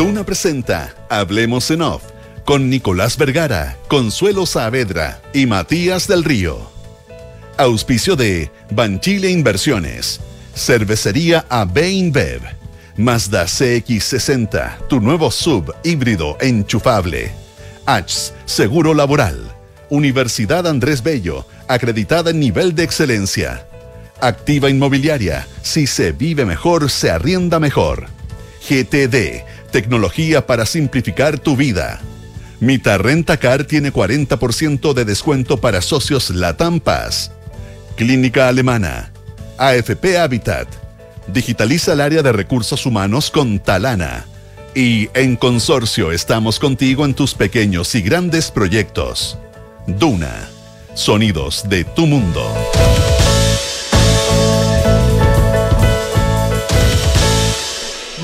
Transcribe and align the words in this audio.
Duna 0.00 0.24
presenta 0.24 0.94
Hablemos 1.10 1.70
en 1.70 1.82
Off 1.82 2.02
con 2.46 2.70
Nicolás 2.70 3.18
Vergara, 3.18 3.76
Consuelo 3.86 4.46
Saavedra 4.46 5.20
y 5.34 5.44
Matías 5.44 6.08
del 6.08 6.24
Río. 6.24 6.70
Auspicio 7.58 8.16
de 8.16 8.50
Banchile 8.70 9.28
Inversiones, 9.30 10.20
Cervecería 10.54 11.44
AB 11.50 11.86
InBev, 11.86 12.40
Mazda 12.96 13.44
CX60, 13.44 14.88
tu 14.88 15.02
nuevo 15.02 15.30
sub 15.30 15.74
híbrido 15.84 16.38
enchufable. 16.40 17.32
H 17.84 18.32
Seguro 18.46 18.94
Laboral. 18.94 19.54
Universidad 19.90 20.66
Andrés 20.66 21.02
Bello, 21.02 21.44
acreditada 21.68 22.30
en 22.30 22.40
nivel 22.40 22.74
de 22.74 22.84
excelencia. 22.84 23.66
Activa 24.22 24.70
Inmobiliaria, 24.70 25.46
si 25.60 25.86
se 25.86 26.12
vive 26.12 26.46
mejor, 26.46 26.88
se 26.90 27.10
arrienda 27.10 27.60
mejor. 27.60 28.06
GTD, 28.66 29.44
tecnología 29.70 30.46
para 30.46 30.66
simplificar 30.66 31.38
tu 31.38 31.56
vida. 31.56 32.00
Mita 32.60 32.98
Rentacar 32.98 33.64
tiene 33.64 33.92
40% 33.92 34.92
de 34.92 35.04
descuento 35.04 35.56
para 35.56 35.80
socios 35.80 36.30
Latam 36.30 36.80
Paz. 36.80 37.32
Clínica 37.96 38.48
Alemana. 38.48 39.12
AFP 39.56 40.18
Habitat. 40.18 40.68
Digitaliza 41.26 41.92
el 41.94 42.00
área 42.00 42.22
de 42.22 42.32
recursos 42.32 42.84
humanos 42.86 43.30
con 43.30 43.58
Talana. 43.58 44.26
Y 44.74 45.08
en 45.14 45.36
Consorcio 45.36 46.12
estamos 46.12 46.58
contigo 46.58 47.04
en 47.04 47.14
tus 47.14 47.34
pequeños 47.34 47.94
y 47.94 48.02
grandes 48.02 48.50
proyectos. 48.50 49.38
Duna. 49.86 50.48
Sonidos 50.94 51.68
de 51.68 51.84
tu 51.84 52.06
mundo. 52.06 52.42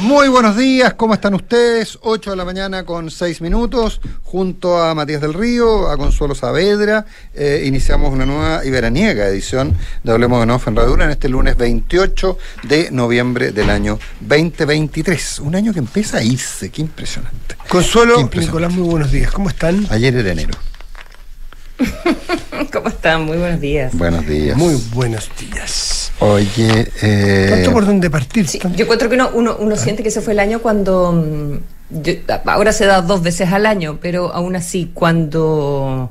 Muy 0.07 0.29
buenos 0.29 0.57
días, 0.57 0.95
¿cómo 0.95 1.15
están 1.15 1.35
ustedes? 1.35 1.99
8 2.01 2.31
de 2.31 2.37
la 2.37 2.45
mañana 2.45 2.85
con 2.85 3.11
6 3.11 3.41
minutos, 3.41 4.01
junto 4.23 4.81
a 4.81 4.95
Matías 4.95 5.21
del 5.21 5.35
Río, 5.35 5.91
a 5.91 5.97
Consuelo 5.97 6.37
Saavedra, 6.37 7.05
eh, 7.35 7.65
iniciamos 7.67 8.13
una 8.13 8.25
nueva 8.25 8.65
y 8.65 8.71
veraniega 8.71 9.27
edición 9.27 9.77
de 10.05 10.13
Hablemos 10.13 10.39
de 10.39 10.47
Nuevo 10.47 10.63
Enradura 10.65 11.07
en 11.07 11.11
este 11.11 11.29
lunes 11.29 11.57
28 11.57 12.39
de 12.63 12.93
noviembre 12.93 13.51
del 13.51 13.69
año 13.69 13.99
2023. 14.21 15.41
Un 15.41 15.57
año 15.57 15.73
que 15.73 15.81
empieza 15.81 16.19
a 16.19 16.23
irse, 16.23 16.71
qué 16.71 16.83
impresionante. 16.83 17.57
Consuelo, 17.69 18.31
Nicolás, 18.33 18.73
muy 18.73 18.89
buenos 18.89 19.11
días, 19.11 19.33
¿cómo 19.33 19.49
están? 19.49 19.89
Ayer 19.91 20.15
era 20.15 20.31
enero. 20.31 20.55
¿Cómo 22.73 22.91
están? 22.91 23.25
Muy 23.25 23.39
buenos 23.39 23.61
días. 23.61 23.93
Buenos 23.93 24.25
días. 24.25 24.57
Muy 24.57 24.81
buenos 24.95 25.29
días. 25.37 26.06
Oye, 26.21 26.91
eh... 27.03 27.47
¿Tanto 27.51 27.73
por 27.73 27.85
dónde 27.87 28.09
partir? 28.11 28.49
Sí, 28.49 28.59
yo 28.75 28.85
encuentro 28.85 29.09
que 29.09 29.17
uno, 29.17 29.31
uno, 29.35 29.57
uno 29.59 29.77
siente 29.77 30.03
que 30.03 30.09
ese 30.09 30.21
fue 30.21 30.33
el 30.33 30.39
año 30.39 30.61
cuando... 30.61 31.13
mm, 31.13 31.59
yo- 32.03 32.13
ahora 32.47 32.73
se 32.73 32.87
da 32.87 33.03
dos 33.03 33.23
veces 33.23 33.53
al 33.53 33.67
año, 33.67 33.99
pero 34.01 34.33
aún 34.33 34.57
así, 34.57 34.91
cuando 34.95 36.11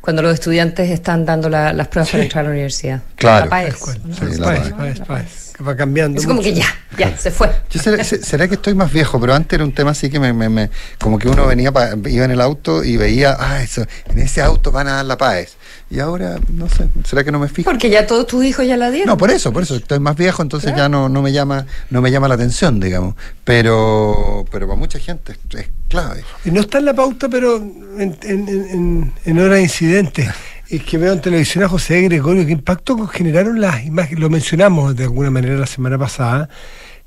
cuando 0.00 0.22
los 0.22 0.32
estudiantes 0.32 0.88
están 0.90 1.26
dando 1.26 1.48
la- 1.50 1.72
las 1.72 1.88
pruebas 1.88 2.10
para 2.10 2.22
entrar 2.22 2.44
a 2.44 2.48
la 2.48 2.52
universidad. 2.54 3.02
Claro. 3.16 3.44
La 3.46 3.50
PAES. 3.50 3.74
Sí, 3.76 4.38
la 4.40 5.04
Paez. 5.06 5.47
Va 5.66 5.74
cambiando. 5.76 6.20
Es 6.20 6.26
como 6.26 6.40
que 6.40 6.54
ya, 6.54 6.66
ya, 6.96 7.16
se 7.18 7.30
fue. 7.32 7.50
Yo 7.70 7.80
será, 7.80 8.04
se- 8.04 8.22
será 8.22 8.46
que 8.46 8.54
estoy 8.54 8.74
más 8.74 8.92
viejo, 8.92 9.18
pero 9.20 9.34
antes 9.34 9.54
era 9.56 9.64
un 9.64 9.72
tema 9.72 9.90
así 9.90 10.08
que 10.08 10.20
me, 10.20 10.32
me- 10.32 10.48
me- 10.48 10.70
como 11.00 11.18
que 11.18 11.28
uno 11.28 11.46
venía 11.46 11.72
pa- 11.72 11.90
iba 12.08 12.24
en 12.24 12.30
el 12.30 12.40
auto 12.40 12.84
y 12.84 12.96
veía, 12.96 13.36
ah, 13.38 13.60
eso, 13.62 13.84
en 14.08 14.18
ese 14.20 14.40
auto 14.40 14.70
van 14.70 14.86
a 14.86 14.92
dar 14.92 15.04
la 15.04 15.16
paz. 15.18 15.56
Y 15.90 15.98
ahora, 16.00 16.38
no 16.52 16.68
sé, 16.68 16.86
será 17.04 17.24
que 17.24 17.32
no 17.32 17.38
me 17.38 17.48
fijo. 17.48 17.68
Porque 17.70 17.88
ya 17.90 18.06
todos 18.06 18.26
tus 18.26 18.44
hijos 18.44 18.66
ya 18.66 18.76
la 18.76 18.90
dieron. 18.90 19.08
No, 19.08 19.16
por 19.16 19.30
eso, 19.30 19.52
por 19.52 19.62
eso 19.62 19.74
estoy 19.74 19.98
más 20.00 20.16
viejo, 20.16 20.42
entonces 20.42 20.72
ya 20.76 20.88
no, 20.88 21.08
no 21.08 21.22
me 21.22 21.32
llama, 21.32 21.66
no 21.90 22.02
me 22.02 22.10
llama 22.10 22.28
la 22.28 22.34
atención, 22.34 22.78
digamos. 22.78 23.14
Pero, 23.62 24.44
pero 24.52 24.66
para 24.68 24.78
mucha 24.78 24.98
gente 24.98 25.32
es, 25.32 25.58
es 25.60 25.68
clave. 25.88 26.22
Y 26.44 26.50
no 26.50 26.60
está 26.60 26.78
en 26.78 26.84
la 26.84 26.94
pauta, 26.94 27.28
pero 27.28 27.56
en, 27.56 28.16
en, 28.22 28.48
en, 28.48 29.12
en 29.24 29.38
hora 29.38 29.54
de 29.56 29.62
incidente. 29.62 30.30
Es 30.68 30.82
que 30.84 30.98
veo 30.98 31.12
en 31.14 31.20
televisión 31.20 31.64
a 31.64 31.68
José 31.68 32.02
Gregorio, 32.02 32.44
qué 32.44 32.52
impacto 32.52 33.06
generaron 33.06 33.60
las 33.60 33.84
imágenes, 33.86 34.20
lo 34.20 34.28
mencionamos 34.28 34.94
de 34.96 35.04
alguna 35.04 35.30
manera 35.30 35.56
la 35.56 35.66
semana 35.66 35.96
pasada, 35.96 36.50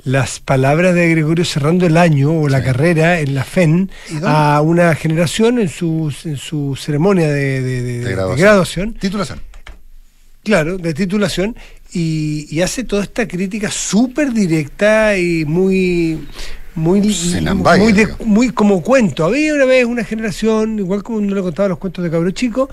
las 0.04 0.40
palabras 0.40 0.96
de 0.96 1.08
Gregorio 1.12 1.46
cerrando 1.46 1.86
el 1.86 1.96
año 1.96 2.32
o 2.32 2.50
la 2.50 2.58
Sí. 2.60 2.66
carrera 2.66 3.20
en 3.20 3.36
la 3.36 3.44
FEN 3.44 3.92
a 4.24 4.62
una 4.62 4.96
generación 4.96 5.60
en 5.60 5.70
su, 5.70 6.12
en 6.26 6.38
su 6.38 6.76
ceremonia 6.76 7.28
de, 7.28 7.62
de- 7.62 7.82
de- 7.84 8.00
de 8.00 8.12
graduación. 8.12 8.40
graduación. 8.48 8.94
Titulación. 8.96 9.42
Claro, 10.44 10.80
de 10.80 10.94
titulación, 10.96 11.56
y, 11.94 12.48
y 12.50 12.62
hace 12.62 12.84
toda 12.84 13.04
esta 13.04 13.28
crítica 13.28 13.70
súper 13.70 14.34
directa 14.34 15.16
y 15.20 15.46
muy 15.46 16.28
muy 16.76 17.02
ambages, 17.48 17.84
muy, 17.84 17.92
de- 17.94 18.06
digamos. 18.06 18.26
muy 18.28 18.50
como 18.52 18.82
cuento. 18.82 19.26
Había 19.26 19.54
una 19.54 19.66
vez 19.66 19.86
una 19.86 20.04
generación, 20.04 20.80
igual 20.80 21.04
como 21.04 21.18
uno 21.18 21.36
le 21.36 21.42
contaba 21.42 21.70
los 21.70 21.78
cuentos 21.78 22.04
de 22.04 22.10
cabro 22.12 22.32
chico, 22.32 22.70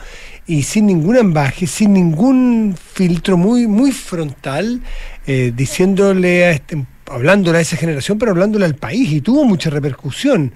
y 0.46 0.62
sin 0.62 0.86
ningún 0.86 1.16
ambaje, 1.16 1.66
sin 1.66 1.92
ningún 1.92 2.76
filtro, 2.94 3.36
muy, 3.36 3.66
muy 3.66 3.92
frontal, 3.92 4.80
eh, 5.26 5.52
diciéndole 5.54 6.44
a 6.46 6.50
este, 6.52 6.84
hablándole 7.06 7.58
a 7.58 7.60
esa 7.60 7.76
generación, 7.76 8.18
pero 8.18 8.30
hablándole 8.32 8.64
al 8.64 8.76
país, 8.76 9.10
y 9.12 9.20
tuvo 9.20 9.44
mucha 9.44 9.70
repercusión. 9.70 10.52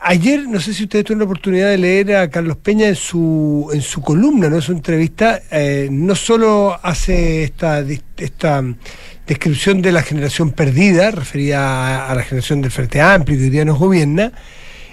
Ayer, 0.00 0.46
no 0.48 0.60
sé 0.60 0.74
si 0.74 0.84
ustedes 0.84 1.04
tuvieron 1.04 1.18
la 1.20 1.24
oportunidad 1.24 1.70
de 1.70 1.78
leer 1.78 2.14
a 2.14 2.30
Carlos 2.30 2.56
Peña 2.58 2.86
en 2.86 2.94
su, 2.94 3.68
en 3.72 3.82
su 3.82 4.00
columna, 4.00 4.48
¿no? 4.48 4.54
en 4.56 4.62
su 4.62 4.70
entrevista, 4.70 5.42
eh, 5.50 5.88
no 5.90 6.14
solo 6.14 6.78
hace 6.84 7.42
esta, 7.42 7.84
esta 8.16 8.62
descripción 9.28 9.82
de 9.82 9.92
la 9.92 10.02
generación 10.02 10.50
perdida, 10.50 11.12
referida 11.12 12.10
a, 12.10 12.14
la 12.14 12.22
generación 12.22 12.62
del 12.62 12.70
Frente 12.70 13.00
Amplio 13.00 13.38
que 13.38 13.44
hoy 13.44 13.50
día 13.50 13.64
nos 13.64 13.78
gobierna, 13.78 14.32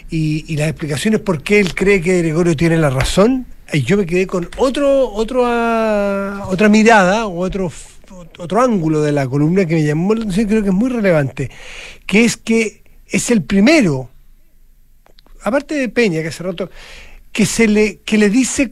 y, 0.09 0.45
y 0.47 0.57
las 0.57 0.69
explicaciones 0.69 1.21
por 1.21 1.41
qué 1.41 1.59
él 1.59 1.73
cree 1.73 2.01
que 2.01 2.19
Gregorio 2.19 2.55
tiene 2.55 2.77
la 2.77 2.91
razón, 2.91 3.47
y 3.73 3.81
yo 3.81 3.97
me 3.97 4.05
quedé 4.05 4.27
con 4.27 4.47
otro, 4.57 5.11
otro, 5.11 5.41
otra 6.47 6.69
mirada, 6.69 7.25
o 7.25 7.39
otro, 7.39 7.71
otro 8.37 8.61
ángulo 8.61 9.01
de 9.01 9.11
la 9.11 9.25
columna 9.27 9.65
que 9.65 9.75
me 9.75 9.83
llamó 9.83 10.13
la 10.13 10.21
atención, 10.21 10.47
creo 10.47 10.61
que 10.61 10.69
es 10.69 10.75
muy 10.75 10.91
relevante, 10.91 11.49
que 12.05 12.25
es 12.25 12.37
que 12.37 12.83
es 13.07 13.31
el 13.31 13.41
primero 13.41 14.09
aparte 15.45 15.75
de 15.75 15.89
Peña, 15.89 16.21
que 16.21 16.29
hace 16.29 16.43
rato, 16.43 16.69
que 17.31 17.45
se 17.45 17.67
le, 17.67 17.99
que 17.99 18.17
le 18.17 18.29
dice, 18.29 18.71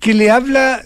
que 0.00 0.12
le 0.12 0.30
habla 0.30 0.82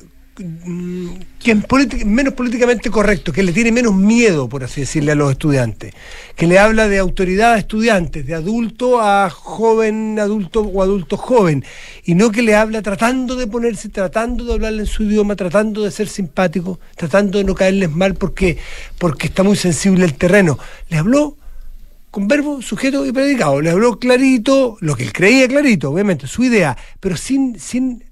politi- 1.69 2.05
menos 2.05 2.35
políticamente 2.35 2.91
correcto, 2.91 3.33
que 3.33 3.43
le 3.43 3.53
tiene 3.53 3.73
menos 3.73 3.95
miedo, 3.95 4.49
por 4.49 4.65
así 4.65 4.83
decirle, 4.83 5.13
a 5.13 5.15
los 5.15 5.31
estudiantes, 5.33 5.95
que 6.37 6.47
le 6.47 6.59
habla 6.59 6.89
de 6.89 6.99
autoridad 6.99 7.55
a 7.55 7.59
estudiantes, 7.59 8.27
de 8.27 8.35
adulto 8.35 9.01
a 9.01 9.31
joven, 9.31 10.19
adulto 10.19 10.61
o 10.61 10.83
adulto 10.83 11.17
joven, 11.17 11.65
y 12.05 12.15
no 12.15 12.31
que 12.31 12.43
le 12.43 12.55
habla 12.55 12.83
tratando 12.83 13.37
de 13.37 13.47
ponerse, 13.47 13.89
tratando 13.89 14.45
de 14.45 14.53
hablarle 14.55 14.81
en 14.81 14.87
su 14.87 15.05
idioma, 15.05 15.37
tratando 15.37 15.83
de 15.85 15.91
ser 15.91 16.09
simpático, 16.09 16.81
tratando 16.97 17.39
de 17.39 17.45
no 17.45 17.55
caerles 17.55 17.91
mal 17.91 18.15
porque, 18.15 18.59
porque 18.99 19.27
está 19.27 19.43
muy 19.43 19.57
sensible 19.57 20.05
el 20.05 20.15
terreno. 20.15 20.59
Le 20.89 20.99
habló 20.99 21.37
con 22.11 22.29
verbo, 22.29 22.61
sujeto 22.61 23.07
y 23.07 23.13
predicado. 23.13 23.61
Le 23.61 23.71
habló 23.71 23.99
clarito, 23.99 24.77
lo 24.81 24.95
que 24.95 25.05
él 25.05 25.13
creía 25.13 25.49
clarito, 25.49 25.91
obviamente, 25.91 26.27
su 26.27 26.45
idea, 26.45 26.77
pero 27.01 27.17
sin, 27.17 27.59
sin, 27.59 28.05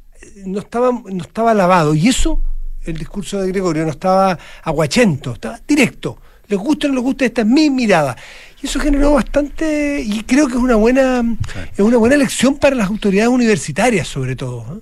no 0.46 0.60
estaba, 0.60 0.90
no 0.90 1.22
estaba 1.22 1.54
lavado. 1.54 1.94
Y 1.94 2.08
eso, 2.08 2.40
el 2.84 2.96
discurso 2.96 3.40
de 3.40 3.48
Gregorio, 3.48 3.84
no 3.84 3.90
estaba 3.90 4.38
aguachento, 4.62 5.32
estaba 5.34 5.60
directo. 5.66 6.18
Les 6.48 6.58
gusta 6.58 6.86
o 6.86 6.90
no 6.90 6.96
les 6.96 7.04
gusta, 7.04 7.24
esta 7.24 7.42
es 7.42 7.46
mi 7.46 7.70
mirada. 7.70 8.16
Y 8.62 8.66
eso 8.66 8.80
generó 8.80 9.12
bastante, 9.14 10.02
y 10.04 10.22
creo 10.24 10.46
que 10.48 10.54
es 10.54 10.58
una 10.60 10.74
buena, 10.74 11.24
es 11.72 11.80
una 11.80 11.96
buena 11.96 12.16
lección 12.16 12.56
para 12.58 12.74
las 12.76 12.88
autoridades 12.88 13.30
universitarias, 13.30 14.08
sobre 14.08 14.34
todo. 14.36 14.76
¿eh? 14.76 14.80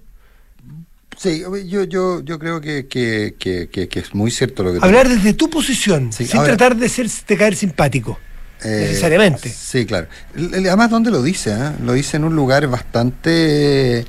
Sí, 1.17 1.43
yo, 1.67 1.85
yo, 1.85 2.23
yo 2.23 2.39
creo 2.39 2.61
que, 2.61 2.87
que, 2.87 3.35
que, 3.39 3.89
es 4.01 4.15
muy 4.15 4.31
cierto 4.31 4.63
lo 4.63 4.73
que 4.73 4.79
Hablar 4.81 5.09
desde 5.09 5.35
tu 5.35 5.51
posición, 5.51 6.13
Sí, 6.13 6.27
sin 6.27 6.39
ahora- 6.39 6.57
tratar 6.57 6.77
de 6.77 6.89
ser 6.89 7.09
de 7.11 7.37
caer 7.37 7.57
simpático. 7.57 8.19
Eh, 8.65 8.87
necesariamente. 8.89 9.49
Sí, 9.51 9.87
claro. 9.87 10.09
Además, 10.37 10.91
¿dónde 10.91 11.11
lo 11.13 11.23
dice? 11.23 11.53
ah? 11.53 11.77
Lo 11.85 11.93
dice 11.93 12.17
en 12.17 12.25
un 12.25 12.35
lugar 12.35 12.67
bastante 12.67 14.01
eh, 14.01 14.05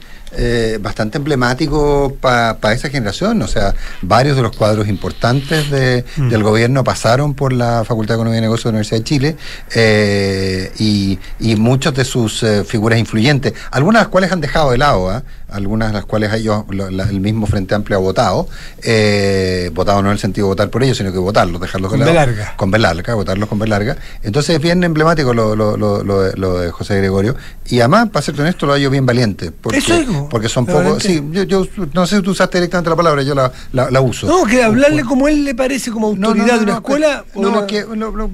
bastante 0.82 1.18
emblemático 1.18 2.16
para 2.22 2.74
esa 2.74 2.90
generación. 2.90 3.42
O 3.42 3.48
sea, 3.48 3.74
varios 4.02 4.36
de 4.36 4.44
los 4.44 4.56
cuadros 4.56 4.88
importantes 4.88 5.70
de- 5.72 6.06
Mm. 6.18 6.30
del 6.30 6.44
gobierno 6.44 6.84
pasaron 6.84 7.34
por 7.34 7.52
la 7.54 7.84
Facultad 7.86 8.14
de 8.14 8.18
Economía 8.18 8.40
y 8.40 8.42
Negocios 8.42 8.66
de 8.66 8.72
la 8.72 8.76
Universidad 8.78 8.98
de 9.00 9.04
Chile 9.04 9.36
eh, 9.76 10.72
y, 10.80 11.20
y 11.40 11.56
muchas 11.56 11.94
de 11.94 12.06
sus 12.06 12.44
eh, 12.44 12.64
figuras 12.64 13.00
influyentes, 13.00 13.54
algunas 13.72 14.02
de 14.02 14.04
las 14.06 14.10
cuales 14.10 14.32
han 14.32 14.42
dejado 14.42 14.72
de 14.72 14.78
lado, 14.78 15.10
¿ah? 15.10 15.24
algunas 15.50 15.90
de 15.90 15.94
las 15.96 16.06
cuales 16.06 16.32
ellos, 16.34 16.64
lo- 16.70 16.90
la- 16.92 17.04
el 17.10 17.20
mismo 17.22 17.48
Frente 17.48 17.74
Amplio 17.74 17.98
ha 17.98 18.02
votado, 18.02 18.48
eh, 18.84 19.72
votado 19.74 20.02
no 20.02 20.10
en 20.10 20.14
el 20.14 20.20
sentido 20.20 20.46
de 20.48 20.50
votar 20.50 20.70
por 20.70 20.84
ellos, 20.84 20.98
sino 20.98 21.12
que 21.12 21.18
votarlos, 21.18 21.60
dejarlos 21.62 21.90
Con 21.90 22.00
de 22.00 22.06
lado. 22.06 22.16
larga. 22.18 22.54
Con 22.56 22.70
B 22.72 22.78
larga, 22.80 23.14
votarlos 23.16 23.50
con 23.50 23.58
B 23.60 23.68
larga. 23.68 23.98
Entonces 24.24 24.56
es 24.56 24.62
bien 24.62 24.84
emblemático 24.84 25.34
lo, 25.34 25.56
lo, 25.56 25.76
lo, 25.78 26.04
lo 26.04 26.22
de, 26.22 26.38
lo 26.38 26.60
de 26.60 26.72
José 26.72 26.98
Gregorio. 26.98 27.36
Y 27.68 27.80
además, 27.80 28.10
para 28.10 28.24
ser 28.24 28.40
honesto, 28.40 28.66
lo 28.66 28.74
hallo 28.74 28.90
bien 28.90 29.06
valiente. 29.06 29.52
Porque, 29.52 29.80
Eso 29.80 29.94
es, 29.96 30.08
porque 30.30 30.50
son 30.50 30.66
pocos. 30.66 31.04
Sí, 31.04 31.24
yo, 31.32 31.44
yo, 31.44 31.66
no 31.94 32.06
sé 32.06 32.18
si 32.18 32.22
tú 32.22 32.32
usaste 32.32 32.58
directamente 32.58 32.90
la 32.90 32.96
palabra, 32.96 33.24
yo 33.24 33.36
la, 33.36 33.52
la, 33.72 34.02
uso. 34.02 34.28
No, 34.28 34.46
que 34.46 34.64
hablarle 34.64 35.04
como 35.04 35.28
él 35.28 35.44
le 35.44 35.56
parece, 35.56 35.92
como 35.92 36.08
autoridad 36.08 36.58
de 36.58 36.64
una 36.64 36.74
escuela. 36.76 37.26
No, 37.36 37.68
que, 37.68 37.86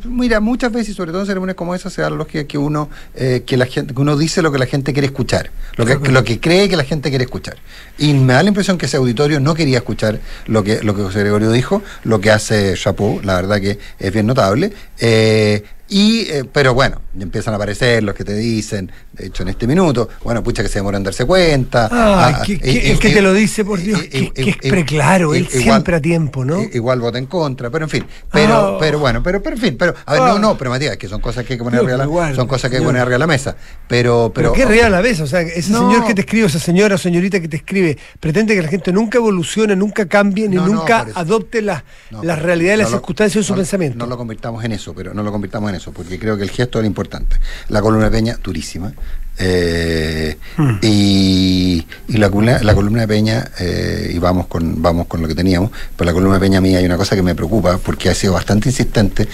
mira, 0.06 0.40
muchas 0.40 0.72
veces, 0.72 0.96
sobre 0.96 1.12
todo 1.12 1.22
en 1.22 1.28
ceremonias 1.28 1.56
como 1.56 1.76
esa, 1.76 1.90
se 1.90 2.02
da 2.02 2.10
la 2.10 2.16
lógica 2.16 2.46
que 2.46 2.58
uno, 2.58 2.90
eh, 3.16 3.44
que 3.46 3.58
la 3.58 3.66
gente, 3.66 3.94
que 3.94 4.02
uno 4.02 4.18
dice 4.18 4.42
lo 4.42 4.52
que 4.52 4.60
la 4.60 4.66
gente 4.66 4.94
quiere 4.94 5.08
escuchar, 5.08 5.52
lo 5.76 5.86
que, 5.86 5.98
lo 5.98 6.24
que 6.24 6.40
cree 6.40 6.70
que 6.70 6.78
la 6.78 6.84
gente 6.84 7.10
quiere 7.10 7.26
escuchar. 7.26 7.58
Y 7.98 8.14
me 8.14 8.34
da 8.34 8.44
la 8.44 8.50
impresión 8.50 8.78
que 8.78 8.86
ese 8.86 8.98
auditorio 8.98 9.40
no 9.40 9.54
quería 9.54 9.78
escuchar 9.78 10.20
lo 10.48 10.64
que, 10.64 10.82
lo 10.84 10.96
que 10.96 11.04
José 11.04 11.20
Gregorio 11.20 11.52
dijo, 11.52 11.82
lo 12.04 12.20
que 12.20 12.32
hace 12.32 12.76
Chapeau, 12.76 13.22
la 13.24 13.36
verdad 13.36 13.60
que 13.60 13.80
es 14.00 14.14
bien 14.14 14.26
notable. 14.26 14.74
Eh, 15.00 15.64
y, 15.88 16.22
eh, 16.30 16.44
pero 16.52 16.74
bueno, 16.74 17.02
empiezan 17.20 17.54
a 17.54 17.58
aparecer 17.58 18.02
los 18.04 18.16
que 18.16 18.24
te 18.24 18.34
dicen, 18.34 18.92
de 19.14 19.28
hecho 19.28 19.44
en 19.44 19.50
este 19.50 19.68
minuto, 19.68 20.10
bueno, 20.24 20.44
pucha 20.44 20.64
que 20.64 20.70
se 20.70 20.80
demoran 20.80 21.02
en 21.02 21.06
darse 21.06 21.26
cuenta. 21.26 21.88
Ah, 21.92 22.44
que, 22.44 22.54
el 22.92 23.00
que 23.00 23.10
te 23.12 23.22
lo 23.22 23.34
dice, 23.34 23.64
por 23.64 23.80
Dios, 23.80 24.02
que, 24.04 24.32
es 24.36 24.58
preclaro, 24.58 25.36
él 25.36 25.48
siempre 25.48 25.96
a 25.96 26.02
tiempo, 26.02 26.44
¿no? 26.44 26.62
Igual 26.74 27.00
vota 27.00 27.18
en 27.18 27.28
contra, 27.28 27.70
pero 27.70 27.86
en 27.86 27.90
fin, 27.90 28.06
pero, 28.32 28.56
ah. 28.56 28.78
pero 28.80 29.00
bueno, 29.00 29.22
pero, 29.22 29.42
pero 29.44 29.56
en 29.56 29.62
fin, 29.62 29.76
pero, 29.78 29.94
a 30.06 30.14
ver, 30.14 30.22
no, 30.22 30.36
ah. 30.36 30.40
no, 30.40 30.58
pero 30.58 30.72
Matías, 30.72 30.98
que 30.98 31.08
son 31.08 31.22
cosas 31.22 31.46
que 31.46 31.54
hay 31.54 31.60
que 31.60 31.64
poner 31.64 31.82
arriba 31.82 32.34
son 32.34 32.48
cosas 32.48 32.70
que 32.70 32.78
hay 32.78 32.82
que 32.82 32.88
poner 32.88 33.02
arriba 33.02 33.20
la 33.20 33.28
mesa, 33.28 33.56
pero... 33.88 34.32
Pero, 34.34 34.52
¿Pero 34.52 34.54
qué 34.54 34.64
arriba 34.64 34.90
la 34.90 35.02
mesa? 35.02 35.24
O 35.24 35.28
sea, 35.28 35.42
ese 35.42 35.74
señor 35.74 36.06
que 36.06 36.16
te 36.16 36.22
escribe, 36.22 36.48
esa 36.48 36.60
señora 36.60 36.96
o 36.96 36.98
señorita 36.98 37.40
que 37.40 37.48
te 37.48 37.58
escribe, 37.58 37.98
pretende 38.20 38.56
que 38.56 38.62
la 38.62 38.68
gente 38.68 38.92
nunca 38.92 39.18
evolucione, 39.18 39.76
nunca 39.76 40.08
cambie, 40.08 40.50
ni 40.50 40.56
nunca 40.56 41.06
adopte 41.14 41.62
las 41.62 41.84
la 42.10 42.36
realidades, 42.36 42.80
las 42.80 42.90
circunstancias 42.90 43.44
de 43.44 43.48
su 43.48 43.56
pensamiento. 43.56 43.98
No 43.98 44.08
lo 44.08 44.18
convirtamos 44.18 44.64
en 44.64 44.72
eso, 44.72 44.94
pero 44.94 45.14
no 45.14 45.22
lo 45.22 45.32
convirtamos 45.32 45.70
en 45.70 45.75
eso, 45.76 45.92
porque 45.92 46.18
creo 46.20 46.38
que 46.38 46.44
el 46.44 46.50
gesto 46.50 46.80
era 46.80 46.88
importante. 46.88 47.38
La 47.70 47.82
columna 47.82 48.06
de 48.06 48.12
Peña, 48.12 48.40
durísima. 48.44 48.94
Eh, 49.38 50.38
hmm. 50.56 50.78
y, 50.82 51.86
la, 52.08 52.30
columna, 52.30 52.60
la 52.64 52.74
columna 52.74 53.02
de 53.02 53.08
Peña, 53.08 53.52
eh, 53.60 54.12
y 54.14 54.20
vamos 54.20 54.48
con, 54.48 54.82
vamos 54.82 55.08
con 55.08 55.22
lo 55.22 55.28
que 55.28 55.36
teníamos, 55.36 55.72
pero 55.96 56.06
la 56.06 56.14
columna 56.14 56.36
de 56.36 56.40
Peña 56.40 56.62
mía 56.62 56.80
hay 56.80 56.86
una 56.86 56.98
cosa 56.98 57.16
que 57.16 57.22
me 57.22 57.36
preocupa 57.36 57.78
porque 57.78 58.10
ha 58.10 58.16
sido 58.16 58.34
bastante 58.34 58.70
insistente 58.70 59.28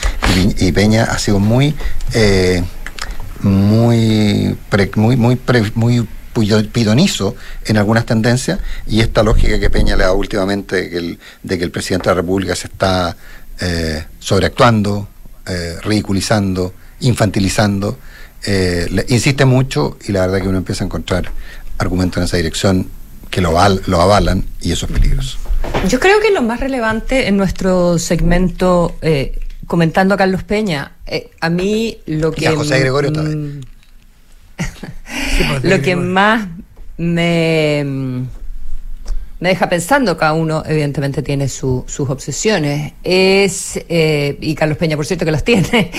y, 0.57 0.71
Peña 0.71 1.03
ha 1.03 1.19
sido 1.19 1.39
muy, 1.39 1.75
eh, 2.13 2.63
muy, 3.41 4.57
muy, 4.95 5.15
muy, 5.17 5.39
muy 5.75 6.07
pidonizo 6.71 7.35
en 7.65 7.77
algunas 7.77 8.05
tendencias 8.05 8.59
y 8.87 9.01
esta 9.01 9.21
lógica 9.21 9.59
que 9.59 9.69
Peña 9.69 9.95
le 9.95 10.03
da 10.03 10.13
últimamente 10.13 10.77
de 10.77 10.89
que 10.89 10.97
el, 10.97 11.19
de 11.43 11.57
que 11.57 11.63
el 11.63 11.71
presidente 11.71 12.09
de 12.09 12.15
la 12.15 12.21
República 12.21 12.55
se 12.55 12.67
está 12.67 13.15
sobreactuando, 14.17 15.07
ridiculizando, 15.83 16.73
infantilizando, 17.01 17.97
eh, 18.45 19.05
insiste 19.09 19.45
mucho 19.45 19.97
y 20.07 20.11
la 20.11 20.21
verdad 20.21 20.41
que 20.41 20.47
uno 20.47 20.57
empieza 20.57 20.83
a 20.83 20.85
encontrar 20.85 21.31
argumentos 21.77 22.17
en 22.17 22.23
esa 22.23 22.37
dirección 22.37 22.87
que 23.29 23.41
lo, 23.41 23.51
lo 23.87 24.01
avalan 24.01 24.43
y 24.61 24.71
eso 24.71 24.85
es 24.85 24.91
peligroso. 24.91 25.37
Yo 25.87 25.99
creo 25.99 26.19
que 26.19 26.31
lo 26.31 26.41
más 26.41 26.59
relevante 26.59 27.27
en 27.27 27.37
nuestro 27.37 27.97
segmento, 27.97 28.95
eh, 29.01 29.39
comentando 29.67 30.13
a 30.15 30.17
Carlos 30.17 30.43
Peña, 30.43 30.93
eh, 31.05 31.31
a 31.39 31.49
mí 31.49 31.97
lo 32.05 32.31
que... 32.31 32.49
José 32.49 32.79
Gregorio 32.79 33.13
también. 33.13 33.65
lo 35.63 35.81
que 35.81 35.95
más 35.95 36.47
me 36.97 38.25
me 39.41 39.49
deja 39.49 39.67
pensando, 39.67 40.15
cada 40.17 40.33
uno 40.33 40.61
evidentemente 40.67 41.23
tiene 41.23 41.49
sus 41.49 41.99
obsesiones. 41.99 42.93
Es, 43.03 43.79
eh, 43.89 44.37
y 44.39 44.53
Carlos 44.53 44.77
Peña, 44.77 44.95
por 44.95 45.05
cierto, 45.07 45.25
que 45.25 45.31
las 45.31 45.43
tiene. 45.43 45.91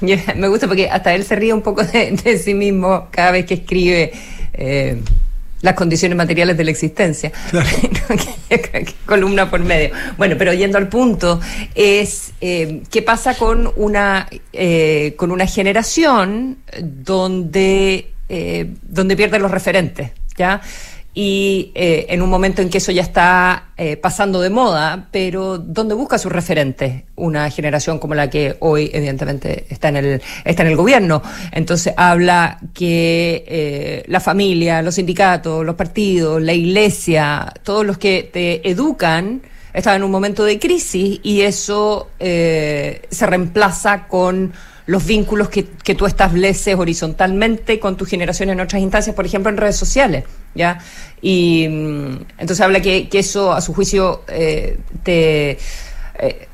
me 0.36 0.46
gusta 0.46 0.68
porque 0.68 0.88
hasta 0.88 1.12
él 1.14 1.24
se 1.24 1.34
ríe 1.34 1.52
un 1.52 1.62
poco 1.62 1.82
de, 1.82 2.38
sí 2.38 2.54
mismo 2.54 3.08
cada 3.10 3.32
vez 3.32 3.44
que 3.44 3.54
escribe. 3.54 4.12
Eh, 4.54 5.02
las 5.60 5.74
condiciones 5.74 6.16
materiales 6.16 6.56
de 6.56 6.62
la 6.62 6.70
existencia. 6.70 7.32
Columna 9.04 9.50
por 9.50 9.58
medio. 9.58 9.90
Bueno, 10.16 10.36
pero 10.38 10.52
yendo 10.54 10.78
al 10.78 10.88
punto, 10.88 11.40
es 11.74 12.34
eh, 12.40 12.82
qué 12.88 13.02
pasa 13.02 13.34
con 13.34 13.72
una, 13.74 14.28
con 15.16 15.32
una 15.32 15.46
generación 15.48 16.58
donde, 16.80 18.12
donde 18.82 19.16
pierden 19.16 19.42
los 19.42 19.50
referentes, 19.50 20.12
¿ya? 20.36 20.60
Y 21.20 21.72
eh, 21.74 22.06
en 22.10 22.22
un 22.22 22.30
momento 22.30 22.62
en 22.62 22.70
que 22.70 22.78
eso 22.78 22.92
ya 22.92 23.02
está 23.02 23.70
eh, 23.76 23.96
pasando 23.96 24.40
de 24.40 24.50
moda, 24.50 25.08
pero 25.10 25.58
¿dónde 25.58 25.96
busca 25.96 26.16
sus 26.16 26.30
referentes? 26.30 27.02
Una 27.16 27.50
generación 27.50 27.98
como 27.98 28.14
la 28.14 28.30
que 28.30 28.56
hoy 28.60 28.88
evidentemente 28.94 29.66
está 29.68 29.88
en 29.88 29.96
el, 29.96 30.22
está 30.44 30.62
en 30.62 30.68
el 30.68 30.76
gobierno. 30.76 31.20
Entonces 31.50 31.92
habla 31.96 32.60
que 32.72 33.44
eh, 33.48 34.04
la 34.06 34.20
familia, 34.20 34.80
los 34.80 34.94
sindicatos, 34.94 35.66
los 35.66 35.74
partidos, 35.74 36.40
la 36.40 36.52
iglesia, 36.52 37.52
todos 37.64 37.84
los 37.84 37.98
que 37.98 38.30
te 38.32 38.70
educan, 38.70 39.42
están 39.74 39.96
en 39.96 40.04
un 40.04 40.12
momento 40.12 40.44
de 40.44 40.60
crisis 40.60 41.18
y 41.24 41.40
eso 41.40 42.10
se 42.20 43.26
reemplaza 43.26 44.06
con 44.06 44.52
los 44.88 45.04
vínculos 45.04 45.50
que, 45.50 45.64
tú 45.94 46.06
estableces 46.06 46.74
horizontalmente 46.74 47.78
con 47.78 47.98
tu 47.98 48.06
generación 48.06 48.48
en 48.48 48.58
otras 48.58 48.80
instancias, 48.80 49.14
por 49.14 49.26
ejemplo, 49.26 49.50
en 49.50 49.58
redes 49.58 49.76
sociales, 49.76 50.24
¿ya? 50.54 50.78
Y 51.20 51.68
mm, 51.68 52.16
entonces 52.38 52.60
habla 52.62 52.80
que, 52.80 53.06
eso, 53.12 53.52
a 53.52 53.60
su 53.60 53.74
juicio, 53.74 54.24
eh, 54.28 54.78
te... 55.02 55.58
Eh, 56.18 56.48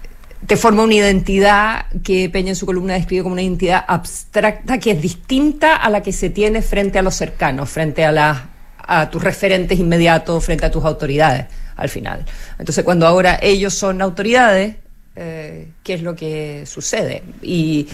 te 0.46 0.58
forma 0.58 0.82
una 0.82 0.92
identidad 0.92 1.86
que 2.02 2.28
Peña 2.28 2.50
en 2.50 2.56
su 2.56 2.66
columna 2.66 2.92
describe 2.92 3.22
como 3.22 3.32
una 3.32 3.40
identidad 3.40 3.82
abstracta 3.88 4.78
que 4.78 4.90
es 4.90 5.00
distinta 5.00 5.76
a 5.76 5.88
la 5.88 6.02
que 6.02 6.12
se 6.12 6.28
tiene 6.28 6.60
frente 6.60 6.98
a 6.98 7.02
los 7.02 7.14
cercanos, 7.14 7.70
frente 7.70 8.04
a, 8.04 8.50
a 8.76 9.08
tus 9.08 9.22
referentes 9.22 9.78
inmediatos, 9.78 10.44
frente 10.44 10.66
a 10.66 10.70
tus 10.70 10.84
autoridades 10.84 11.46
al 11.76 11.88
final. 11.88 12.26
Entonces, 12.58 12.84
cuando 12.84 13.06
ahora 13.06 13.38
ellos 13.40 13.72
son 13.72 14.02
autoridades, 14.02 14.76
eh, 15.16 15.68
¿qué 15.82 15.94
es 15.94 16.02
lo 16.02 16.14
que 16.14 16.66
sucede? 16.66 17.22
Y, 17.40 17.88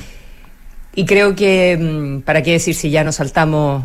y 0.94 1.04
creo 1.04 1.34
que, 1.34 1.76
mm, 1.76 2.20
¿para 2.22 2.42
qué 2.42 2.52
decir 2.52 2.75
si 2.75 2.90
ya 2.90 3.04
nos 3.04 3.16
saltamos 3.16 3.84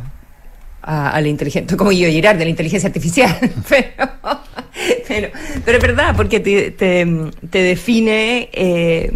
a, 0.81 1.19
la 1.19 1.27
inteligencia, 1.27 1.77
como 1.77 1.91
yo 1.91 2.09
Girard, 2.09 2.37
de 2.37 2.45
la 2.45 2.49
inteligencia 2.49 2.87
artificial? 2.87 3.37
pero, 3.69 5.29
pero, 5.65 5.77
es 5.77 5.83
verdad, 5.83 6.15
porque 6.15 6.39
te, 6.39 6.71
te, 6.71 7.61
define... 7.61 8.49
Eh, 8.51 9.11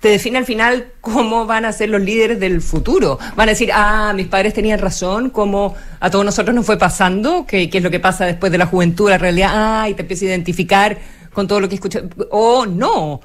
te 0.00 0.10
define 0.10 0.38
al 0.38 0.44
final 0.44 0.92
cómo 1.00 1.44
van 1.44 1.64
a 1.64 1.72
ser 1.72 1.88
los 1.88 2.00
líderes 2.00 2.38
del 2.38 2.62
futuro. 2.62 3.18
Van 3.34 3.48
a 3.48 3.52
decir, 3.52 3.70
ah, 3.72 4.12
mis 4.14 4.28
padres 4.28 4.54
tenían 4.54 4.78
razón, 4.78 5.30
como 5.30 5.74
a 5.98 6.08
todos 6.08 6.24
nosotros 6.24 6.54
nos 6.54 6.64
fue 6.64 6.78
pasando, 6.78 7.44
que, 7.46 7.68
es 7.72 7.82
lo 7.82 7.90
que 7.90 7.98
pasa 7.98 8.24
después 8.24 8.52
de 8.52 8.58
la 8.58 8.66
juventud, 8.66 9.10
la 9.10 9.18
realidad, 9.18 9.50
ah, 9.52 9.88
y 9.88 9.94
te 9.94 10.02
empiezas 10.02 10.22
a 10.22 10.26
identificar 10.26 10.96
con 11.32 11.48
todo 11.48 11.58
lo 11.58 11.68
que 11.68 11.74
escuchas. 11.74 12.04
O 12.30 12.64
no, 12.64 13.20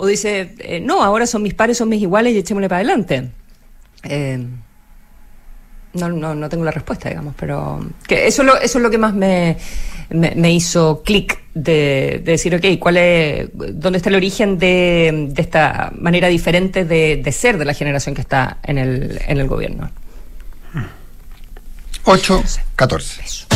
o 0.00 0.06
dice, 0.06 0.54
eh, 0.60 0.80
no, 0.80 1.02
ahora 1.02 1.26
son 1.26 1.42
mis 1.42 1.52
pares, 1.52 1.76
son 1.76 1.90
mis 1.90 2.00
iguales 2.00 2.34
y 2.34 2.38
echémosle 2.38 2.70
para 2.70 2.78
adelante. 2.78 3.30
Eh, 4.02 4.42
no, 5.92 6.08
no, 6.08 6.34
no, 6.34 6.48
tengo 6.48 6.64
la 6.64 6.70
respuesta, 6.70 7.10
digamos, 7.10 7.34
pero 7.38 7.86
que 8.08 8.26
eso, 8.26 8.40
es 8.40 8.46
lo, 8.46 8.56
eso 8.56 8.78
es 8.78 8.82
lo 8.82 8.90
que 8.90 8.96
más 8.96 9.12
me, 9.12 9.58
me, 10.08 10.52
hizo 10.52 11.02
clic 11.04 11.38
de, 11.52 12.22
decir, 12.24 12.54
ok, 12.54 12.78
¿cuál 12.78 12.96
es, 12.96 13.50
¿dónde 13.52 13.98
está 13.98 14.08
el 14.08 14.14
origen 14.14 14.58
de, 14.58 15.28
de 15.28 15.42
esta 15.42 15.92
manera 15.94 16.28
diferente 16.28 16.86
de, 16.86 17.20
de, 17.22 17.32
ser 17.32 17.58
de 17.58 17.66
la 17.66 17.74
generación 17.74 18.14
que 18.14 18.22
está 18.22 18.56
en 18.62 18.78
el, 18.78 19.20
en 19.26 19.38
el 19.38 19.48
gobierno? 19.48 19.90
8, 22.04 22.42
14. 22.74 23.22
Eso. 23.22 23.46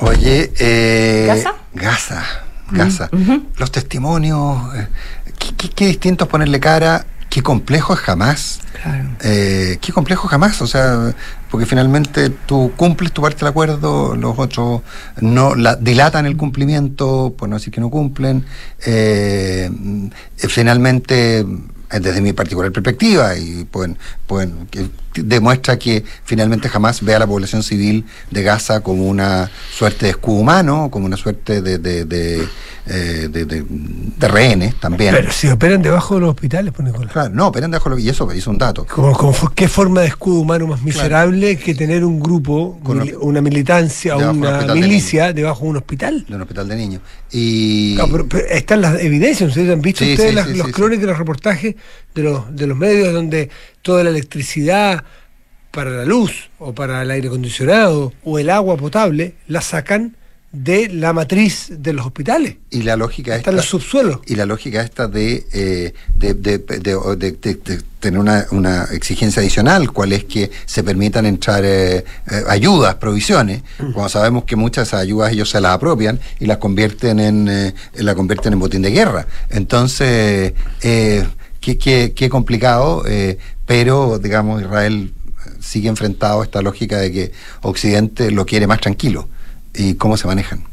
Oye, 0.00 0.52
eh, 0.58 1.24
¿Gaza? 1.26 1.54
Gaza, 1.74 2.24
Gaza. 2.70 3.10
Los 3.56 3.72
testimonios, 3.72 4.74
eh, 4.76 4.88
¿qué, 5.74 5.86
distinto 5.86 6.24
es 6.24 6.30
ponerle 6.30 6.60
cara, 6.60 7.06
qué 7.28 7.42
complejo 7.42 7.94
es 7.94 8.00
jamás. 8.00 8.60
Claro. 8.80 9.08
Eh, 9.22 9.78
qué 9.80 9.92
complejo 9.92 10.28
jamás, 10.28 10.62
o 10.62 10.66
sea, 10.66 11.14
porque 11.50 11.66
finalmente 11.66 12.30
tú 12.30 12.72
cumples 12.76 13.12
tu 13.12 13.22
parte 13.22 13.40
del 13.40 13.48
acuerdo, 13.48 14.14
los 14.14 14.38
otros 14.38 14.82
no 15.20 15.54
la, 15.54 15.74
dilatan 15.74 16.26
el 16.26 16.36
cumplimiento, 16.36 17.34
pues 17.36 17.48
no 17.48 17.56
decir 17.56 17.72
que 17.72 17.80
no 17.80 17.90
cumplen. 17.90 18.44
Eh, 18.86 19.70
finalmente 20.36 21.44
desde 21.90 22.20
mi 22.20 22.32
particular 22.32 22.70
perspectiva 22.72 23.36
y 23.36 23.64
pueden, 23.64 23.96
pueden 24.26 24.66
que 24.70 24.88
demuestra 25.14 25.78
que 25.78 26.04
finalmente 26.24 26.68
jamás 26.68 27.02
ve 27.02 27.14
a 27.14 27.18
la 27.18 27.26
población 27.26 27.62
civil 27.62 28.04
de 28.30 28.42
Gaza 28.42 28.80
como 28.80 29.06
una 29.06 29.50
suerte 29.72 30.06
de 30.06 30.10
escudo 30.10 30.36
humano, 30.36 30.88
como 30.90 31.06
una 31.06 31.16
suerte 31.16 31.62
de, 31.62 31.78
de, 31.78 32.04
de, 32.04 32.48
eh, 32.86 33.28
de, 33.28 34.28
rehenes 34.28 34.74
también. 34.76 35.14
Pero 35.14 35.32
si 35.32 35.48
operan 35.48 35.82
debajo 35.82 36.14
de 36.14 36.20
los 36.20 36.30
hospitales, 36.30 36.72
pues 36.74 36.86
Nicolás. 36.86 37.12
Claro, 37.12 37.30
no, 37.34 37.48
operan 37.48 37.70
debajo 37.70 37.90
de 37.90 37.96
los 37.96 38.04
y 38.04 38.08
eso 38.08 38.30
es 38.30 38.46
un 38.46 38.58
dato. 38.58 38.86
Como, 38.86 39.34
¿Qué 39.54 39.68
forma 39.68 40.02
de 40.02 40.08
escudo 40.08 40.40
humano 40.40 40.66
más 40.66 40.82
miserable 40.82 41.58
que 41.58 41.74
tener 41.74 42.04
un 42.04 42.20
grupo, 42.20 42.78
una 43.20 43.40
militancia 43.40 44.16
una 44.16 44.74
milicia 44.74 45.32
debajo 45.32 45.64
de 45.64 45.70
un 45.70 45.76
hospital? 45.76 46.24
De 46.28 46.34
un 46.34 46.42
hospital 46.42 46.68
de 46.68 46.76
niños. 46.76 47.02
Y... 47.30 47.98
están 48.50 48.80
las 48.80 49.00
evidencias, 49.00 49.48
ustedes 49.48 49.70
han 49.70 49.82
visto 49.82 50.04
ustedes 50.04 50.56
los 50.56 50.68
crónicas, 50.68 51.06
los 51.06 51.18
reportajes 51.18 51.74
de 52.14 52.22
los, 52.22 52.54
de 52.54 52.66
los 52.66 52.76
medios 52.76 53.12
donde 53.12 53.50
toda 53.82 54.04
la 54.04 54.10
electricidad 54.10 55.04
para 55.70 55.90
la 55.90 56.04
luz 56.04 56.50
o 56.58 56.74
para 56.74 57.02
el 57.02 57.10
aire 57.10 57.28
acondicionado 57.28 58.12
o 58.24 58.38
el 58.38 58.50
agua 58.50 58.76
potable 58.76 59.34
la 59.46 59.60
sacan 59.60 60.16
de 60.50 60.88
la 60.88 61.12
matriz 61.12 61.66
de 61.70 61.92
los 61.92 62.06
hospitales. 62.06 62.56
Y 62.70 62.82
la 62.82 62.96
lógica 62.96 63.36
está 63.36 63.50
en 63.50 63.56
los 63.56 63.66
subsuelos. 63.66 64.20
Y 64.26 64.34
la 64.34 64.46
lógica 64.46 64.82
esta 64.82 65.06
de, 65.06 65.46
eh, 65.52 65.92
de, 66.14 66.34
de, 66.34 66.58
de, 66.58 67.82
tener 68.00 68.18
una, 68.18 68.46
una, 68.52 68.84
exigencia 68.84 69.42
adicional, 69.42 69.92
cuál 69.92 70.12
es 70.12 70.24
que 70.24 70.50
se 70.64 70.82
permitan 70.82 71.26
entrar 71.26 71.62
eh, 71.64 71.98
eh, 71.98 72.04
ayudas, 72.48 72.94
provisiones, 72.94 73.62
mm. 73.78 73.92
cuando 73.92 74.08
sabemos 74.08 74.44
que 74.44 74.56
muchas 74.56 74.94
ayudas 74.94 75.32
ellos 75.32 75.50
se 75.50 75.60
las 75.60 75.72
apropian 75.72 76.18
y 76.40 76.46
las 76.46 76.56
convierten 76.56 77.20
en, 77.20 77.74
la 77.94 78.14
convierten 78.14 78.54
en 78.54 78.58
botín 78.58 78.80
de 78.80 78.90
guerra. 78.90 79.26
Entonces, 79.50 80.54
qué, 81.76 81.78
qué, 81.78 82.12
qué 82.14 82.28
complicado, 82.28 83.04
pero 83.66 84.18
digamos, 84.18 84.62
Israel 84.62 85.12
sigue 85.60 85.88
enfrentado 85.88 86.40
a 86.40 86.44
esta 86.44 86.62
lógica 86.62 86.98
de 86.98 87.12
que 87.12 87.32
Occidente 87.62 88.30
lo 88.30 88.46
quiere 88.46 88.66
más 88.66 88.80
tranquilo 88.80 89.28
y 89.74 89.94
cómo 89.94 90.16
se 90.16 90.26
manejan. 90.26 90.64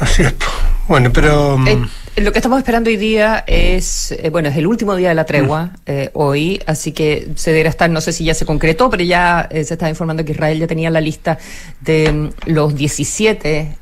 Así 0.00 0.22
es. 0.22 0.34
Bueno, 0.88 1.10
pero... 1.12 1.58
Mm, 1.58 1.68
eh, 1.68 1.86
lo 2.18 2.32
que 2.32 2.38
estamos 2.38 2.58
esperando 2.58 2.90
hoy 2.90 2.96
día 2.96 3.44
es, 3.46 4.12
eh, 4.12 4.30
bueno, 4.30 4.48
es 4.48 4.56
el 4.56 4.66
último 4.66 4.94
día 4.94 5.08
de 5.10 5.14
la 5.14 5.24
tregua 5.24 5.64
mm. 5.64 5.70
eh, 5.86 6.10
hoy, 6.12 6.60
así 6.66 6.92
que 6.92 7.28
se 7.34 7.50
deberá 7.50 7.70
estar, 7.70 7.90
no 7.90 8.00
sé 8.00 8.12
si 8.12 8.24
ya 8.24 8.34
se 8.34 8.46
concretó, 8.46 8.88
pero 8.90 9.02
ya 9.02 9.48
se 9.50 9.60
está 9.60 9.88
informando 9.88 10.24
que 10.24 10.32
Israel 10.32 10.58
ya 10.58 10.66
tenía 10.66 10.90
la 10.90 11.00
lista 11.00 11.38
de 11.80 12.12
mm, 12.12 12.30
los 12.46 12.74
17 12.74 13.78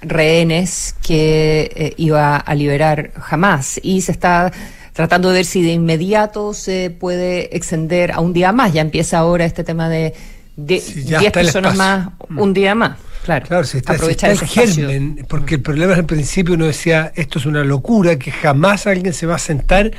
rehenes 0.00 0.94
que 1.02 1.94
iba 1.96 2.36
a 2.36 2.54
liberar 2.54 3.12
jamás 3.20 3.78
y 3.82 4.00
se 4.00 4.12
está 4.12 4.52
tratando 4.94 5.28
de 5.28 5.34
ver 5.34 5.44
si 5.44 5.62
de 5.62 5.72
inmediato 5.72 6.54
se 6.54 6.90
puede 6.90 7.54
extender 7.54 8.12
a 8.12 8.20
un 8.20 8.32
día 8.32 8.52
más. 8.52 8.72
Ya 8.72 8.80
empieza 8.80 9.18
ahora 9.18 9.44
este 9.44 9.64
tema 9.64 9.88
de 9.88 10.14
10 10.56 11.32
personas 11.32 11.76
más 11.76 12.08
mm. 12.28 12.38
un 12.38 12.54
día 12.54 12.74
más. 12.74 12.96
Claro, 13.24 13.46
claro 13.46 13.64
si 13.64 13.78
está, 13.78 13.94
aprovechar 13.94 14.30
el 14.30 14.38
germen, 14.38 15.24
porque 15.28 15.54
el 15.54 15.62
problema 15.62 15.94
es 15.94 15.98
al 15.98 16.04
principio 16.04 16.54
uno 16.54 16.66
decía, 16.66 17.10
esto 17.16 17.38
es 17.38 17.46
una 17.46 17.64
locura, 17.64 18.18
que 18.18 18.30
jamás 18.30 18.86
alguien 18.86 19.14
se 19.14 19.24
va 19.24 19.36
a 19.36 19.38
sentar 19.38 19.92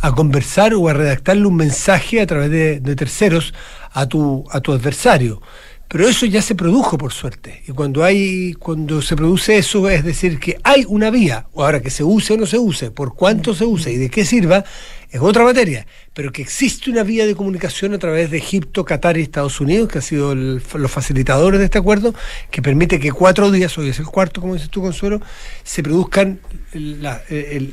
a 0.00 0.12
conversar 0.12 0.74
o 0.74 0.88
a 0.88 0.92
redactarle 0.92 1.44
un 1.44 1.56
mensaje 1.56 2.20
a 2.20 2.26
través 2.26 2.50
de, 2.50 2.78
de 2.78 2.96
terceros 2.96 3.52
a 3.92 4.06
tu, 4.06 4.44
a 4.52 4.60
tu 4.60 4.72
adversario. 4.72 5.42
Pero 5.88 6.06
eso 6.06 6.26
ya 6.26 6.42
se 6.42 6.54
produjo, 6.54 6.98
por 6.98 7.14
suerte. 7.14 7.62
Y 7.66 7.72
cuando 7.72 8.04
hay, 8.04 8.52
cuando 8.52 9.00
se 9.00 9.16
produce 9.16 9.56
eso, 9.56 9.88
es 9.88 10.04
decir, 10.04 10.38
que 10.38 10.58
hay 10.62 10.84
una 10.86 11.10
vía, 11.10 11.46
o 11.54 11.64
ahora 11.64 11.80
que 11.80 11.88
se 11.88 12.04
use 12.04 12.34
o 12.34 12.36
no 12.36 12.44
se 12.44 12.58
use, 12.58 12.90
por 12.90 13.14
cuánto 13.14 13.54
se 13.54 13.64
use 13.64 13.90
y 13.92 13.96
de 13.96 14.10
qué 14.10 14.26
sirva, 14.26 14.64
es 15.10 15.20
otra 15.22 15.44
materia. 15.44 15.86
Pero 16.12 16.30
que 16.30 16.42
existe 16.42 16.90
una 16.90 17.04
vía 17.04 17.24
de 17.24 17.34
comunicación 17.34 17.94
a 17.94 17.98
través 17.98 18.30
de 18.30 18.36
Egipto, 18.36 18.84
Qatar 18.84 19.16
y 19.16 19.22
Estados 19.22 19.62
Unidos, 19.62 19.88
que 19.88 19.98
han 19.98 20.02
sido 20.02 20.34
los 20.34 20.90
facilitadores 20.90 21.58
de 21.58 21.64
este 21.64 21.78
acuerdo, 21.78 22.14
que 22.50 22.60
permite 22.60 23.00
que 23.00 23.10
cuatro 23.10 23.50
días, 23.50 23.78
hoy 23.78 23.88
es 23.88 23.98
el 23.98 24.06
cuarto, 24.06 24.42
como 24.42 24.52
dices 24.54 24.68
tú, 24.68 24.82
Consuelo, 24.82 25.22
se 25.64 25.82
produzcan, 25.82 26.38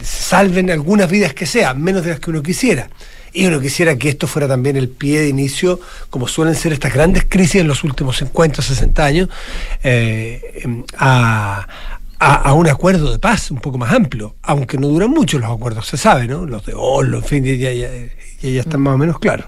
salven 0.01 0.71
algunas 0.71 1.11
vidas 1.11 1.33
que 1.33 1.45
sean, 1.45 1.81
menos 1.81 2.05
de 2.05 2.11
las 2.11 2.21
que 2.21 2.29
uno 2.29 2.41
quisiera. 2.41 2.89
Y 3.35 3.45
uno 3.47 3.59
quisiera 3.59 3.97
que 3.97 4.07
esto 4.07 4.27
fuera 4.27 4.47
también 4.47 4.77
el 4.77 4.87
pie 4.87 5.19
de 5.19 5.27
inicio, 5.27 5.81
como 6.09 6.25
suelen 6.25 6.55
ser 6.55 6.71
estas 6.71 6.93
grandes 6.93 7.25
crisis 7.27 7.55
en 7.55 7.67
los 7.67 7.83
últimos 7.83 8.15
50 8.17 8.61
o 8.61 8.63
60 8.63 9.05
años, 9.05 9.29
eh, 9.83 10.65
a, 10.97 11.67
un 12.53 12.67
acuerdo 12.69 13.11
de 13.11 13.19
paz 13.19 13.51
un 13.51 13.59
poco 13.59 13.77
más 13.77 13.91
amplio, 13.91 14.35
aunque 14.41 14.77
no 14.77 14.87
duran 14.87 15.09
mucho 15.09 15.37
los 15.37 15.51
acuerdos, 15.51 15.85
se 15.85 15.97
sabe, 15.97 16.27
¿no? 16.27 16.45
Los 16.45 16.65
de 16.65 16.73
Oslo, 16.75 17.17
en 17.17 17.23
fin, 17.25 17.43
ya, 17.43 17.73
ya, 17.73 17.89
ya 18.41 18.61
están 18.61 18.79
más 18.79 18.95
o 18.95 18.97
menos 18.97 19.19
claros. 19.19 19.47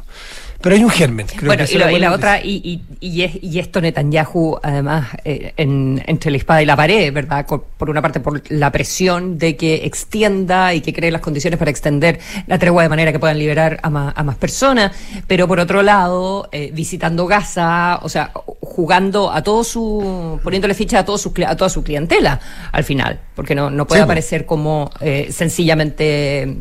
Pero 0.62 0.76
hay 0.76 0.84
un 0.84 0.90
germen. 0.90 1.28
bueno, 1.44 1.64
y, 1.70 2.00
la 2.00 2.12
otra, 2.12 2.42
y, 2.44 2.82
y, 3.00 3.60
esto 3.60 3.80
Netanyahu, 3.80 4.58
además, 4.62 5.08
eh, 5.24 5.54
entre 5.56 6.32
la 6.32 6.38
espada 6.38 6.62
y 6.62 6.66
la 6.66 6.76
pared, 6.76 7.14
¿verdad? 7.14 7.46
Por 7.46 7.90
una 7.90 8.02
parte, 8.02 8.20
por 8.20 8.42
la 8.50 8.72
presión 8.72 9.38
de 9.38 9.56
que 9.56 9.86
extienda 9.86 10.74
y 10.74 10.82
que 10.82 10.94
cree 10.94 11.12
las 11.12 11.22
condiciones 11.22 11.60
para 11.60 11.70
extender 11.70 12.20
la 12.48 12.58
tregua 12.58 12.84
de 12.84 12.90
manera 12.90 13.12
que 13.12 13.20
puedan 13.20 13.38
liberar 13.38 13.80
a 13.84 13.90
más, 13.90 14.14
a 14.16 14.24
más 14.24 14.36
personas, 14.36 14.92
pero 15.28 15.48
por 15.48 15.60
otro 15.60 15.84
lado, 15.84 16.50
eh, 16.52 16.72
visitando 16.74 17.28
Gaza, 17.28 18.00
o 18.02 18.10
sea, 18.10 18.32
jugando 18.62 19.32
a 19.32 19.44
todo 19.44 19.64
su, 19.64 20.40
poniéndole 20.44 20.74
ficha 20.74 21.00
a, 21.00 21.06
todo 21.06 21.18
su, 21.18 21.34
a 21.46 21.56
toda 21.56 21.70
su 21.70 21.84
clientela 21.84 22.40
al 22.72 22.84
final, 22.84 23.20
porque 23.38 23.53
no, 23.53 23.70
no 23.70 23.86
puede 23.86 24.01
aparecer 24.01 24.48
como 24.48 24.89
eh, 25.00 25.27
sencillamente 25.32 26.58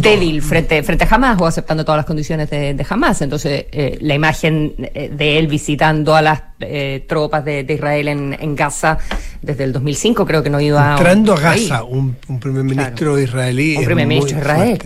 débil 0.00 0.40
frente, 0.40 0.84
frente 0.84 1.02
a 1.02 1.08
Hamas 1.10 1.40
o 1.40 1.46
aceptando 1.46 1.84
todas 1.84 1.98
las 1.98 2.06
condiciones 2.06 2.48
de, 2.48 2.74
de 2.74 2.86
Hamas. 2.88 3.22
Entonces, 3.22 3.66
eh, 3.72 3.98
la 4.00 4.14
imagen 4.14 4.72
eh, 4.78 5.10
de 5.12 5.38
él 5.40 5.48
visitando 5.48 6.14
a 6.14 6.22
las 6.22 6.42
eh, 6.64 7.04
tropas 7.08 7.44
de, 7.44 7.66
Israel 7.68 8.08
en, 8.08 8.56
Gaza 8.56 8.98
desde 9.40 9.64
el 9.64 9.72
2005 9.72 10.26
creo 10.26 10.42
que 10.42 10.50
no 10.50 10.60
iba 10.60 10.92
entrando 10.92 11.34
a 11.34 11.40
Gaza 11.40 11.84
un, 11.84 12.16
primer 12.40 12.64
ministro 12.64 13.18
israelí 13.18 13.76
un 13.76 13.84
primer 13.84 14.06
ministro 14.06 14.36
de 14.36 14.42
Israel 14.42 14.78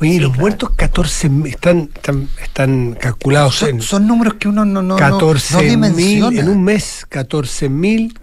oye 0.00 0.20
los 0.20 0.36
muertos 0.36 0.70
14 0.76 1.30
están, 1.46 1.90
están, 1.94 2.28
están 2.42 2.96
calculados 3.00 3.56
son, 3.56 3.68
en, 3.68 3.82
son 3.82 4.06
números 4.06 4.34
que 4.34 4.48
uno 4.48 4.64
no 4.64 4.82
no 4.82 4.96
14 4.96 5.76
mil 5.76 6.38
en 6.38 6.48
un 6.48 6.62
mes 6.62 7.06
14 7.08 7.68
mil 7.68 8.14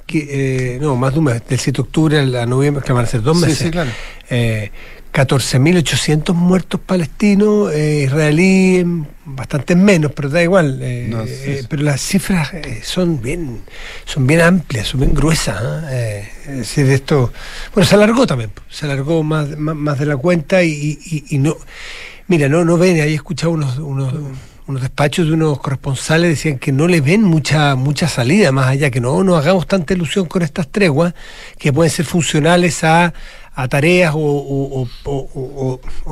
no 0.79 0.95
más 0.95 1.13
de 1.13 1.19
un 1.19 1.25
mes 1.25 1.41
del 1.47 1.59
7 1.59 1.75
de 1.75 1.81
octubre 1.81 2.19
a 2.19 2.45
noviembre 2.45 2.83
que 2.83 2.93
van 2.93 3.05
a 3.05 3.07
ser 3.07 3.21
dos 3.21 3.37
meses. 3.37 3.57
sí, 3.57 3.71
claro. 3.71 3.91
14.800 5.13 6.33
muertos 6.33 6.79
palestinos, 6.79 7.73
eh, 7.73 8.03
israelíes 8.05 8.85
bastante 9.25 9.75
menos, 9.75 10.11
pero 10.11 10.29
da 10.29 10.43
igual. 10.43 10.79
Eh, 10.81 11.11
eh, 11.45 11.63
pero 11.67 11.83
las 11.83 12.01
cifras 12.01 12.51
son 12.83 13.21
bien 13.21 13.61
son 14.05 14.27
bien 14.27 14.41
amplias, 14.41 14.87
son 14.89 15.01
bien 15.01 15.13
gruesas. 15.13 15.61
es 15.91 16.57
decir, 16.57 16.89
esto, 16.89 17.33
bueno, 17.73 17.87
se 17.87 17.95
alargó 17.95 18.27
también, 18.27 18.51
se 18.69 18.85
alargó 18.85 19.23
más, 19.23 19.57
más, 19.57 19.97
de 19.97 20.05
la 20.05 20.17
cuenta 20.17 20.63
y, 20.63 21.25
no, 21.31 21.57
mira, 22.27 22.47
no, 22.47 22.63
no 22.63 22.77
ven, 22.77 23.01
ahí 23.01 23.11
he 23.11 23.15
escuchado 23.15 23.51
unos, 23.53 23.77
unos, 23.79 24.13
unos 24.67 24.81
despachos 24.83 25.25
de 25.25 25.33
unos 25.33 25.59
corresponsales 25.59 26.29
decían 26.29 26.59
que 26.59 26.71
no 26.71 26.87
le 26.87 27.01
ven 27.01 27.23
mucha 27.23 27.73
mucha 27.73 28.07
salida 28.07 28.51
más 28.51 28.67
allá, 28.67 28.91
que 28.91 29.01
no 29.01 29.23
nos 29.23 29.43
hagamos 29.43 29.65
tanta 29.65 29.95
ilusión 29.95 30.27
con 30.27 30.43
estas 30.43 30.67
treguas 30.67 31.15
que 31.57 31.73
pueden 31.73 31.91
ser 31.91 32.05
funcionales 32.05 32.83
a 32.83 33.11
a 33.53 33.67
tareas 33.67 34.13
o, 34.15 34.87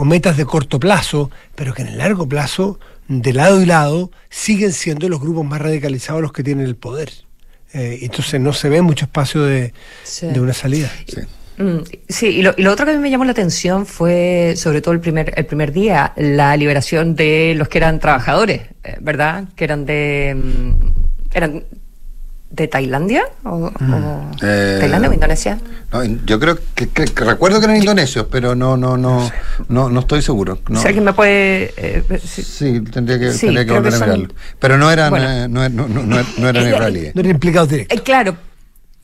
metas 0.06 0.38
de 0.38 0.46
corto 0.46 0.80
plazo, 0.80 1.32
pero 1.56 1.74
que 1.74 1.82
en 1.82 1.90
el 1.90 1.98
largo 1.98 2.28
plazo, 2.28 2.80
de 3.08 3.34
lado 3.34 3.62
y 3.62 3.66
lado, 3.66 4.12
siguen 4.30 4.74
siendo 4.74 5.10
los 5.10 5.20
grupos 5.20 5.46
más 5.46 5.62
radicalizados 5.62 6.22
los 6.22 6.34
que 6.34 6.44
tienen 6.44 6.66
el 6.66 6.76
poder. 6.76 7.12
Eh, 7.74 8.00
entonces 8.02 8.40
no 8.40 8.54
se 8.54 8.70
ve 8.70 8.82
mucho 8.82 9.06
espacio 9.06 9.44
de, 9.44 9.74
una 10.36 10.54
salida. 10.54 10.92
Sí. 11.08 11.22
Mm, 11.58 11.80
y, 12.22 12.42
lo, 12.44 12.72
otro 12.72 12.86
que 12.86 12.92
a 12.92 12.96
mí 12.96 13.00
me 13.00 13.10
llamó 13.10 13.26
la 13.26 13.32
atención 13.32 13.86
fue, 13.86 14.54
sobre 14.56 14.82
todo 14.82 14.94
el 14.94 15.00
primer, 15.00 15.34
el 15.36 15.46
primer 15.46 15.72
día, 15.72 16.14
la 16.16 16.56
liberación 16.56 17.16
de 17.16 17.56
los 17.56 17.68
que 17.68 17.80
eran 17.80 18.00
trabajadores, 18.00 18.62
eh, 18.84 18.98
¿verdad? 19.02 19.46
Que 19.56 19.64
eran 19.64 19.86
de. 19.86 20.36
Mm, 20.36 20.92
eran 21.34 21.64
de 22.50 22.68
Tailandia 22.68 23.24
o, 23.44 23.72
mm. 23.78 24.32
eh, 24.42 24.78
Tailandia 24.80 25.10
o 25.10 25.14
Indonesia 25.14 25.58
yo 26.26 26.40
creo 26.40 26.58
que, 26.76 26.88
recuerdo 27.16 27.60
que 27.60 27.66
eran 27.66 27.78
indonesios 27.78 28.28
pero 28.32 28.56
no 28.56 28.78
no 28.78 28.98
no 28.98 29.30
no, 29.68 29.90
no 29.90 30.00
estoy 30.00 30.22
seguro 30.22 30.60
si 30.74 30.88
alguien 30.88 31.04
me 31.04 31.14
puede 31.14 31.74
eh, 31.78 32.04
sí, 32.24 32.82
tendría 32.82 33.20
que, 33.20 33.30
tendría 33.32 33.66
que 33.66 33.72
volver 33.74 33.94
a 33.94 34.00
mirarlo. 34.00 34.28
Pero 34.60 34.78
no 34.78 34.92
eran 34.92 35.14
eh, 35.16 35.48
no, 35.50 35.68
no, 35.70 35.88
no, 35.88 36.04
no, 36.04 36.50
eran 36.50 36.68
israelíes. 36.68 37.16
no 37.16 37.22
eran 37.22 37.32
implicados 37.32 37.70
directos. 37.70 38.02
claro 38.02 38.38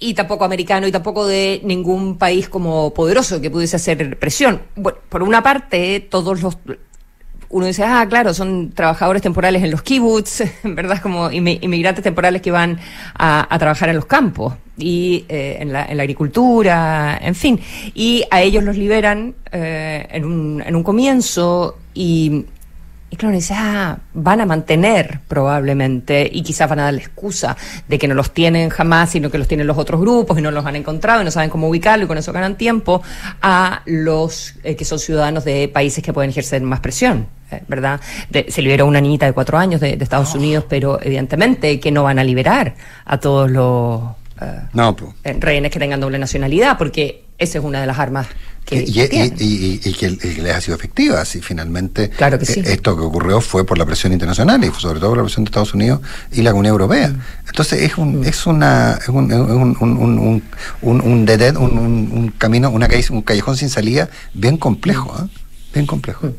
y 0.04 0.14
tampoco 0.14 0.44
americano 0.44 0.86
y 0.86 0.92
tampoco 0.92 1.26
de 1.26 1.62
ningún 1.64 2.18
país 2.18 2.50
como 2.50 2.94
poderoso 2.94 3.40
que 3.40 3.50
pudiese 3.50 3.78
hacer 3.78 4.20
presión. 4.20 4.62
Bueno, 4.76 4.98
por 5.08 5.24
una 5.24 5.42
parte, 5.42 6.02
todos 6.02 6.42
los 6.42 6.58
uno 7.54 7.68
dice, 7.68 7.84
ah, 7.84 8.06
claro, 8.10 8.34
son 8.34 8.72
trabajadores 8.72 9.22
temporales 9.22 9.62
en 9.62 9.70
los 9.70 9.84
kibbutz, 9.84 10.42
¿verdad? 10.64 11.00
Como 11.02 11.32
inmigrantes 11.32 12.04
temporales 12.04 12.42
que 12.42 12.50
van 12.50 12.80
a, 13.14 13.56
trabajar 13.60 13.90
en 13.90 13.96
los 13.96 14.08
campos 14.08 14.56
y 14.76 15.24
eh, 15.30 15.58
en, 15.60 15.72
la, 15.72 15.84
agricultura, 15.84 17.20
en 17.22 17.36
fin. 17.36 17.60
Y 17.94 18.24
a 18.32 18.42
ellos 18.42 18.64
los 18.64 18.76
liberan 18.76 19.36
eh, 19.52 20.08
en, 20.10 20.26
un, 20.26 20.64
en 20.66 20.76
un 20.76 20.84
comienzo 20.84 21.78
y 21.94 22.46
y 23.14 23.16
claro, 23.16 23.36
dice, 23.36 23.54
ah, 23.56 24.00
van 24.16 24.42
a 24.42 24.48
mantener 24.48 25.20
probablemente, 25.28 26.28
y 26.34 26.42
quizás 26.42 26.68
van 26.68 26.80
a 26.80 26.86
dar 26.86 26.96
la 26.96 27.00
excusa 27.00 27.56
de 27.88 28.00
que 28.00 28.08
no 28.08 28.16
los 28.16 28.32
tienen 28.34 28.72
jamás, 28.72 29.12
sino 29.12 29.30
que 29.30 29.38
los 29.38 29.48
tienen 29.48 29.68
los 29.68 29.78
otros 29.78 30.02
grupos 30.02 30.40
y 30.40 30.42
no 30.42 30.50
los 30.50 30.66
han 30.66 30.76
encontrado 30.76 31.22
y 31.22 31.26
no 31.26 31.30
saben 31.30 31.52
cómo 31.52 31.70
ubicarlo 31.70 32.06
y 32.06 32.08
con 32.08 32.18
eso 32.18 32.34
ganan 32.34 32.58
tiempo, 32.58 33.04
a 33.40 33.84
los 33.86 34.56
eh, 34.64 34.76
que 34.76 34.84
son 34.84 34.98
ciudadanos 34.98 35.46
de 35.46 35.68
países 35.68 36.04
que 36.04 36.12
pueden 36.12 36.32
ejercer 36.32 36.64
más 36.64 36.80
presión. 36.80 37.28
Eh, 37.52 37.62
¿Verdad? 37.68 38.02
se 38.48 38.62
liberó 38.64 38.88
una 38.88 39.00
niñita 39.00 39.28
de 39.28 39.34
cuatro 39.34 39.60
años 39.60 39.80
de, 39.80 39.92
Estados 39.92 40.34
oh. 40.34 40.40
Unidos, 40.40 40.66
pero 40.68 41.00
evidentemente 41.00 41.80
que 41.80 41.92
no 41.92 42.02
van 42.02 42.18
a 42.18 42.24
liberar 42.24 42.74
a 43.06 43.20
todos 43.20 43.52
los 43.52 44.02
eh, 44.42 45.38
rehenes 45.40 45.70
que 45.70 45.78
tengan 45.78 46.00
doble 46.00 46.18
nacionalidad, 46.18 46.80
porque 46.80 47.26
esa 47.38 47.60
es 47.60 47.64
una 47.64 47.80
de 47.80 47.86
las 47.86 48.00
armas 48.00 48.28
que, 48.66 48.84
y, 48.88 49.02
y, 49.02 49.82
y, 49.84 49.94
que, 49.94 50.10
les 50.10 50.56
ha 50.56 50.62
sido 50.62 50.76
efectiva. 50.76 51.24
Si 51.26 51.42
finalmente 51.42 52.10
claro 52.10 52.40
que 52.40 52.46
sí. 52.46 52.60
Eh, 52.62 52.74
esto 52.74 52.96
que 52.96 53.04
ocurrió 53.04 53.42
fue 53.42 53.66
por 53.66 53.78
la 53.78 53.86
presión 53.86 54.14
internacional 54.14 54.64
y 54.64 54.72
sobre 54.80 55.00
todo 55.00 55.10
por 55.10 55.18
la 55.18 55.24
presión 55.24 55.44
de 55.44 55.50
Estados 55.50 55.74
Unidos 55.74 56.02
y 56.32 56.42
la 56.42 56.54
Unión 56.54 56.72
Europea. 56.74 57.10
Mm. 57.10 57.22
Entonces 57.48 57.82
es 57.82 57.98
un, 57.98 58.22
mm. 58.22 58.26
es 58.26 58.46
una 58.46 59.00
es 59.02 59.10
un, 59.10 59.32
un, 59.32 59.78
un, 59.80 60.44
un, 60.82 61.02
un, 61.02 62.34
camino, 62.38 62.70
una 62.70 62.88
un 63.10 63.22
callejón 63.22 63.58
sin 63.58 63.70
salida 63.70 64.10
bien 64.34 64.58
complejo, 64.58 65.16
¿eh? 65.24 65.28
bien 65.74 65.86
complejo. 65.86 66.32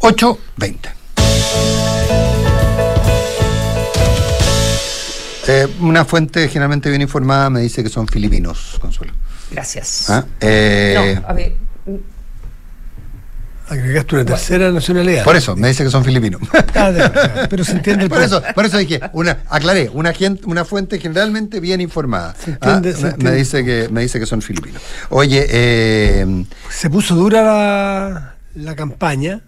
8.20. 0.00 0.76
Eh, 5.48 5.66
una 5.80 6.04
fuente 6.04 6.48
generalmente 6.48 6.88
bien 6.88 7.02
informada 7.02 7.50
me 7.50 7.60
dice 7.60 7.82
que 7.82 7.88
son 7.88 8.06
filipinos, 8.06 8.78
Consuelo. 8.80 9.12
Gracias. 9.50 10.10
¿Ah? 10.10 10.24
Eh, 10.40 11.18
no, 11.20 11.28
a 11.28 11.32
ver. 11.32 11.56
Agregaste 13.68 14.16
una 14.16 14.24
tercera 14.24 14.70
nacionalidad. 14.70 15.24
Por 15.24 15.34
eso, 15.34 15.56
me 15.56 15.68
dice 15.68 15.82
que 15.84 15.90
son 15.90 16.04
filipinos. 16.04 16.42
Ah, 16.74 17.46
pero 17.48 17.64
se 17.64 17.72
entiende 17.72 18.04
el 18.04 18.10
por 18.10 18.20
eso, 18.20 18.42
por 18.54 18.66
eso 18.66 18.76
dije, 18.76 19.00
una, 19.12 19.38
aclaré, 19.48 19.88
una, 19.94 20.12
una 20.44 20.64
fuente 20.64 20.98
generalmente 20.98 21.60
bien 21.60 21.80
informada. 21.80 22.34
Se 22.34 22.50
entiende, 22.50 22.94
ah, 23.02 23.14
me, 23.18 23.32
dice 23.32 23.64
que, 23.64 23.88
me 23.90 24.02
dice 24.02 24.18
que 24.20 24.26
son 24.26 24.42
filipinos. 24.42 24.82
Oye, 25.08 25.46
eh, 25.48 26.44
se 26.70 26.90
puso 26.90 27.14
dura 27.14 27.42
la, 27.42 28.34
la 28.56 28.74
campaña 28.74 29.40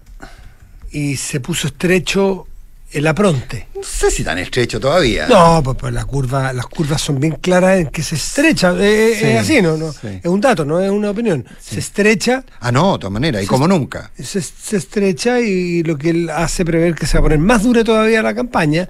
y 0.91 1.17
se 1.17 1.41
puso 1.41 1.67
estrecho 1.67 2.47
el 2.95 3.07
apronte. 3.09 3.67
No 3.75 3.83
sé 3.83 4.11
si 4.11 4.23
tan 4.23 4.39
estrecho 4.39 4.79
todavía. 4.79 5.27
No, 5.27 5.61
pues, 5.63 5.77
pues 5.77 5.93
la 5.93 6.05
curva, 6.05 6.53
las 6.53 6.67
curvas 6.67 7.03
son 7.03 7.19
bien 7.19 7.37
claras 7.41 7.81
en 7.81 7.89
que 7.89 8.03
se 8.03 8.15
estrecha. 8.15 8.73
Eh, 8.79 9.13
eh, 9.13 9.33
es 9.33 9.41
así, 9.41 9.61
¿no? 9.61 9.77
no 9.77 9.91
Es 9.91 10.25
un 10.27 10.41
dato, 10.41 10.65
no 10.65 10.81
es 10.81 10.91
una 10.91 11.11
opinión. 11.11 11.45
Se 11.61 11.81
estrecha. 11.81 12.45
Ah, 12.61 12.71
no, 12.71 12.93
de 12.93 12.99
todas 13.01 13.13
maneras, 13.13 13.43
y 13.43 13.47
como 13.47 13.67
nunca. 13.67 14.13
Se, 14.17 14.41
se, 14.41 14.77
estrecha 14.77 15.41
y 15.41 15.83
lo 15.83 15.99
que 15.99 16.11
él 16.11 16.31
hace 16.31 16.65
prever 16.65 16.95
que 16.95 17.07
se 17.07 17.19
va 17.19 17.21
a 17.21 17.23
poner 17.25 17.41
más 17.41 17.65
dura 17.65 17.83
todavía 17.83 18.23
la 18.23 18.35
campaña, 18.35 18.89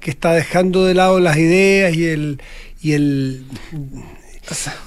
que 0.00 0.10
está 0.10 0.32
dejando 0.32 0.84
de 0.84 0.94
lado 0.94 1.18
las 1.18 1.36
ideas 1.38 1.94
y 1.94 2.06
el. 2.06 2.42
Y 2.82 2.92
el 2.92 3.46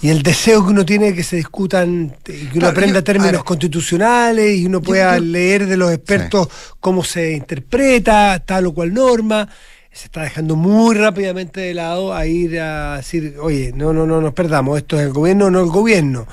y 0.01 0.09
el 0.09 0.23
deseo 0.23 0.63
que 0.63 0.71
uno 0.71 0.85
tiene 0.85 1.13
que 1.13 1.23
se 1.23 1.35
discutan, 1.35 2.15
que 2.23 2.49
uno 2.55 2.67
aprenda 2.67 3.01
términos 3.01 3.43
constitucionales 3.43 4.57
y 4.57 4.65
uno 4.65 4.81
pueda 4.81 5.19
leer 5.19 5.65
de 5.65 5.77
los 5.77 5.91
expertos 5.91 6.47
cómo 6.79 7.03
se 7.03 7.33
interpreta 7.33 8.41
tal 8.45 8.67
o 8.67 8.73
cual 8.73 8.93
norma, 8.93 9.49
se 9.91 10.05
está 10.05 10.21
dejando 10.21 10.55
muy 10.55 10.95
rápidamente 10.95 11.59
de 11.59 11.73
lado 11.73 12.13
a 12.13 12.25
ir 12.25 12.59
a 12.59 12.97
decir, 12.97 13.35
oye, 13.41 13.73
no, 13.75 13.91
no, 13.91 14.05
no 14.05 14.21
nos 14.21 14.33
perdamos, 14.33 14.77
esto 14.77 14.97
es 14.97 15.05
el 15.05 15.13
gobierno 15.13 15.45
o 15.45 15.51
no 15.51 15.59
el 15.59 15.69
gobierno. 15.69 16.27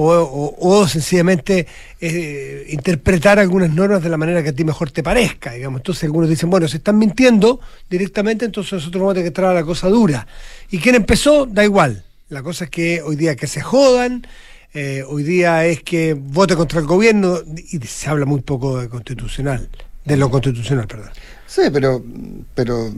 O, 0.00 0.86
sencillamente 0.86 1.66
eh, 2.00 2.66
interpretar 2.68 3.40
algunas 3.40 3.70
normas 3.70 4.00
de 4.00 4.08
la 4.08 4.16
manera 4.16 4.44
que 4.44 4.50
a 4.50 4.52
ti 4.52 4.62
mejor 4.62 4.92
te 4.92 5.02
parezca, 5.02 5.54
digamos. 5.54 5.80
Entonces 5.80 6.04
algunos 6.04 6.30
dicen, 6.30 6.48
bueno, 6.48 6.68
se 6.68 6.76
están 6.76 6.96
mintiendo 6.98 7.58
directamente, 7.90 8.44
entonces 8.44 8.74
nosotros 8.74 9.00
vamos 9.00 9.10
a 9.10 9.14
tener 9.14 9.24
que 9.24 9.28
entrar 9.30 9.50
a 9.50 9.54
la 9.54 9.64
cosa 9.64 9.88
dura. 9.88 10.24
¿Y 10.70 10.78
quién 10.78 10.94
empezó? 10.94 11.46
Da 11.46 11.64
igual 11.64 12.04
la 12.28 12.42
cosa 12.42 12.64
es 12.64 12.70
que 12.70 13.02
hoy 13.02 13.16
día 13.16 13.36
que 13.36 13.46
se 13.46 13.60
jodan, 13.60 14.26
eh, 14.74 15.02
hoy 15.06 15.22
día 15.22 15.64
es 15.66 15.82
que 15.82 16.14
vote 16.14 16.56
contra 16.56 16.80
el 16.80 16.86
gobierno 16.86 17.38
y 17.70 17.78
se 17.86 18.08
habla 18.08 18.26
muy 18.26 18.40
poco 18.40 18.78
de 18.78 18.88
constitucional, 18.88 19.68
de 20.04 20.16
lo 20.16 20.30
constitucional, 20.30 20.86
perdón. 20.86 21.10
Sí, 21.46 21.62
pero, 21.72 22.04
pero 22.54 22.92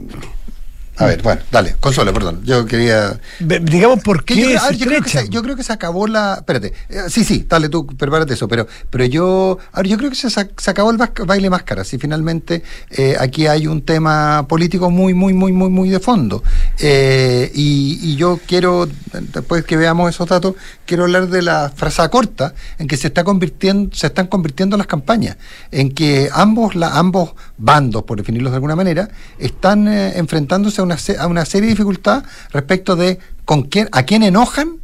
a 0.97 1.05
ver, 1.05 1.21
bueno, 1.21 1.41
dale, 1.49 1.75
Consuelo, 1.79 2.13
perdón. 2.13 2.41
Yo 2.43 2.65
quería. 2.65 3.19
Digamos, 3.39 4.01
¿por 4.03 4.25
qué? 4.25 4.35
Yo, 4.35 4.85
creo, 4.85 5.01
que 5.01 5.09
se, 5.09 5.29
yo 5.29 5.41
creo 5.41 5.55
que 5.55 5.63
se 5.63 5.71
acabó 5.71 6.05
la. 6.05 6.35
Espérate. 6.35 6.73
Eh, 6.89 7.03
sí, 7.07 7.23
sí, 7.23 7.45
dale 7.47 7.69
tú, 7.69 7.87
prepárate 7.87 8.33
eso. 8.33 8.47
Pero, 8.47 8.67
pero 8.89 9.05
yo. 9.05 9.57
A 9.71 9.81
yo 9.83 9.97
creo 9.97 10.09
que 10.09 10.15
se, 10.15 10.29
se 10.29 10.69
acabó 10.69 10.91
el 10.91 10.97
baile 11.25 11.49
máscara. 11.49 11.85
Si 11.85 11.97
finalmente 11.97 12.61
eh, 12.91 13.15
aquí 13.19 13.47
hay 13.47 13.67
un 13.67 13.83
tema 13.83 14.45
político 14.47 14.89
muy, 14.89 15.13
muy, 15.13 15.33
muy, 15.33 15.53
muy, 15.53 15.69
muy 15.69 15.89
de 15.89 15.99
fondo. 15.99 16.43
Eh, 16.77 17.49
y, 17.55 17.99
y, 18.01 18.15
yo 18.17 18.39
quiero, 18.45 18.87
después 19.33 19.63
que 19.63 19.77
veamos 19.77 20.09
esos 20.09 20.27
datos, 20.27 20.55
quiero 20.85 21.03
hablar 21.03 21.29
de 21.29 21.41
la 21.41 21.71
frase 21.73 22.07
corta 22.09 22.53
en 22.77 22.87
que 22.87 22.97
se 22.97 23.07
está 23.07 23.23
convirtiendo, 23.23 23.95
se 23.95 24.07
están 24.07 24.27
convirtiendo 24.27 24.75
las 24.75 24.87
campañas. 24.87 25.37
En 25.71 25.91
que 25.91 26.29
ambos, 26.33 26.75
la, 26.75 26.97
ambos 26.97 27.31
bandos, 27.57 28.03
por 28.03 28.17
definirlos 28.17 28.51
de 28.51 28.57
alguna 28.57 28.75
manera, 28.75 29.09
están 29.39 29.87
enfrentándose 29.87 30.80
a 30.81 31.27
una, 31.27 31.45
serie 31.45 31.67
de 31.67 31.73
dificultades 31.73 32.23
respecto 32.51 32.95
de 32.95 33.19
con 33.45 33.63
quién, 33.63 33.89
a 33.91 34.03
quién 34.03 34.23
enojan 34.23 34.79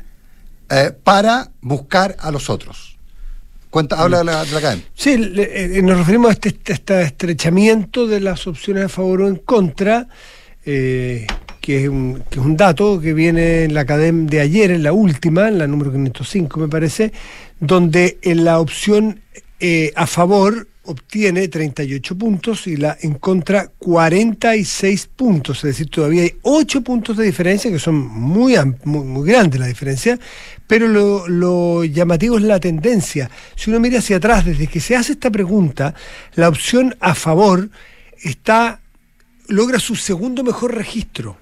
eh, 0.70 0.92
para 1.04 1.50
buscar 1.62 2.18
a 2.20 2.32
los 2.32 2.50
otros. 2.50 2.98
Cuenta, 3.70 4.02
habla 4.02 4.20
de 4.20 4.24
la, 4.26 4.44
de. 4.44 4.84
Sí, 4.96 5.16
eh, 5.38 5.82
nos 5.84 5.98
referimos 5.98 6.30
a 6.30 6.34
este, 6.34 6.50
este, 6.50 6.74
este, 6.74 7.02
estrechamiento 7.04 8.08
de 8.08 8.20
las 8.20 8.48
opciones 8.48 8.86
a 8.86 8.90
favor 8.90 9.22
o 9.22 9.28
en 9.28 9.36
contra, 9.36 10.08
eh, 10.66 11.28
que, 11.62 11.84
es 11.84 11.90
un, 11.90 12.24
dato 12.58 13.00
que 13.00 13.14
viene 13.14 13.64
en 13.64 13.74
la 13.74 13.82
academia 13.82 14.30
de 14.30 14.42
ayer, 14.42 14.72
en 14.72 14.84
la 14.84 14.94
última, 14.94 15.48
en 15.48 15.58
la 15.58 15.68
número 15.68 15.92
505 15.92 16.60
me 16.60 16.68
parece, 16.68 17.14
donde 17.60 18.18
en 18.22 18.44
la 18.44 18.60
opción 18.60 19.22
a 19.96 20.06
favor 20.06 20.68
obtiene 20.88 21.48
38 21.48 22.18
puntos 22.18 22.68
y 22.68 22.78
la 22.78 22.98
en 23.02 23.16
contra 23.16 23.68
46 23.68 25.08
puntos, 25.16 25.58
es 25.58 25.64
decir, 25.64 25.90
todavía 25.90 26.24
hay 26.24 26.36
8 26.42 26.82
puntos 26.82 27.18
de 27.18 27.26
diferencia, 27.26 27.72
que 27.72 27.80
son 27.80 27.96
muy, 27.96 28.56
muy, 28.84 29.06
muy 29.06 29.30
grandes 29.30 29.60
la 29.60 29.68
diferencia, 29.68 30.20
pero 30.66 30.88
lo, 30.88 31.28
lo, 31.28 31.84
llamativo 31.84 32.38
es 32.38 32.44
la 32.44 32.60
tendencia. 32.60 33.30
Si 33.56 33.70
uno 33.70 33.80
mira 33.80 34.00
hacia 34.00 34.18
atrás, 34.18 34.46
desde 34.46 34.68
que 34.68 34.80
se 34.80 34.96
hace 34.96 35.14
esta 35.14 35.30
pregunta, 35.30 35.94
la 36.36 36.50
opción 36.50 36.96
a 37.00 37.16
favor 37.16 37.70
está 38.22 38.82
logra 39.48 39.80
su 39.80 39.96
segundo 39.96 40.44
mejor 40.44 40.76
registro 40.76 41.38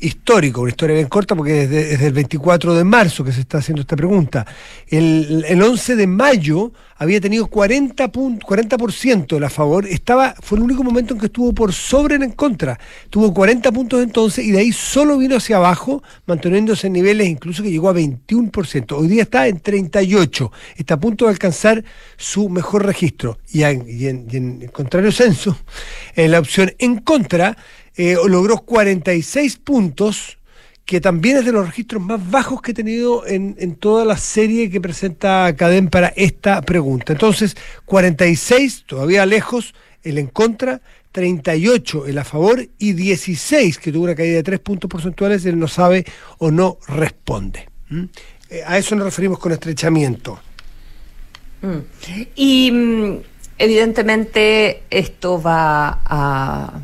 histórico, 0.00 0.60
una 0.60 0.70
historia 0.70 0.96
bien 0.96 1.08
corta 1.08 1.34
porque 1.34 1.66
desde, 1.66 2.06
el 2.06 2.12
24 2.12 2.74
de 2.74 2.84
marzo 2.84 3.24
que 3.24 3.32
se 3.32 3.40
está 3.40 3.58
haciendo 3.58 3.82
esta 3.82 3.96
pregunta. 3.96 4.46
El, 4.88 5.44
el 5.48 5.62
11 5.62 5.96
de 5.96 6.06
mayo 6.06 6.72
había 6.96 7.20
tenido 7.20 7.46
40, 7.48 8.10
40% 8.12 9.38
la 9.38 9.50
favor, 9.50 9.86
estaba, 9.86 10.34
fue 10.40 10.58
el 10.58 10.64
único 10.64 10.84
momento 10.84 11.14
en 11.14 11.20
que 11.20 11.26
estuvo 11.26 11.52
por 11.52 11.72
sobre 11.72 12.14
en 12.16 12.32
contra. 12.32 12.78
Tuvo 13.10 13.34
40 13.34 13.72
puntos 13.72 14.02
entonces 14.02 14.44
y 14.44 14.52
de 14.52 14.60
ahí 14.60 14.72
solo 14.72 15.18
vino 15.18 15.36
hacia 15.36 15.56
abajo, 15.56 16.02
manteniéndose 16.26 16.86
en 16.86 16.94
niveles 16.94 17.28
incluso 17.28 17.62
que 17.62 17.70
llegó 17.70 17.88
a 17.88 17.94
21%. 17.94 18.92
Hoy 18.92 19.08
día 19.08 19.22
está 19.22 19.48
en 19.48 19.60
38, 19.60 20.52
está 20.76 20.94
a 20.94 21.00
punto 21.00 21.24
de 21.24 21.32
alcanzar 21.32 21.84
su 22.16 22.48
mejor 22.48 22.86
registro. 22.86 23.38
Y 23.50 23.64
en, 23.64 24.62
el 24.62 24.70
contrario 24.70 25.12
censo, 25.12 25.58
en 26.14 26.30
la 26.30 26.38
opción 26.38 26.72
en 26.78 26.96
contra, 26.98 27.56
eh, 27.96 28.16
logró 28.26 28.58
46 28.58 29.56
puntos, 29.58 30.38
que 30.84 31.00
también 31.00 31.38
es 31.38 31.44
de 31.44 31.52
los 31.52 31.66
registros 31.66 32.02
más 32.02 32.30
bajos 32.30 32.60
que 32.60 32.72
he 32.72 32.74
tenido 32.74 33.26
en, 33.26 33.56
en 33.58 33.76
toda 33.76 34.04
la 34.04 34.16
serie 34.16 34.70
que 34.70 34.80
presenta 34.80 35.54
Cadem 35.56 35.88
para 35.88 36.08
esta 36.08 36.60
pregunta. 36.62 37.12
Entonces, 37.12 37.56
46, 37.86 38.84
todavía 38.86 39.24
lejos, 39.24 39.74
el 40.02 40.18
en 40.18 40.26
contra, 40.26 40.82
38 41.14 42.06
el 42.06 42.18
a 42.18 42.24
favor 42.24 42.68
y 42.76 42.92
16, 42.92 43.78
que 43.78 43.92
tuvo 43.92 44.04
una 44.04 44.16
caída 44.16 44.34
de 44.34 44.42
3 44.42 44.58
puntos 44.58 44.90
porcentuales, 44.90 45.46
él 45.46 45.58
no 45.58 45.68
sabe 45.68 46.04
o 46.38 46.50
no 46.50 46.78
responde. 46.88 47.68
¿Mm? 47.88 48.04
Eh, 48.50 48.62
a 48.66 48.78
eso 48.78 48.96
nos 48.96 49.04
referimos 49.04 49.38
con 49.38 49.52
estrechamiento. 49.52 50.40
Mm. 51.62 51.78
Y 52.34 52.70
mm, 52.70 53.18
evidentemente 53.58 54.82
esto 54.90 55.40
va 55.40 56.00
a 56.04 56.80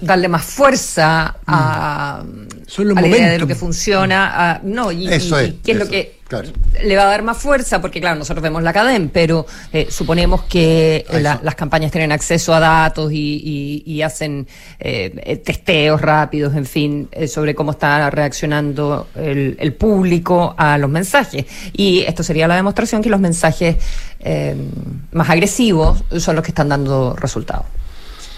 darle 0.00 0.28
más 0.28 0.44
fuerza 0.44 1.36
a, 1.46 2.22
mm. 2.24 2.82
la 2.94 3.06
idea 3.06 3.30
de 3.30 3.38
lo 3.38 3.46
que 3.46 3.54
funciona. 3.54 4.60
no, 4.62 4.92
y, 4.92 5.08
eso 5.08 5.38
es, 5.38 5.54
qué 5.64 5.72
es 5.72 5.78
lo 5.78 5.88
que 5.88 6.16
le 6.82 6.96
va 6.96 7.04
a 7.04 7.06
dar 7.06 7.22
más 7.22 7.38
fuerza, 7.38 7.80
porque 7.80 8.00
claro, 8.00 8.18
nosotros 8.18 8.42
vemos 8.42 8.62
la 8.62 8.72
cadena, 8.72 9.08
pero 9.12 9.46
eh, 9.72 9.86
suponemos 9.90 10.42
que 10.42 11.06
las 11.10 11.54
campañas 11.54 11.92
tienen 11.92 12.10
acceso 12.10 12.52
a 12.52 12.60
datos 12.60 13.12
y, 13.12 14.02
hacen 14.02 14.46
eh, 14.78 15.40
testeos 15.44 16.00
rápidos, 16.00 16.54
en 16.54 16.66
fin, 16.66 17.08
eh, 17.12 17.26
sobre 17.26 17.54
cómo 17.54 17.72
está 17.72 18.08
reaccionando 18.10 19.08
el, 19.14 19.56
el, 19.58 19.72
público 19.74 20.54
a 20.56 20.78
los 20.78 20.90
mensajes. 20.90 21.46
Y 21.72 22.00
esto 22.00 22.22
sería 22.22 22.46
la 22.46 22.56
demostración 22.56 23.02
que 23.02 23.10
los 23.10 23.20
mensajes 23.20 23.76
más 25.12 25.30
agresivos 25.30 26.02
son 26.18 26.34
los 26.34 26.44
que 26.44 26.50
están 26.50 26.68
dando 26.68 27.14
resultados 27.14 27.66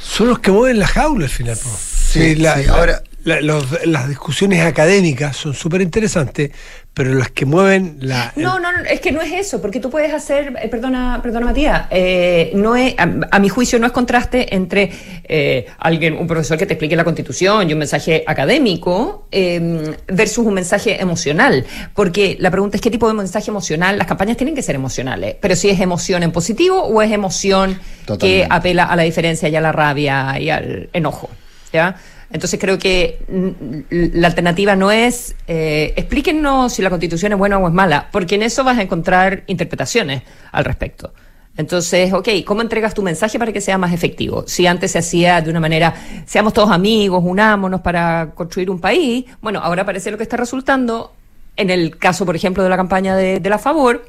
son 0.08 0.28
los 0.28 0.38
que 0.38 0.50
mueven 0.50 0.78
la 0.78 0.86
jaula 0.86 1.24
al 1.26 1.30
final. 1.30 1.56
Sí, 1.56 2.36
ahora 2.68 3.02
la- 3.24 3.40
los- 3.40 3.84
las 3.86 4.08
discusiones 4.08 4.60
académicas 4.64 5.36
son 5.36 5.52
súper 5.54 5.80
interesantes, 5.80 6.50
pero 6.94 7.14
las 7.14 7.30
que 7.30 7.46
mueven 7.46 7.98
la... 8.00 8.32
No, 8.34 8.58
no, 8.58 8.72
no, 8.72 8.78
es 8.90 9.00
que 9.00 9.12
no 9.12 9.20
es 9.20 9.32
eso, 9.32 9.60
porque 9.62 9.78
tú 9.78 9.88
puedes 9.90 10.12
hacer, 10.12 10.54
eh, 10.60 10.68
perdona, 10.68 11.20
perdona 11.22 11.46
Matías, 11.46 11.86
eh, 11.90 12.50
no 12.54 12.74
es, 12.74 12.94
a, 12.98 13.08
a 13.30 13.38
mi 13.38 13.48
juicio 13.48 13.78
no 13.78 13.86
es 13.86 13.92
contraste 13.92 14.52
entre 14.54 14.90
eh, 15.24 15.66
alguien, 15.78 16.14
un 16.14 16.26
profesor 16.26 16.58
que 16.58 16.66
te 16.66 16.72
explique 16.74 16.96
la 16.96 17.04
constitución 17.04 17.68
y 17.68 17.72
un 17.72 17.78
mensaje 17.78 18.24
académico 18.26 19.28
eh, 19.30 19.94
versus 20.08 20.44
un 20.46 20.54
mensaje 20.54 21.00
emocional, 21.00 21.64
porque 21.94 22.36
la 22.40 22.50
pregunta 22.50 22.76
es 22.76 22.80
qué 22.80 22.90
tipo 22.90 23.06
de 23.06 23.14
mensaje 23.14 23.50
emocional, 23.50 23.96
las 23.98 24.06
campañas 24.08 24.36
tienen 24.36 24.54
que 24.56 24.62
ser 24.62 24.74
emocionales, 24.74 25.36
pero 25.40 25.54
si 25.54 25.68
es 25.70 25.78
emoción 25.80 26.22
en 26.24 26.32
positivo 26.32 26.82
o 26.82 27.00
es 27.02 27.12
emoción 27.12 27.78
que 28.18 28.46
apela 28.50 28.84
a 28.84 28.96
la 28.96 29.02
diferencia 29.04 29.48
y 29.48 29.54
a 29.54 29.60
la 29.60 29.70
rabia 29.70 30.36
y 30.40 30.50
al 30.50 30.88
enojo, 30.92 31.30
¿ya? 31.72 31.94
Entonces 32.30 32.60
creo 32.60 32.78
que 32.78 33.18
mm, 33.28 34.18
la 34.18 34.28
alternativa 34.28 34.76
no 34.76 34.90
es 34.90 35.34
eh, 35.46 35.94
explíquenos 35.96 36.72
si 36.74 36.82
la 36.82 36.90
constitución 36.90 37.32
es 37.32 37.38
buena 37.38 37.58
o 37.58 37.66
es 37.66 37.74
mala, 37.74 38.08
porque 38.12 38.34
en 38.34 38.42
eso 38.42 38.64
vas 38.64 38.78
a 38.78 38.82
encontrar 38.82 39.44
interpretaciones 39.46 40.22
al 40.52 40.64
respecto. 40.64 41.12
Entonces, 41.56 42.12
ok, 42.12 42.28
¿cómo 42.46 42.62
entregas 42.62 42.94
tu 42.94 43.02
mensaje 43.02 43.36
para 43.36 43.52
que 43.52 43.60
sea 43.60 43.78
más 43.78 43.92
efectivo? 43.92 44.44
Si 44.46 44.66
antes 44.68 44.92
se 44.92 44.98
hacía 44.98 45.40
de 45.40 45.50
una 45.50 45.58
manera, 45.58 45.92
seamos 46.24 46.52
todos 46.52 46.70
amigos, 46.70 47.20
unámonos 47.26 47.80
para 47.80 48.30
construir 48.36 48.70
un 48.70 48.80
país, 48.80 49.24
bueno, 49.40 49.58
ahora 49.58 49.84
parece 49.84 50.12
lo 50.12 50.16
que 50.16 50.22
está 50.22 50.36
resultando, 50.36 51.12
en 51.56 51.70
el 51.70 51.98
caso, 51.98 52.24
por 52.24 52.36
ejemplo, 52.36 52.62
de 52.62 52.68
la 52.68 52.76
campaña 52.76 53.16
de, 53.16 53.40
la 53.40 53.58
favor, 53.58 54.08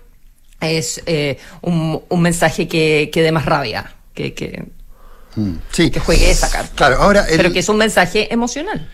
es 0.62 1.02
eh, 1.08 1.40
un, 1.62 2.22
mensaje 2.22 2.68
que, 2.68 3.10
dé 3.12 3.32
más 3.32 3.48
rabia, 3.48 3.96
Sí. 5.72 5.90
que 5.92 6.00
juegue 6.00 6.30
esa 6.32 6.50
carta. 6.50 6.72
Claro, 6.76 6.98
ahora. 7.02 7.26
el- 7.30 7.38
Pero 7.38 7.54
que 7.54 7.60
es 7.60 7.70
un 7.70 7.78
mensaje 7.78 8.34
emocional. 8.34 8.90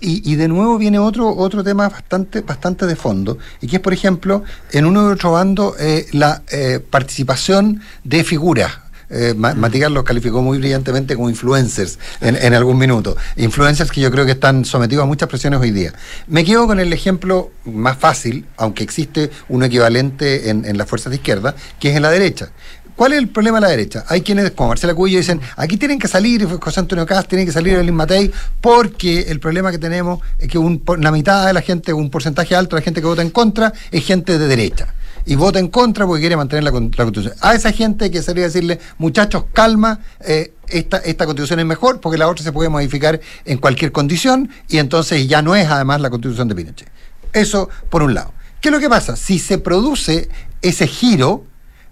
Y, 0.00 0.30
y 0.30 0.36
de 0.36 0.48
nuevo 0.48 0.78
viene 0.78 0.98
otro, 0.98 1.34
otro 1.34 1.64
tema 1.64 1.88
bastante, 1.88 2.40
bastante 2.42 2.86
de 2.86 2.96
fondo, 2.96 3.38
y 3.60 3.66
que 3.66 3.76
es, 3.76 3.82
por 3.82 3.92
ejemplo, 3.92 4.44
en 4.72 4.84
uno 4.86 5.08
y 5.08 5.12
otro 5.12 5.32
bando, 5.32 5.74
eh, 5.78 6.06
la 6.12 6.42
eh, 6.50 6.80
participación 6.88 7.80
de 8.04 8.24
figuras. 8.24 8.72
Eh, 9.08 9.34
Ma- 9.36 9.54
Matías 9.54 9.88
los 9.92 10.02
calificó 10.02 10.42
muy 10.42 10.58
brillantemente 10.58 11.14
como 11.14 11.30
influencers 11.30 11.96
en, 12.20 12.34
en 12.34 12.54
algún 12.54 12.76
minuto. 12.76 13.16
Influencers 13.36 13.92
que 13.92 14.00
yo 14.00 14.10
creo 14.10 14.26
que 14.26 14.32
están 14.32 14.64
sometidos 14.64 15.04
a 15.04 15.06
muchas 15.06 15.28
presiones 15.28 15.60
hoy 15.60 15.70
día. 15.70 15.92
Me 16.26 16.44
quedo 16.44 16.66
con 16.66 16.80
el 16.80 16.92
ejemplo 16.92 17.52
más 17.64 17.96
fácil, 17.98 18.46
aunque 18.56 18.82
existe 18.82 19.30
un 19.48 19.62
equivalente 19.62 20.50
en, 20.50 20.64
en 20.64 20.76
las 20.76 20.88
fuerzas 20.88 21.10
de 21.10 21.16
izquierda, 21.18 21.54
que 21.78 21.90
es 21.90 21.96
en 21.96 22.02
la 22.02 22.10
derecha. 22.10 22.50
¿Cuál 22.96 23.12
es 23.12 23.18
el 23.18 23.28
problema 23.28 23.58
de 23.58 23.60
la 23.60 23.68
derecha? 23.68 24.06
Hay 24.08 24.22
quienes, 24.22 24.52
como 24.52 24.70
Marcela 24.70 24.94
Cubillo, 24.94 25.18
dicen, 25.18 25.38
aquí 25.56 25.76
tienen 25.76 25.98
que 25.98 26.08
salir 26.08 26.46
José 26.46 26.80
Antonio 26.80 27.04
Cast, 27.04 27.28
tiene 27.28 27.44
que 27.44 27.52
salir 27.52 27.74
Evelyn 27.74 27.94
Matei, 27.94 28.32
porque 28.62 29.20
el 29.28 29.38
problema 29.38 29.70
que 29.70 29.76
tenemos 29.76 30.20
es 30.38 30.48
que 30.48 30.56
un, 30.56 30.82
la 30.98 31.12
mitad 31.12 31.46
de 31.46 31.52
la 31.52 31.60
gente, 31.60 31.92
un 31.92 32.08
porcentaje 32.08 32.56
alto 32.56 32.74
de 32.74 32.80
la 32.80 32.84
gente 32.84 33.02
que 33.02 33.06
vota 33.06 33.20
en 33.20 33.28
contra, 33.28 33.74
es 33.90 34.02
gente 34.02 34.38
de 34.38 34.48
derecha. 34.48 34.94
Y 35.26 35.34
vota 35.34 35.58
en 35.58 35.68
contra 35.68 36.06
porque 36.06 36.20
quiere 36.20 36.36
mantener 36.36 36.64
la 36.64 36.72
constitución. 36.72 37.34
A 37.42 37.54
esa 37.54 37.70
gente 37.70 38.06
hay 38.06 38.10
que 38.10 38.22
salir 38.22 38.44
a 38.44 38.46
decirle, 38.46 38.80
muchachos, 38.96 39.44
calma, 39.52 40.00
eh, 40.20 40.54
esta, 40.68 40.96
esta 40.98 41.26
constitución 41.26 41.60
es 41.60 41.66
mejor 41.66 42.00
porque 42.00 42.16
la 42.16 42.28
otra 42.28 42.44
se 42.44 42.52
puede 42.52 42.70
modificar 42.70 43.20
en 43.44 43.58
cualquier 43.58 43.92
condición 43.92 44.48
y 44.68 44.78
entonces 44.78 45.28
ya 45.28 45.42
no 45.42 45.54
es 45.54 45.68
además 45.68 46.00
la 46.00 46.08
constitución 46.08 46.48
de 46.48 46.54
Pinochet. 46.54 46.88
Eso 47.34 47.68
por 47.90 48.02
un 48.02 48.14
lado. 48.14 48.32
¿Qué 48.62 48.68
es 48.68 48.72
lo 48.72 48.80
que 48.80 48.88
pasa? 48.88 49.16
Si 49.16 49.38
se 49.38 49.58
produce 49.58 50.30
ese 50.62 50.86
giro, 50.86 51.44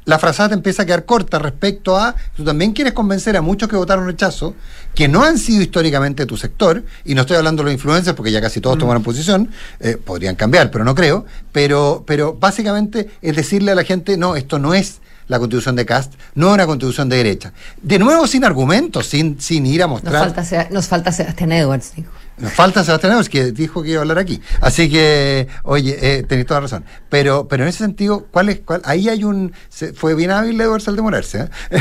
la 0.06 0.18
frazada 0.18 0.50
te 0.50 0.54
empieza 0.54 0.82
a 0.82 0.86
quedar 0.86 1.04
corta 1.04 1.38
respecto 1.38 1.96
a, 1.96 2.14
tú 2.36 2.44
también 2.44 2.72
quieres 2.72 2.92
convencer 2.92 3.36
a 3.36 3.40
muchos 3.42 3.68
que 3.68 3.76
votaron 3.76 4.06
rechazo, 4.06 4.54
que 4.94 5.08
no 5.08 5.24
han 5.24 5.38
sido 5.38 5.62
históricamente 5.62 6.26
tu 6.26 6.36
sector, 6.36 6.84
y 7.04 7.14
no 7.14 7.22
estoy 7.22 7.36
hablando 7.36 7.62
de 7.62 7.64
los 7.70 7.72
influencers 7.74 8.14
porque 8.14 8.30
ya 8.30 8.40
casi 8.40 8.60
todos 8.60 8.78
tomaron 8.78 9.02
posición, 9.02 9.50
eh, 9.80 9.96
podrían 9.96 10.36
cambiar, 10.36 10.70
pero 10.70 10.84
no 10.84 10.94
creo, 10.94 11.24
pero, 11.52 12.04
pero 12.06 12.34
básicamente 12.34 13.10
es 13.22 13.34
decirle 13.34 13.72
a 13.72 13.74
la 13.74 13.84
gente, 13.84 14.16
no, 14.16 14.36
esto 14.36 14.58
no 14.58 14.74
es 14.74 15.00
la 15.26 15.38
constitución 15.38 15.74
de 15.74 15.86
Cast, 15.86 16.12
no 16.34 16.48
es 16.48 16.54
una 16.54 16.66
constitución 16.66 17.08
de 17.08 17.16
derecha. 17.16 17.52
De 17.80 17.98
nuevo 17.98 18.26
sin 18.26 18.44
argumentos, 18.44 19.06
sin, 19.06 19.40
sin 19.40 19.64
ir 19.64 19.82
a 19.82 19.86
Nos 19.86 20.02
mostrar... 20.02 20.22
falta, 20.22 20.44
Seba- 20.44 20.68
nos 20.70 20.86
falta 20.86 21.12
Sebastián 21.12 21.50
Edwards, 21.52 21.92
dijo. 21.96 22.10
Falta 22.36 22.82
Sebastián 22.82 23.12
Edwards, 23.12 23.28
que 23.28 23.52
dijo 23.52 23.82
que 23.82 23.90
iba 23.90 23.98
a 23.98 24.02
hablar 24.02 24.18
aquí. 24.18 24.40
Así 24.60 24.90
que, 24.90 25.46
oye, 25.62 25.96
eh, 26.00 26.22
tenéis 26.24 26.46
toda 26.46 26.60
razón. 26.60 26.84
Pero, 27.08 27.46
pero 27.46 27.62
en 27.62 27.68
ese 27.68 27.78
sentido, 27.78 28.26
¿cuál 28.30 28.48
es, 28.48 28.60
cuál? 28.60 28.82
ahí 28.84 29.08
hay 29.08 29.22
un. 29.22 29.52
fue 29.94 30.14
bien 30.14 30.30
hábil 30.30 30.60
Edwards 30.60 30.88
al 30.88 30.96
demorarse, 30.96 31.48
¿eh? 31.70 31.80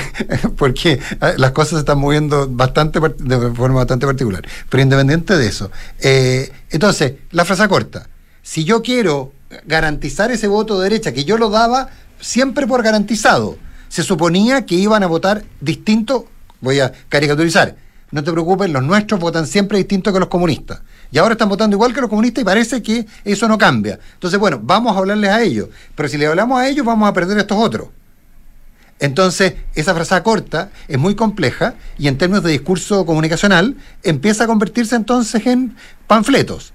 porque 0.58 0.94
eh, 0.94 1.34
las 1.38 1.52
cosas 1.52 1.72
se 1.72 1.78
están 1.80 1.98
moviendo 1.98 2.48
bastante 2.48 3.00
de 3.00 3.52
forma 3.52 3.80
bastante 3.80 4.06
particular. 4.06 4.46
Pero 4.70 4.84
independiente 4.84 5.36
de 5.38 5.48
eso. 5.48 5.72
eh, 6.00 6.52
entonces, 6.70 7.14
la 7.32 7.46
frase 7.46 7.68
corta. 7.68 8.08
Si 8.42 8.64
yo 8.64 8.82
quiero 8.82 9.32
garantizar 9.66 10.32
ese 10.32 10.48
voto 10.48 10.80
de 10.80 10.90
derecha, 10.90 11.14
que 11.14 11.24
yo 11.24 11.38
lo 11.38 11.50
daba 11.50 11.90
siempre 12.20 12.68
por 12.68 12.84
garantizado, 12.84 13.58
se 13.90 14.04
suponía 14.04 14.66
que 14.66 14.76
iban 14.76 15.04
a 15.04 15.08
votar 15.08 15.44
distinto, 15.62 16.28
voy 16.62 16.80
a 16.80 16.92
caricaturizar, 17.10 17.76
no 18.14 18.24
te 18.24 18.32
preocupes, 18.32 18.70
los 18.70 18.84
nuestros 18.84 19.20
votan 19.20 19.46
siempre 19.48 19.78
distinto 19.80 20.14
que 20.14 20.20
los 20.20 20.30
comunistas. 20.30 20.82
Y 21.12 21.18
ahora 21.18 21.34
están 21.34 21.50
votando 21.50 21.76
igual 21.76 21.94
que 21.94 22.02
los 22.02 22.10
comunistas 22.10 22.42
y 22.44 22.46
parece 22.46 22.82
que 22.82 23.06
eso 23.26 23.48
no 23.48 23.58
cambia. 23.58 24.00
Entonces, 24.14 24.40
bueno, 24.40 24.60
vamos 24.62 24.96
a 24.96 25.00
hablarles 25.00 25.30
a 25.32 25.42
ellos. 25.42 25.70
Pero 25.96 26.08
si 26.10 26.18
le 26.18 26.28
hablamos 26.28 26.60
a 26.60 26.68
ellos, 26.68 26.86
vamos 26.86 27.10
a 27.10 27.14
perder 27.14 27.38
a 27.38 27.42
estos 27.42 27.58
otros. 27.58 27.88
Entonces, 29.00 29.56
esa 29.76 29.94
frase 29.94 30.22
corta 30.24 30.70
es 30.88 30.98
muy 30.98 31.16
compleja 31.16 31.74
y 31.98 32.08
en 32.08 32.18
términos 32.18 32.44
de 32.44 32.52
discurso 32.52 33.06
comunicacional 33.06 33.76
empieza 34.04 34.46
a 34.46 34.48
convertirse 34.48 34.96
entonces 34.96 35.46
en 35.46 35.76
panfletos. 36.08 36.74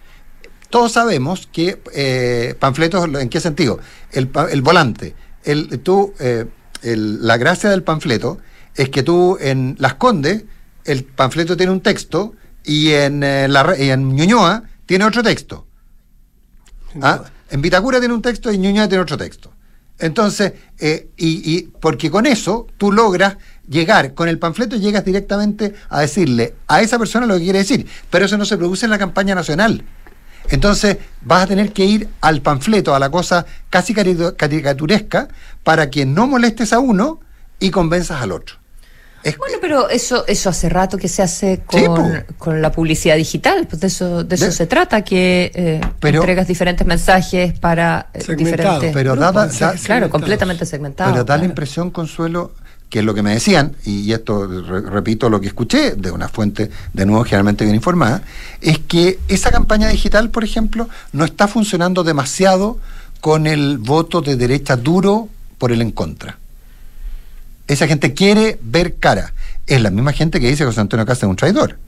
Todos 0.70 0.92
sabemos 0.92 1.48
que 1.51 1.81
eh, 1.94 2.55
panfletos, 2.59 3.09
¿en 3.14 3.29
qué 3.31 3.40
sentido? 3.40 3.79
El, 4.12 4.29
el 4.51 4.61
volante. 4.61 5.14
El, 5.44 5.81
tú, 5.81 6.12
eh, 6.18 6.44
el- 6.83 7.27
la 7.27 7.38
gracia 7.38 7.70
del 7.70 7.83
panfleto 7.83 8.38
es 8.74 8.90
que 8.90 9.03
tú 9.03 9.38
en 9.40 9.77
Las 9.79 9.94
Condes, 9.94 10.44
el 10.88 11.05
panfleto 11.05 11.57
tiene 11.57 11.72
un 11.72 11.81
texto 11.81 12.35
y 12.64 12.90
en, 12.92 13.22
eh, 13.22 13.46
la, 13.48 13.74
y 13.79 13.90
en 13.90 14.14
Ñuñoa 14.16 14.64
tiene 14.87 15.05
otro 15.05 15.22
texto. 15.22 15.66
¿Ah? 17.01 17.24
En 17.51 17.62
Vitacura 17.62 17.98
tiene 17.98 18.14
un 18.14 18.22
texto 18.22 18.51
y 18.51 18.57
en 18.57 18.62
Ñuñoa 18.62 18.88
tiene 18.88 19.03
otro 19.03 19.16
texto. 19.16 19.53
Entonces, 19.98 20.53
eh, 20.79 21.09
y, 21.16 21.53
y 21.53 21.62
porque 21.81 22.11
con 22.11 22.24
eso 22.27 22.66
tú 22.79 22.92
logras 22.92 23.37
llegar, 23.68 24.14
con 24.14 24.29
el 24.29 24.38
panfleto 24.38 24.77
llegas 24.77 25.05
directamente 25.05 25.74
a 25.88 26.01
decirle 26.01 26.55
a 26.68 26.81
esa 26.81 26.98
persona 26.98 27.27
lo 27.27 27.35
que 27.35 27.44
quiere 27.44 27.59
decir, 27.59 27.87
pero 28.11 28.24
eso 28.27 28.38
no 28.38 28.44
se 28.44 28.57
produce 28.57 28.87
en 28.87 28.90
la 28.90 28.98
campaña 28.98 29.35
nacional. 29.35 29.85
Entonces 30.51 30.98
vas 31.20 31.42
a 31.42 31.46
tener 31.48 31.72
que 31.72 31.85
ir 31.85 32.09
al 32.20 32.40
panfleto, 32.42 32.94
a 32.94 32.98
la 32.98 33.11
cosa 33.11 33.44
casi 33.70 33.92
cari- 33.92 34.37
caricaturesca, 34.37 35.29
para 35.64 35.90
que 35.90 36.07
no 36.07 36.27
molestes 36.27 36.72
a 36.72 36.79
uno 36.79 37.20
y 37.59 37.70
convenzas 37.70 38.22
al 38.22 38.33
otro. 38.33 38.57
Es- 39.24 39.37
Bueno, 39.37 39.59
pero 39.61 39.88
eso 39.88 40.24
eso 40.26 40.48
hace 40.50 40.68
rato 40.68 40.96
que 40.96 41.09
se 41.09 41.22
hace 41.22 41.61
con, 41.66 41.81
Sí, 41.81 42.22
con 42.38 42.62
la 42.62 42.70
publicidad 42.72 43.16
digital, 43.16 43.66
pues 43.68 43.81
de 43.81 43.88
eso, 43.88 44.22
de 44.24 44.35
eso 44.37 44.44
De- 44.46 44.52
se 44.52 44.66
trata, 44.66 45.02
que 45.02 45.50
eh, 45.54 45.81
Pero- 46.00 46.20
entregas 46.20 46.46
diferentes 46.46 46.87
mensajes 46.87 47.59
para 47.59 48.09
eh, 48.14 48.20
Segmentado. 48.20 48.74
diferentes 48.81 48.92
Pero 48.94 49.12
grupos. 49.12 49.35
dada- 49.35 49.50
Sí, 49.50 49.59
da- 49.61 49.74
claro, 49.74 50.11
completamente 50.11 50.64
segmentado. 50.66 51.11
Pero 51.12 51.24
da 51.24 51.37
la 51.37 51.44
impresión, 51.44 51.90
Consuelo, 51.90 52.52
que 52.88 53.00
es 53.00 53.04
lo 53.04 53.12
que 53.12 53.22
me 53.22 53.35
decían, 53.35 53.74
y 53.85 54.11
esto 54.12 54.46
re- 54.46 54.81
repito 54.83 55.28
lo 55.28 55.40
que 55.40 55.48
escuché 55.48 55.92
de 55.96 56.11
una 56.11 56.28
fuente 56.28 56.70
de 56.94 57.04
nuevo 57.04 57.24
generalmente 57.24 57.64
bien 57.64 57.74
informada, 57.76 58.22
es 58.62 58.78
que 58.78 59.18
esa 59.28 59.50
campaña 59.50 59.88
digital, 59.88 60.31
por 60.31 60.42
ejemplo, 60.44 60.88
no 61.12 61.24
está 61.24 61.48
funcionando 61.48 62.02
demasiado 62.04 62.78
con 63.20 63.46
el 63.46 63.78
voto 63.78 64.22
de 64.22 64.37
derecha 64.37 64.76
duro 64.76 65.28
por 65.59 65.72
el 65.72 65.83
en 65.83 65.90
contra. 65.90 66.38
Esa 67.68 67.87
gente 67.87 68.14
quiere 68.14 68.59
ver 68.62 68.96
cara. 68.96 69.33
Es 69.66 69.81
la 69.81 69.90
misma 69.90 70.12
gente 70.12 70.40
que 70.40 70.48
dice 70.48 70.59
que 70.64 70.66
José 70.66 70.81
Antonio 70.81 71.04
Casta 71.07 71.26
es 71.26 71.31
un 71.31 71.37
traidor. 71.37 71.78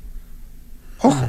Ojo. 0.98 1.26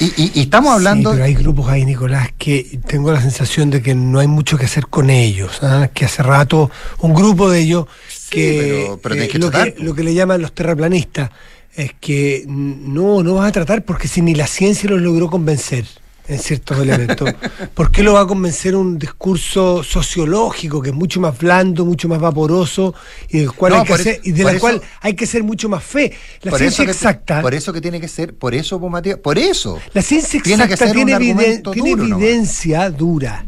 Y, 0.00 0.04
y- 0.16 0.32
y 0.34 0.40
estamos 0.42 0.72
hablando... 0.72 1.10
Sí, 1.10 1.16
pero 1.16 1.24
hay 1.26 1.34
grupos 1.34 1.68
ahí, 1.68 1.84
Nicolás, 1.84 2.30
que 2.38 2.78
tengo 2.86 3.12
la 3.12 3.20
sensación 3.20 3.70
de 3.70 3.82
que 3.82 3.94
no 3.94 4.18
hay 4.18 4.26
mucho 4.26 4.56
que 4.56 4.64
hacer 4.64 4.86
con 4.86 5.10
ellos. 5.10 5.58
¿ah? 5.62 5.88
Que 5.92 6.06
hace 6.06 6.22
rato 6.22 6.70
un 7.00 7.14
grupo 7.14 7.50
de 7.50 7.60
ellos 7.60 7.86
que, 8.30 8.84
pero- 8.86 9.00
pero 9.00 9.14
eh, 9.14 9.18
tenés 9.18 9.32
que 9.32 9.38
lo, 9.38 9.50
tratar, 9.50 9.74
que 9.74 9.82
lo 9.84 9.94
que 9.94 10.02
le 10.02 10.14
llaman 10.14 10.40
los 10.42 10.52
terraplanistas 10.54 11.30
es 11.76 11.92
que 12.00 12.44
no, 12.48 13.22
no 13.22 13.34
vas 13.34 13.48
a 13.48 13.52
tratar 13.52 13.84
porque 13.84 14.08
si 14.08 14.22
ni 14.22 14.34
la 14.34 14.46
ciencia 14.46 14.88
los 14.90 15.00
logró 15.00 15.28
convencer 15.30 15.84
en 16.30 16.38
ciertos 16.38 16.78
elementos, 16.78 17.28
¿por 17.74 17.90
qué 17.90 18.02
lo 18.02 18.12
va 18.14 18.20
a 18.20 18.26
convencer 18.26 18.76
un 18.76 18.98
discurso 18.98 19.82
sociológico 19.82 20.80
que 20.80 20.90
es 20.90 20.94
mucho 20.94 21.20
más 21.20 21.36
blando, 21.38 21.84
mucho 21.84 22.08
más 22.08 22.20
vaporoso 22.20 22.94
y 23.28 23.38
del 23.40 23.52
cual 23.52 23.72
No, 23.72 23.80
hay 23.80 23.86
que 23.86 23.92
hacer, 23.94 24.12
eso- 24.14 24.20
y 24.24 24.32
de 24.32 24.44
la 24.44 24.50
eso- 24.52 24.60
cual 24.60 24.80
hay 25.00 25.14
que 25.14 25.26
ser 25.26 25.42
mucho 25.42 25.68
más 25.68 25.82
fe? 25.82 26.12
La 26.42 26.56
ciencia 26.56 26.84
exacta. 26.84 27.42
por 27.42 27.52
eso 27.54 27.72
que 27.72 27.80
tiene 27.80 28.00
que 28.00 28.08
ser, 28.08 28.34
por 28.34 28.54
eso, 28.54 28.80
por 29.22 29.38
eso. 29.38 29.78
La 29.92 30.02
ciencia 30.02 30.40
Tiene 30.42 30.66
que 30.66 30.74
exacta 30.74 30.92
ser 30.92 30.96
un 30.98 31.04
tiene, 31.06 31.18
eviden- 31.20 31.30
argumento 31.38 31.70
tiene 31.72 31.90
duro 31.90 32.02
nomás. 32.06 32.22
evidencia 32.24 32.90
dura. 32.90 33.44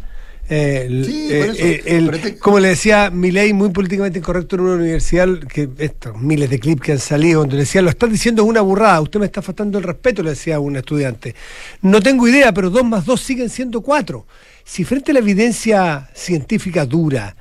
Eh, 0.48 1.02
Sí, 1.06 1.28
eh, 1.30 1.82
eso. 1.84 1.86
el- 1.86 2.38
Como 2.38 2.58
le 2.58 2.68
decía 2.68 3.10
Milei, 3.10 3.52
muy 3.52 3.70
políticamente 3.70 4.18
incorrecto 4.18 4.56
en 4.56 4.62
una 4.62 4.74
universidad, 4.74 5.28
que 5.48 5.68
estos 5.78 6.20
miles 6.20 6.50
de 6.50 6.58
clips 6.58 6.82
que 6.82 6.92
han 6.92 6.98
salido, 6.98 7.40
donde 7.40 7.54
le 7.56 7.60
decía, 7.62 7.80
lo 7.80 7.88
estás 7.90 8.10
diciendo 8.10 8.42
es 8.42 8.48
una 8.48 8.60
burrada, 8.60 9.00
usted 9.00 9.20
me 9.20 9.26
está 9.26 9.40
faltando 9.40 9.78
el 9.78 9.84
respeto, 9.84 10.22
le 10.22 10.30
decía 10.30 10.56
a 10.56 10.60
un 10.60 10.76
estudiante. 10.76 11.34
No 11.80 12.00
tengo 12.02 12.26
idea, 12.28 12.52
pero 12.52 12.70
dos 12.70 12.84
más 12.84 13.06
dos 13.06 13.20
siguen 13.20 13.48
siendo 13.48 13.80
cuatro. 13.80 14.26
Si 14.64 14.84
frente 14.84 15.12
a 15.12 15.14
la 15.14 15.20
evidencia 15.20 16.10
científica 16.14 16.84
dura, 16.86 17.34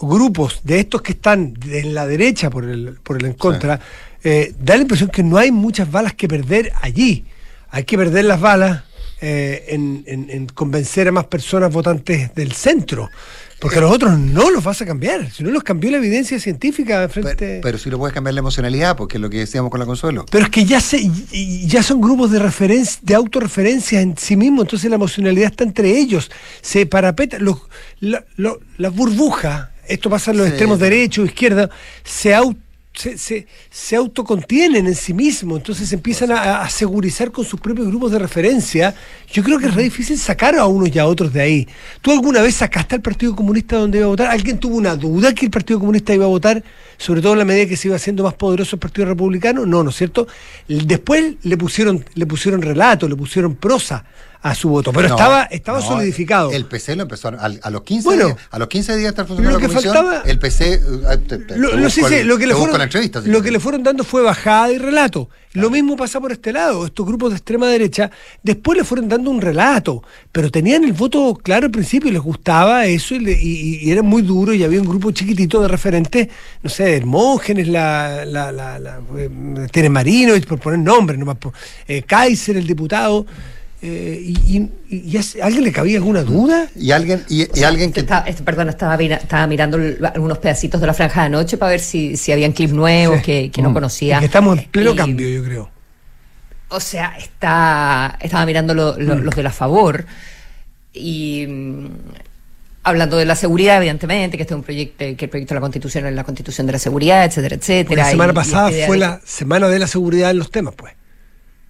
grupos 0.00 0.60
de 0.64 0.80
estos 0.80 1.02
que 1.02 1.12
están 1.12 1.54
en 1.70 1.94
la 1.94 2.06
derecha 2.06 2.50
por 2.50 2.64
el, 2.64 2.94
por 3.02 3.16
el 3.18 3.26
en 3.26 3.32
contra, 3.34 3.80
eh, 4.24 4.52
da 4.60 4.76
la 4.76 4.82
impresión 4.82 5.08
que 5.10 5.22
no 5.22 5.36
hay 5.38 5.52
muchas 5.52 5.90
balas 5.90 6.14
que 6.14 6.26
perder 6.26 6.72
allí. 6.82 7.24
Hay 7.70 7.84
que 7.84 7.96
perder 7.96 8.24
las 8.24 8.40
balas 8.40 8.82
eh, 9.20 9.64
en, 9.68 10.04
en- 10.06 10.30
en 10.30 10.46
convencer 10.46 11.08
a 11.08 11.12
más 11.12 11.24
personas 11.26 11.72
votantes 11.72 12.34
del 12.34 12.52
centro. 12.52 13.08
Porque 13.58 13.78
a 13.78 13.80
los 13.80 13.90
otros 13.90 14.18
no 14.18 14.50
los 14.50 14.62
vas 14.62 14.82
a 14.82 14.86
cambiar. 14.86 15.30
Si 15.32 15.42
no 15.42 15.50
los 15.50 15.62
cambió 15.62 15.90
la 15.90 15.96
evidencia 15.96 16.38
científica 16.38 17.08
frente. 17.08 17.34
Pero, 17.36 17.60
pero 17.62 17.78
sí 17.78 17.88
lo 17.88 17.96
puedes 17.98 18.12
cambiar 18.12 18.34
la 18.34 18.40
emocionalidad, 18.40 18.98
porque 18.98 19.16
es 19.16 19.20
lo 19.22 19.30
que 19.30 19.38
decíamos 19.38 19.70
con 19.70 19.80
la 19.80 19.86
Consuelo. 19.86 20.26
Pero 20.30 20.44
es 20.44 20.50
que 20.50 20.66
ya 20.66 20.78
se, 20.78 21.10
ya 21.66 21.82
son 21.82 22.02
grupos 22.02 22.30
de 22.30 22.38
referencia, 22.38 23.00
de 23.02 23.14
autorreferencia 23.14 24.02
en 24.02 24.14
sí 24.18 24.36
mismos, 24.36 24.64
entonces 24.64 24.90
la 24.90 24.96
emocionalidad 24.96 25.50
está 25.52 25.64
entre 25.64 25.88
ellos. 25.98 26.30
Se 26.60 26.84
parapeta, 26.84 27.38
los, 27.38 27.56
la, 28.00 28.26
lo- 28.36 28.60
la 28.76 28.90
burbuja, 28.90 29.70
esto 29.88 30.10
pasa 30.10 30.32
en 30.32 30.36
los 30.36 30.46
Sí. 30.46 30.50
extremos 30.50 30.78
derecho, 30.78 31.24
izquierda, 31.24 31.70
se, 32.04 32.34
au- 32.36 32.54
se, 32.96 33.18
se, 33.18 33.46
se 33.70 33.96
autocontienen 33.96 34.86
en 34.86 34.94
sí 34.94 35.12
mismos, 35.12 35.58
entonces 35.58 35.92
empiezan 35.92 36.32
a, 36.32 36.62
a 36.62 36.70
segurizar 36.70 37.30
con 37.30 37.44
sus 37.44 37.60
propios 37.60 37.86
grupos 37.88 38.10
de 38.10 38.18
referencia. 38.18 38.94
Yo 39.30 39.42
creo 39.42 39.58
que 39.58 39.66
es 39.66 39.74
re 39.74 39.82
difícil 39.82 40.18
sacar 40.18 40.56
a 40.56 40.66
unos 40.66 40.94
y 40.94 40.98
a 40.98 41.06
otros 41.06 41.32
de 41.32 41.42
ahí. 41.42 41.68
¿Tú 42.00 42.10
alguna 42.10 42.40
vez 42.40 42.56
sacaste 42.56 42.94
al 42.94 43.02
Partido 43.02 43.36
Comunista 43.36 43.76
donde 43.76 43.98
iba 43.98 44.06
a 44.06 44.10
votar? 44.10 44.28
¿Alguien 44.28 44.58
tuvo 44.58 44.76
una 44.76 44.96
duda 44.96 45.34
que 45.34 45.44
el 45.44 45.50
Partido 45.50 45.78
Comunista 45.78 46.14
iba 46.14 46.24
a 46.24 46.28
votar? 46.28 46.62
Sobre 46.96 47.20
todo 47.20 47.34
en 47.34 47.40
la 47.40 47.44
medida 47.44 47.66
que 47.66 47.76
se 47.76 47.88
iba 47.88 47.96
haciendo 47.96 48.24
más 48.24 48.34
poderoso 48.34 48.76
el 48.76 48.80
Partido 48.80 49.06
Republicano. 49.06 49.66
No, 49.66 49.82
¿no 49.82 49.90
es 49.90 49.96
cierto? 49.96 50.26
Después 50.66 51.34
le 51.42 51.56
pusieron, 51.58 52.04
le 52.14 52.26
pusieron 52.26 52.62
relato, 52.62 53.08
le 53.08 53.16
pusieron 53.16 53.54
prosa 53.56 54.04
a 54.50 54.54
su 54.54 54.68
voto, 54.68 54.92
pero 54.92 55.08
No, 55.08 55.14
estaba, 55.16 55.42
estaba 55.44 55.80
no, 55.80 55.86
solidificado. 55.86 56.50
El 56.52 56.66
PC 56.66 56.96
lo 56.96 57.02
empezó 57.02 57.28
a, 57.28 57.32
a 57.62 57.70
los 57.70 57.82
15 57.82 58.04
Bueno, 58.08 58.26
días, 58.26 58.38
a 58.50 58.58
los 58.58 58.68
15 58.68 58.92
días 58.96 59.02
de 59.04 59.08
estar 59.08 59.26
funcionando 59.26 59.58
lo 59.58 59.62
la 59.62 59.68
que 59.68 59.74
comisión, 59.74 59.94
faltaba- 59.94 60.22
el 60.30 60.38
PC 60.38 60.74
eh, 60.74 60.80
te- 61.26 61.38
te- 61.38 61.56
Lo, 61.58 61.70
te 61.70 61.76
lo- 61.76 61.90
sí, 61.90 62.00
busco 62.00 62.14
sí, 62.14 62.20
el- 62.20 62.26
lo 62.28 62.38
que 62.38 62.46
le 62.46 62.54
fueron, 62.54 62.78
la 62.78 62.84
entrevista, 62.84 63.20
si 63.20 63.26
lo 63.28 63.32
quieres. 63.32 63.44
que 63.44 63.50
le 63.52 63.60
fueron 63.60 63.82
dando 63.82 64.04
fue 64.04 64.22
bajada 64.22 64.72
y 64.72 64.78
relato. 64.78 65.28
Lo 65.52 65.70
mismo 65.70 65.96
pasa 65.96 66.20
por 66.20 66.32
este 66.32 66.52
lado. 66.52 66.84
Estos 66.84 67.06
grupos 67.06 67.30
de 67.30 67.36
extrema 67.36 67.66
derecha, 67.68 68.10
después 68.42 68.76
le 68.76 68.84
fueron 68.84 69.08
dando 69.08 69.30
un 69.30 69.40
relato, 69.40 70.02
pero 70.30 70.50
tenían 70.50 70.84
el 70.84 70.92
voto 70.92 71.34
claro 71.42 71.64
al 71.64 71.70
principio 71.72 72.10
y 72.10 72.12
les 72.12 72.20
gustaba 72.20 72.84
eso 72.84 73.14
y, 73.14 73.20
le- 73.20 73.32
y- 73.42 73.78
y 73.82 73.90
era 73.90 74.02
muy 74.02 74.20
duro 74.20 74.52
y 74.52 74.62
había 74.64 74.80
un 74.82 74.86
grupo 74.86 75.10
chiquitito 75.12 75.62
de 75.62 75.68
referentes, 75.68 76.28
no 76.62 76.68
sé, 76.68 76.96
Hermógenes, 76.96 77.68
la, 77.68 78.26
la, 78.26 78.52
la, 78.52 78.78
la 78.78 79.00
eh, 79.18 79.88
Marino, 79.88 80.34
por 80.46 80.58
poner 80.60 80.78
nombres, 80.80 81.18
nomás, 81.18 81.38
eh, 81.88 82.02
Kaiser, 82.02 82.58
el 82.58 82.66
diputado. 82.66 83.24
Eh, 83.82 84.18
y, 84.22 84.56
y- 84.56 84.70
y 84.90 85.16
a 85.16 85.44
alguien 85.44 85.64
le 85.64 85.72
cabía 85.72 85.98
alguna 85.98 86.22
duda? 86.22 86.68
Y 86.74 86.90
alguien, 86.92 87.24
y, 87.28 87.46
y 87.58 87.62
alguien 87.64 87.92
que 87.92 88.00
Está- 88.00 88.24
perdón, 88.44 88.68
estaba, 88.70 88.96
mira- 88.96 89.16
estaba 89.18 89.46
mirando 89.46 89.78
algunos 90.12 90.38
pedacitos 90.38 90.80
de 90.80 90.86
la 90.86 90.94
franja 90.94 91.20
de 91.20 91.26
anoche 91.26 91.56
para 91.58 91.70
ver 91.72 91.80
si, 91.80 92.16
si 92.16 92.32
habían 92.32 92.52
clips 92.52 92.72
nuevos 92.72 93.18
Sí. 93.18 93.22
que, 93.24 93.50
que 93.50 93.62
no 93.62 93.70
Mm. 93.70 93.74
conocía. 93.74 94.14
Es 94.16 94.20
que 94.20 94.26
estamos 94.26 94.58
en 94.58 94.64
pleno 94.70 94.92
Y- 94.92 94.96
cambio, 94.96 95.28
yo 95.28 95.44
creo. 95.44 95.70
O 96.68 96.80
sea, 96.80 97.14
está, 97.18 98.18
estaba 98.20 98.44
mirando 98.46 98.74
lo- 98.74 98.98
lo- 98.98 99.14
los 99.18 99.34
de 99.36 99.42
la 99.42 99.52
favor 99.52 100.04
y 100.92 101.46
mm, 101.46 101.86
hablando 102.82 103.16
de 103.16 103.24
la 103.24 103.36
seguridad, 103.36 103.76
evidentemente, 103.76 104.36
que 104.36 104.42
este 104.44 104.54
es 104.54 104.56
un 104.58 104.62
proyecto, 104.64 104.98
que 104.98 105.24
el 105.26 105.30
proyecto 105.30 105.54
de 105.54 105.56
la 105.56 105.60
Constitución 105.60 106.06
es 106.06 106.14
la 106.14 106.24
Constitución 106.24 106.66
de 106.66 106.72
la 106.72 106.78
seguridad, 106.78 107.24
etcétera, 107.24 107.56
etcétera. 107.56 108.04
la 108.04 108.10
semana 108.10 108.32
y- 108.32 108.34
pasada 108.36 108.70
fue 108.86 108.96
de- 108.96 108.98
la 108.98 109.20
semana 109.24 109.68
de 109.68 109.78
la 109.78 109.86
seguridad 109.86 110.30
en 110.30 110.38
los 110.38 110.50
temas, 110.50 110.74
pues. 110.76 110.94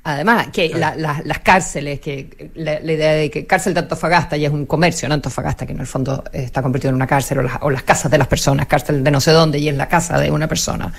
Además, 0.09 0.49
que 0.53 0.69
la- 0.69 0.95
la- 0.95 1.21
las 1.25 1.40
cárceles, 1.40 1.99
que 1.99 2.51
la, 2.55 2.79
la 2.79 2.92
idea 2.92 3.12
de 3.12 3.29
que 3.29 3.45
cárcel 3.45 3.75
de 3.75 3.81
Antofagasta 3.81 4.37
ya 4.37 4.47
es 4.47 4.55
un 4.55 4.64
comercio, 4.64 5.09
¿no? 5.09 5.14
Antofagasta, 5.14 5.66
que 5.66 5.73
en 5.73 5.81
el 5.81 5.87
fondo 5.88 6.23
eh, 6.33 6.45
está 6.45 6.62
convertido 6.62 6.90
en 6.90 6.95
una 6.95 7.09
cárcel, 7.09 7.38
o 7.38 7.42
las, 7.42 7.55
o 7.61 7.71
las 7.71 7.83
casas 7.83 8.09
de 8.11 8.16
las 8.16 8.29
personas, 8.29 8.66
cárcel 8.66 9.03
de 9.03 9.11
no 9.11 9.21
sé 9.21 9.33
dónde, 9.33 9.59
y 9.59 9.69
es 9.69 9.75
la 9.75 9.88
casa 9.88 10.19
de 10.21 10.31
una 10.31 10.47
persona. 10.47 10.92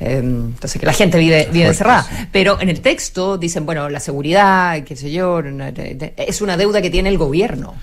Eh, 0.00 0.16
entonces, 0.22 0.80
que 0.80 0.86
la 0.86 0.94
gente 0.94 1.18
vive, 1.18 1.48
vive 1.52 1.66
encerrada. 1.66 2.06
Pero 2.32 2.58
en 2.60 2.70
el 2.70 2.80
texto 2.80 3.36
dicen, 3.36 3.66
bueno, 3.66 3.90
la 3.90 4.00
seguridad, 4.00 4.82
qué 4.84 4.96
sé 4.96 5.10
yo, 5.12 5.40
es 6.16 6.40
una 6.40 6.56
deuda 6.56 6.80
que 6.80 6.88
tiene 6.88 7.10
el 7.10 7.18
gobierno. 7.18 7.74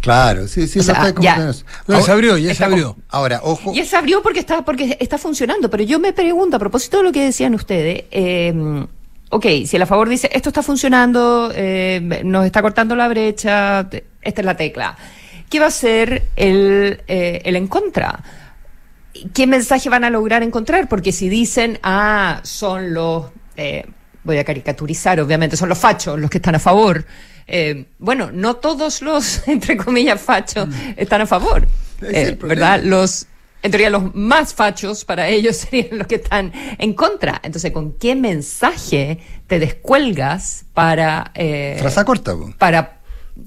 Claro, 0.00 0.48
sí, 0.48 0.66
sí, 0.66 0.80
O 0.80 0.82
sea, 0.82 0.94
está 1.08 1.20
ya. 1.20 1.52
No, 1.86 2.02
se 2.02 2.10
abrió, 2.12 2.36
ya 2.36 2.54
se 2.54 2.64
abrió. 2.64 2.96
Ahora, 3.08 3.40
ojo. 3.42 3.72
Y 3.72 3.78
él 3.78 3.86
se 3.86 3.96
abrió 3.96 4.20
porque 4.22 4.40
está, 4.40 4.64
porque 4.64 4.96
está 5.00 5.16
funcionando. 5.16 5.70
Pero 5.70 5.84
yo 5.84 5.98
me 6.00 6.12
pregunto, 6.12 6.56
a 6.56 6.58
propósito 6.58 6.98
de 6.98 7.02
lo 7.04 7.12
que 7.12 7.22
decían 7.24 7.54
ustedes, 7.54 8.04
eh, 8.10 8.52
ok, 9.34 9.46
si 9.66 9.74
el 9.74 9.82
a 9.82 9.86
favor 9.86 10.08
dice, 10.08 10.30
esto 10.32 10.50
está 10.50 10.62
funcionando, 10.62 11.50
eh, 11.52 12.22
nos 12.24 12.46
está 12.46 12.62
cortando 12.62 12.94
la 12.94 13.08
brecha, 13.08 13.80
esta 14.22 14.40
es 14.40 14.44
la 14.44 14.56
tecla. 14.56 14.96
¿Qué 15.50 15.58
va 15.58 15.64
a 15.64 15.68
hacer 15.68 16.28
el, 16.36 17.02
eh, 17.08 17.42
el 17.44 17.56
en 17.56 17.66
contra? 17.66 18.22
¿Qué 19.32 19.48
mensaje 19.48 19.88
van 19.88 20.04
a 20.04 20.10
lograr 20.10 20.44
encontrar? 20.44 20.88
Porque 20.88 21.10
si 21.10 21.28
dicen, 21.28 21.80
ah, 21.82 22.38
son 22.44 22.94
los, 22.94 23.26
eh, 23.56 23.84
voy 24.22 24.38
a 24.38 24.44
caricaturizar, 24.44 25.18
obviamente, 25.20 25.56
son 25.56 25.68
los 25.68 25.78
fachos 25.78 26.16
los 26.16 26.30
que 26.30 26.38
están 26.38 26.54
a 26.54 26.60
favor. 26.60 27.04
eh, 27.48 27.86
bueno, 27.98 28.30
no 28.32 28.54
todos 28.54 29.02
los, 29.02 29.42
entre 29.48 29.76
comillas, 29.76 30.20
fachos 30.20 30.68
están 30.96 31.22
a 31.22 31.26
favor. 31.26 31.66
¿Verdad? 32.00 32.82
Los, 32.84 33.26
en 33.64 33.70
teoría, 33.72 33.90
los 33.90 34.14
más 34.14 34.54
fachos 34.54 35.04
para 35.04 35.26
ellos 35.28 35.56
serían 35.70 35.98
los 35.98 36.06
que 36.06 36.16
están 36.16 36.52
en 36.78 36.94
contra. 36.94 37.40
Entonces, 37.42 37.72
¿con 37.72 37.94
qué 37.94 38.14
mensaje 38.14 39.18
te 39.48 39.58
descuelgas 39.58 40.66
para... 40.74 41.32
eh, 41.34 41.76
Frase 41.80 42.04
corta, 42.04 42.34
po. 42.34 42.52
para 42.58 43.00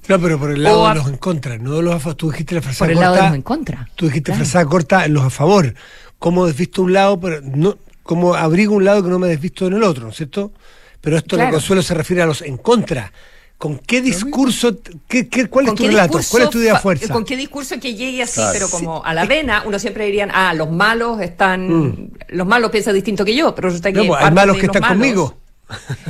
No, 0.10 0.20
pero 0.20 0.38
por 0.40 0.52
el 0.52 0.64
lado 0.64 0.86
a- 0.88 0.94
de 0.94 1.00
los 1.00 1.08
en 1.08 1.18
contra, 1.18 1.58
no 1.58 1.76
de 1.76 1.84
los 1.84 1.94
a 1.96 2.00
favor. 2.00 2.16
Tú 2.16 2.32
dijiste 2.32 2.56
la 2.56 2.62
frase 2.62 2.80
por 2.80 2.90
el 2.90 2.96
corta. 2.96 3.06
lado 3.12 3.16
de 3.24 3.28
los 3.30 3.36
en 3.36 3.42
contra? 3.44 3.90
Tú 3.96 4.08
dijiste 4.08 4.32
Claro. 4.34 4.46
frase 4.46 4.66
corta 4.66 5.06
en 5.06 5.14
los 5.14 5.24
a 5.24 5.30
favor. 5.30 5.74
¿Cómo 6.20 6.46
desvisto 6.48 6.82
un 6.82 6.94
lado, 6.94 7.20
pero 7.20 7.40
no, 7.44 7.78
como 8.04 8.34
abrigo 8.36 8.74
un 8.74 8.86
lado 8.86 9.04
que 9.04 9.10
no 9.10 9.20
me 9.20 9.28
desvisto 9.28 9.68
en 9.68 9.74
el 9.74 9.84
otro, 9.84 10.04
¿no 10.06 10.10
es 10.10 10.16
cierto? 10.18 10.52
Pero 11.00 11.16
esto 11.18 11.36
de 11.36 11.44
Claro. 11.44 11.54
consuelo 11.58 11.82
se 11.84 11.94
refiere 11.94 12.24
a 12.24 12.26
los 12.26 12.42
en 12.42 12.58
contra. 12.58 13.12
¿Con 13.58 13.80
qué 13.80 14.02
discurso, 14.04 14.78
qué, 15.08 15.28
qué- 15.28 15.48
cuál 15.48 15.66
es 15.66 15.70
¿Con 15.72 15.78
tu 15.78 15.84
qué 15.84 15.90
relato? 15.90 16.18
discurso 16.20 16.32
¿Cuál 16.32 16.44
es 16.44 16.50
tu 16.52 16.60
idea 16.60 16.76
fuerza? 16.80 17.12
¿Con 17.12 17.26
qué 17.26 17.36
discurso 17.36 17.80
que 17.80 17.96
llegue 17.96 18.22
así, 18.22 18.36
Claro. 18.36 18.54
pero 18.54 18.70
como 18.70 19.04
a 19.04 19.14
la 19.16 19.26
vena? 19.26 19.64
Uno 19.66 19.80
siempre 19.80 20.06
dirían, 20.06 20.30
ah, 20.32 20.54
los 20.54 20.70
malos 20.72 21.20
están. 21.22 21.68
Mm. 21.68 22.10
Los 22.30 22.46
malos 22.46 22.70
piensan 22.70 22.94
distinto 22.94 23.26
que 23.26 23.36
yo, 23.36 23.56
pero 23.56 23.70
resulta 23.70 23.92
que. 23.92 23.98
No, 24.00 24.08
pues, 24.08 24.24
hay 24.24 24.32
malos 24.32 24.58
que 24.58 24.68
están 24.68 24.82
malos 24.84 24.98
conmigo. 24.98 25.38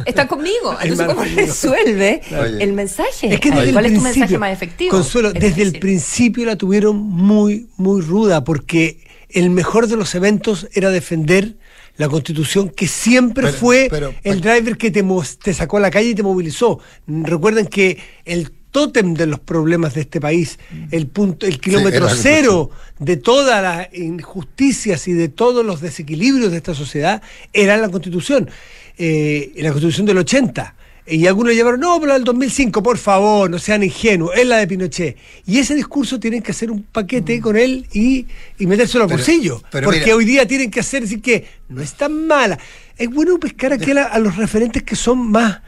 Están 0.05 0.27
conmigo. 0.27 0.75
Entonces, 0.81 1.07
¿cómo 1.07 1.19
conmigo. 1.19 1.37
resuelve 1.41 2.21
Oye. 2.31 2.63
el 2.63 2.73
mensaje? 2.73 3.33
Es 3.33 3.39
que 3.39 3.49
desde 3.51 3.71
¿Cuál 3.71 3.85
el 3.85 3.91
es 3.93 3.97
tu 3.97 4.03
mensaje 4.03 4.37
más 4.37 4.51
efectivo? 4.51 4.91
Consuelo, 4.91 5.29
Es 5.29 5.39
desde 5.39 5.61
el 5.63 5.79
principio 5.79 6.45
la 6.45 6.57
tuvieron 6.57 6.97
muy, 6.97 7.69
muy 7.77 8.01
ruda, 8.01 8.43
porque 8.43 9.07
el 9.29 9.49
mejor 9.51 9.87
de 9.87 9.95
los 9.95 10.13
eventos 10.15 10.67
era 10.73 10.89
defender 10.89 11.55
la 11.97 12.07
constitución, 12.09 12.69
que 12.69 12.87
siempre 12.87 13.47
Pero- 13.47 13.57
fue 13.57 13.87
pero- 13.89 14.13
el 14.23 14.41
driver 14.41 14.77
que 14.77 14.91
te, 14.91 15.03
te 15.43 15.53
sacó 15.53 15.77
a 15.77 15.79
la 15.81 15.91
calle 15.91 16.09
y 16.09 16.15
te 16.15 16.23
movilizó. 16.23 16.79
Recuerden 17.07 17.67
que 17.67 17.97
el 18.25 18.51
tótem 18.71 19.13
de 19.15 19.25
los 19.25 19.39
problemas 19.39 19.95
de 19.95 20.01
este 20.01 20.21
país, 20.21 20.59
el 20.91 21.07
punto, 21.07 21.45
el 21.45 21.59
kilómetro 21.59 22.07
cero 22.09 22.69
de 22.99 23.17
todas 23.17 23.63
las 23.63 23.93
injusticias 23.93 25.07
y 25.07 25.13
de 25.13 25.29
todos 25.29 25.65
los 25.65 25.81
desequilibrios 25.81 26.51
de 26.51 26.57
esta 26.57 26.75
sociedad, 26.75 27.21
era 27.53 27.77
la 27.77 27.89
constitución, 27.89 28.49
eh, 28.97 29.51
la 29.55 29.71
constitución 29.71 30.05
del 30.05 30.19
80. 30.19 30.75
Y 31.09 31.25
algunos 31.25 31.53
llevaron, 31.53 31.79
no, 31.79 31.95
pero 31.99 32.07
la 32.09 32.13
del 32.15 32.25
2005, 32.25 32.83
por 32.83 32.97
favor, 32.97 33.49
no 33.49 33.59
sean 33.59 33.81
ingenuos, 33.81 34.31
es 34.35 34.45
la 34.45 34.57
de 34.57 34.67
Pinochet. 34.67 35.15
Y 35.45 35.59
ese 35.59 35.73
discurso 35.73 36.19
tienen 36.19 36.41
que 36.41 36.51
hacer 36.51 36.69
un 36.69 36.83
paquete 36.83 37.39
con 37.39 37.55
él 37.55 37.85
y, 37.93 38.25
y 38.59 38.67
metérselo 38.67 39.05
al 39.05 39.09
bolsillo. 39.09 39.61
porque 39.85 39.99
mira- 40.07 40.15
hoy 40.17 40.25
día 40.25 40.45
tienen 40.45 40.69
que 40.69 40.81
hacer, 40.81 41.03
decir 41.03 41.21
que 41.21 41.45
no 41.69 41.81
es 41.81 41.93
tan 41.93 42.27
mala. 42.27 42.59
Es 42.97 43.09
bueno 43.09 43.39
pescar 43.39 43.71
aquí 43.71 43.91
a, 43.91 44.19
los 44.19 44.35
referentes 44.35 44.83
que 44.83 44.95
son 44.97 45.31
más, 45.31 45.61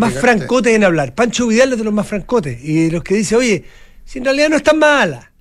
más 0.00 0.12
francotes 0.20 0.74
en 0.74 0.84
hablar. 0.84 1.14
Pancho 1.14 1.46
Vidal 1.46 1.72
es 1.72 1.78
de 1.78 1.84
los 1.84 1.94
más 1.94 2.06
francotes. 2.06 2.62
Y 2.62 2.90
los 2.90 3.02
que 3.02 3.14
dice, 3.14 3.34
oye, 3.36 3.64
si 4.04 4.18
en 4.18 4.24
realidad 4.26 4.50
no 4.50 4.56
es 4.56 4.62
tan 4.62 4.78
mala, 4.78 5.32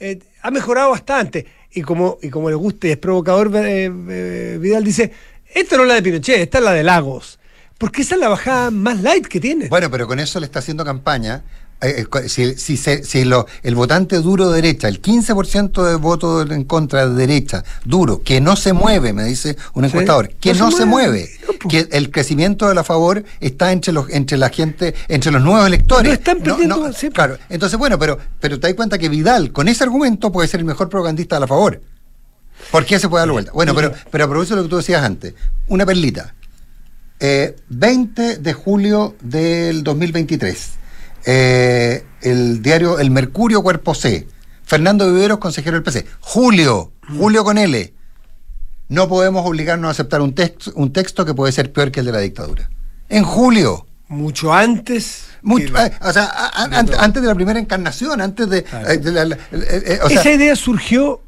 eh, 0.00 0.18
ha 0.42 0.50
mejorado 0.50 0.90
bastante. 0.90 1.46
Y 1.72 1.82
como, 1.82 2.18
y 2.20 2.30
como 2.30 2.48
le 2.48 2.56
gusta 2.56 2.88
y 2.88 2.90
es 2.92 2.96
provocador, 2.96 3.52
eh, 3.54 3.92
eh, 4.08 4.58
Vidal 4.60 4.82
dice, 4.82 5.12
esta 5.54 5.76
no 5.76 5.82
es 5.82 5.88
la 5.88 5.94
de 5.94 6.02
Pinochet, 6.02 6.40
esta 6.40 6.58
es 6.58 6.64
la 6.64 6.72
de 6.72 6.82
Lagos. 6.82 7.37
Porque 7.78 8.02
esa 8.02 8.16
es 8.16 8.20
la 8.20 8.28
bajada 8.28 8.70
más 8.70 9.00
light 9.02 9.26
que 9.26 9.38
tiene. 9.40 9.68
Bueno, 9.68 9.90
pero 9.90 10.06
con 10.06 10.18
eso 10.18 10.40
le 10.40 10.46
está 10.46 10.58
haciendo 10.58 10.84
campaña 10.84 11.42
eh, 11.80 12.04
eh, 12.12 12.28
si, 12.28 12.54
si, 12.56 12.76
se- 12.76 13.04
si 13.04 13.24
lo- 13.24 13.46
el 13.62 13.76
votante 13.76 14.16
duro 14.16 14.50
derecha, 14.50 14.88
el 14.88 15.00
15% 15.00 15.84
de 15.84 15.94
voto 15.94 16.42
en 16.42 16.64
contra 16.64 17.06
de 17.06 17.14
derecha, 17.14 17.62
duro, 17.84 18.20
que 18.24 18.40
no 18.40 18.56
se 18.56 18.72
mueve, 18.72 19.12
me 19.12 19.22
dice 19.22 19.56
un 19.74 19.84
Sí. 19.84 19.86
encuestador, 19.90 20.30
que 20.40 20.54
No 20.54 20.64
no, 20.64 20.70
se 20.72 20.78
se 20.78 20.84
mueve. 20.86 21.30
No, 21.46 21.68
que 21.68 21.88
el 21.92 22.10
crecimiento 22.10 22.66
de 22.68 22.74
la 22.74 22.82
favor 22.82 23.22
está 23.38 23.70
entre 23.70 23.92
los 23.92 24.10
entre 24.10 24.38
la 24.38 24.48
gente, 24.48 24.92
entre 25.06 25.30
los 25.30 25.40
nuevos 25.40 25.68
electores. 25.68 26.08
No 26.08 26.14
están 26.14 26.38
perdiendo, 26.40 26.92
sí. 26.92 27.10
Claro, 27.10 27.38
entonces 27.48 27.78
bueno, 27.78 27.96
pero 27.96 28.18
pero 28.40 28.58
te 28.58 28.66
das 28.66 28.74
cuenta 28.74 28.98
que 28.98 29.08
Vidal 29.08 29.52
con 29.52 29.68
ese 29.68 29.84
argumento 29.84 30.32
puede 30.32 30.48
ser 30.48 30.58
el 30.58 30.66
mejor 30.66 30.88
propagandista 30.88 31.36
de 31.36 31.40
la 31.42 31.46
favor. 31.46 31.80
¿Por 32.72 32.84
qué 32.86 32.98
se 32.98 33.08
puede 33.08 33.20
dar 33.20 33.28
la 33.28 33.32
vuelta? 33.34 33.52
Bueno, 33.52 33.72
pero 33.76 33.92
pero 34.10 34.24
aprovecho 34.24 34.56
lo 34.56 34.64
que 34.64 34.68
tú 34.68 34.78
decías 34.78 35.04
antes, 35.04 35.34
una 35.68 35.86
perlita. 35.86 36.34
Eh, 37.20 37.56
20 37.68 38.36
de 38.38 38.52
julio 38.52 39.16
del 39.20 39.82
2023. 39.82 40.70
Eh, 41.26 42.04
el 42.22 42.62
diario 42.62 42.98
El 43.00 43.10
Mercurio 43.10 43.62
Cuerpo 43.62 43.94
C. 43.94 44.28
Fernando 44.64 45.06
Viveros, 45.12 45.38
consejero 45.38 45.74
del 45.76 45.82
PC. 45.82 46.06
Julio, 46.20 46.92
Julio 47.18 47.42
con 47.44 47.58
L. 47.58 47.92
No 48.88 49.08
podemos 49.08 49.44
obligarnos 49.46 49.88
a 49.88 49.90
aceptar 49.90 50.20
un 50.22 50.34
texto, 50.34 50.72
un 50.76 50.92
texto 50.92 51.24
que 51.24 51.34
puede 51.34 51.52
ser 51.52 51.72
peor 51.72 51.90
que 51.90 52.00
el 52.00 52.06
de 52.06 52.12
la 52.12 52.20
dictadura. 52.20 52.70
En 53.08 53.24
julio. 53.24 53.86
Mucho 54.08 54.52
antes. 54.54 55.24
Mucho- 55.42 55.72
la- 55.72 55.86
eh, 55.88 55.92
o 56.00 56.12
sea, 56.12 56.24
a- 56.24 56.46
a- 56.64 56.78
antes, 56.78 56.96
antes 56.98 57.20
de 57.22 57.28
la 57.28 57.34
primera 57.34 57.58
encarnación, 57.58 58.20
antes 58.20 58.48
de, 58.48 58.62
Claro. 58.64 58.88
de 58.96 59.12
la- 59.12 59.24
la- 59.26 59.38
o 60.04 60.08
sea, 60.08 60.20
Esa 60.20 60.30
idea 60.32 60.56
surgió 60.56 61.20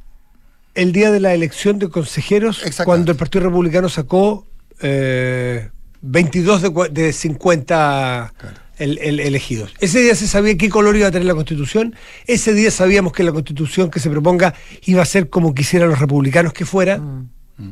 el 0.75 0.93
día 0.93 1.11
de 1.11 1.21
la 1.21 1.35
elección 1.35 1.79
de 1.79 1.89
consejeros, 1.91 2.63
cuando 2.85 3.11
el 3.13 3.19
Partido 3.19 3.45
Republicano 3.45 3.89
sacó 3.89 4.47
eh, 4.83 5.69
22 6.03 6.63
de, 6.63 6.71
cua- 6.71 6.89
de 6.91 7.13
50 7.13 8.33
el- 8.79 8.99
el- 8.99 9.21
elegidos. 9.21 9.75
Ese 9.81 10.01
día 10.01 10.15
se 10.15 10.27
sabía 10.27 10.57
qué 10.57 10.69
color 10.71 10.97
iba 10.97 11.09
a 11.09 11.11
tener 11.11 11.27
la 11.27 11.35
Constitución. 11.35 11.95
Ese 12.27 12.55
día 12.55 12.71
sabíamos 12.71 13.13
que 13.13 13.23
la 13.23 13.33
Constitución 13.33 13.91
que 13.91 14.01
se 14.01 14.09
proponga 14.11 14.55
iba 14.87 15.03
a 15.03 15.05
ser 15.07 15.29
como 15.29 15.55
quisieran 15.55 15.91
los 15.91 15.99
republicanos 15.99 16.53
que 16.55 16.65
fuera, 16.65 17.01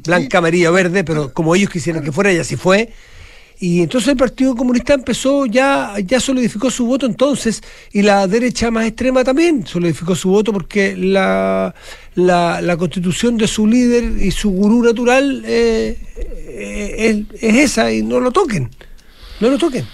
blanca, 0.04 0.38
amarilla, 0.38 0.70
verde, 0.70 1.04
pero 1.04 1.32
como 1.32 1.54
ellos 1.54 1.70
quisieran 1.70 2.04
que 2.04 2.12
fuera, 2.12 2.30
y 2.32 2.38
así 2.38 2.56
fue. 2.56 2.92
Y 3.60 3.82
entonces 3.82 4.10
el 4.10 4.16
Partido 4.16 4.54
Comunista 4.54 4.94
empezó 4.94 5.44
ya, 5.46 5.94
ya 6.04 6.20
solidificó 6.20 6.70
su 6.70 6.86
voto 6.86 7.06
entonces, 7.06 7.60
y 7.92 8.02
la 8.02 8.26
derecha 8.28 8.70
más 8.70 8.86
extrema 8.86 9.24
también 9.24 9.66
solidificó 9.66 10.14
su 10.14 10.30
voto 10.30 10.52
porque 10.52 10.96
la, 10.96 11.74
la, 12.14 12.60
la 12.60 12.76
constitución 12.76 13.36
de 13.36 13.48
su 13.48 13.66
líder 13.66 14.22
y 14.22 14.30
su 14.30 14.50
gurú 14.50 14.84
natural 14.84 15.42
eh, 15.44 15.98
eh, 16.16 17.26
es, 17.32 17.42
es 17.42 17.56
esa 17.56 17.92
y 17.92 18.02
no 18.02 18.20
lo 18.20 18.30
toquen, 18.30 18.70
no 19.40 19.48
lo 19.50 19.58
toquen. 19.58 19.84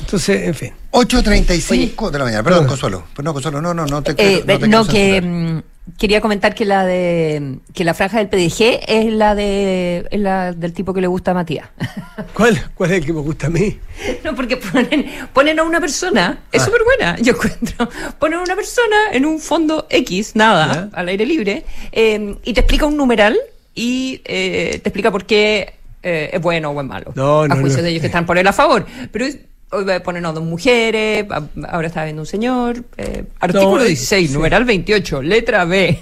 Entonces, 0.00 0.42
en 0.42 0.54
fin. 0.54 0.72
8.35 0.92 2.10
de 2.10 2.18
la 2.18 2.24
mañana. 2.24 2.42
Perdón. 2.42 2.66
Consuelo. 2.66 3.04
Pues 3.14 3.24
no, 3.24 3.32
Consuelo, 3.32 3.60
no, 3.60 3.74
no, 3.74 3.86
no 3.86 4.02
te 4.02 4.12
Eh, 4.16 4.42
no, 4.46 4.58
te 4.58 4.68
no, 4.68 4.86
quiero 4.86 4.86
que 4.86 5.62
quería 5.98 6.20
comentar 6.20 6.54
que 6.54 6.64
la 6.64 6.84
de 6.86 7.58
que 7.74 7.84
la 7.84 7.94
franja 7.94 8.18
del 8.18 8.28
PDG 8.28 8.80
es 8.86 9.12
la 9.12 9.34
de 9.34 10.06
es 10.10 10.20
la 10.20 10.52
del 10.52 10.72
tipo 10.72 10.94
que 10.94 11.00
le 11.00 11.06
gusta 11.06 11.32
a 11.32 11.34
Matías. 11.34 11.68
¿Cuál, 12.34 12.60
¿Cuál 12.74 12.92
es 12.92 12.98
el 12.98 13.06
que 13.06 13.12
me 13.12 13.20
gusta 13.20 13.48
a 13.48 13.50
mí? 13.50 13.78
no, 14.24 14.34
porque 14.34 14.56
ponen, 14.56 15.06
ponen 15.32 15.58
a 15.58 15.62
una 15.64 15.80
persona, 15.80 16.40
es 16.52 16.62
Ah. 16.62 16.64
súper 16.66 16.82
buena, 16.84 17.16
yo 17.18 17.32
encuentro. 17.32 17.88
Ponen 18.18 18.38
a 18.38 18.42
una 18.42 18.56
persona 18.56 18.96
en 19.12 19.26
un 19.26 19.40
fondo 19.40 19.86
X, 19.90 20.36
nada, 20.36 20.88
Ya. 20.92 20.98
al 20.98 21.08
aire 21.08 21.26
libre, 21.26 21.64
eh, 21.92 22.36
y 22.44 22.52
te 22.52 22.60
explica 22.60 22.86
un 22.86 22.96
numeral 22.96 23.36
y 23.74 24.20
eh, 24.24 24.80
te 24.82 24.88
explica 24.88 25.10
por 25.10 25.24
qué 25.24 25.74
eh, 26.02 26.30
es 26.32 26.40
bueno 26.40 26.70
o 26.70 26.80
es 26.80 26.86
malo. 26.86 27.12
No, 27.14 27.46
no, 27.46 27.54
a 27.54 27.58
juicio 27.58 27.78
no. 27.78 27.84
de 27.84 27.90
ellos 27.90 28.00
que 28.00 28.06
están 28.06 28.26
por 28.26 28.38
él 28.38 28.46
a 28.46 28.52
favor. 28.52 28.86
Pero 29.12 29.26
es- 29.26 29.38
hoy 29.72 29.84
ponen 30.00 30.26
a 30.26 30.32
dos 30.32 30.44
mujeres, 30.44 31.26
a- 31.30 31.48
ahora 31.70 31.88
está 31.88 32.04
viendo 32.04 32.22
un 32.22 32.26
señor. 32.26 32.84
eh, 32.96 33.24
artículo 33.40 33.82
eh, 33.84 33.88
16, 33.88 34.28
sí. 34.30 34.34
numeral 34.36 34.64
28, 34.64 35.22
letra 35.22 35.64
B. 35.64 35.98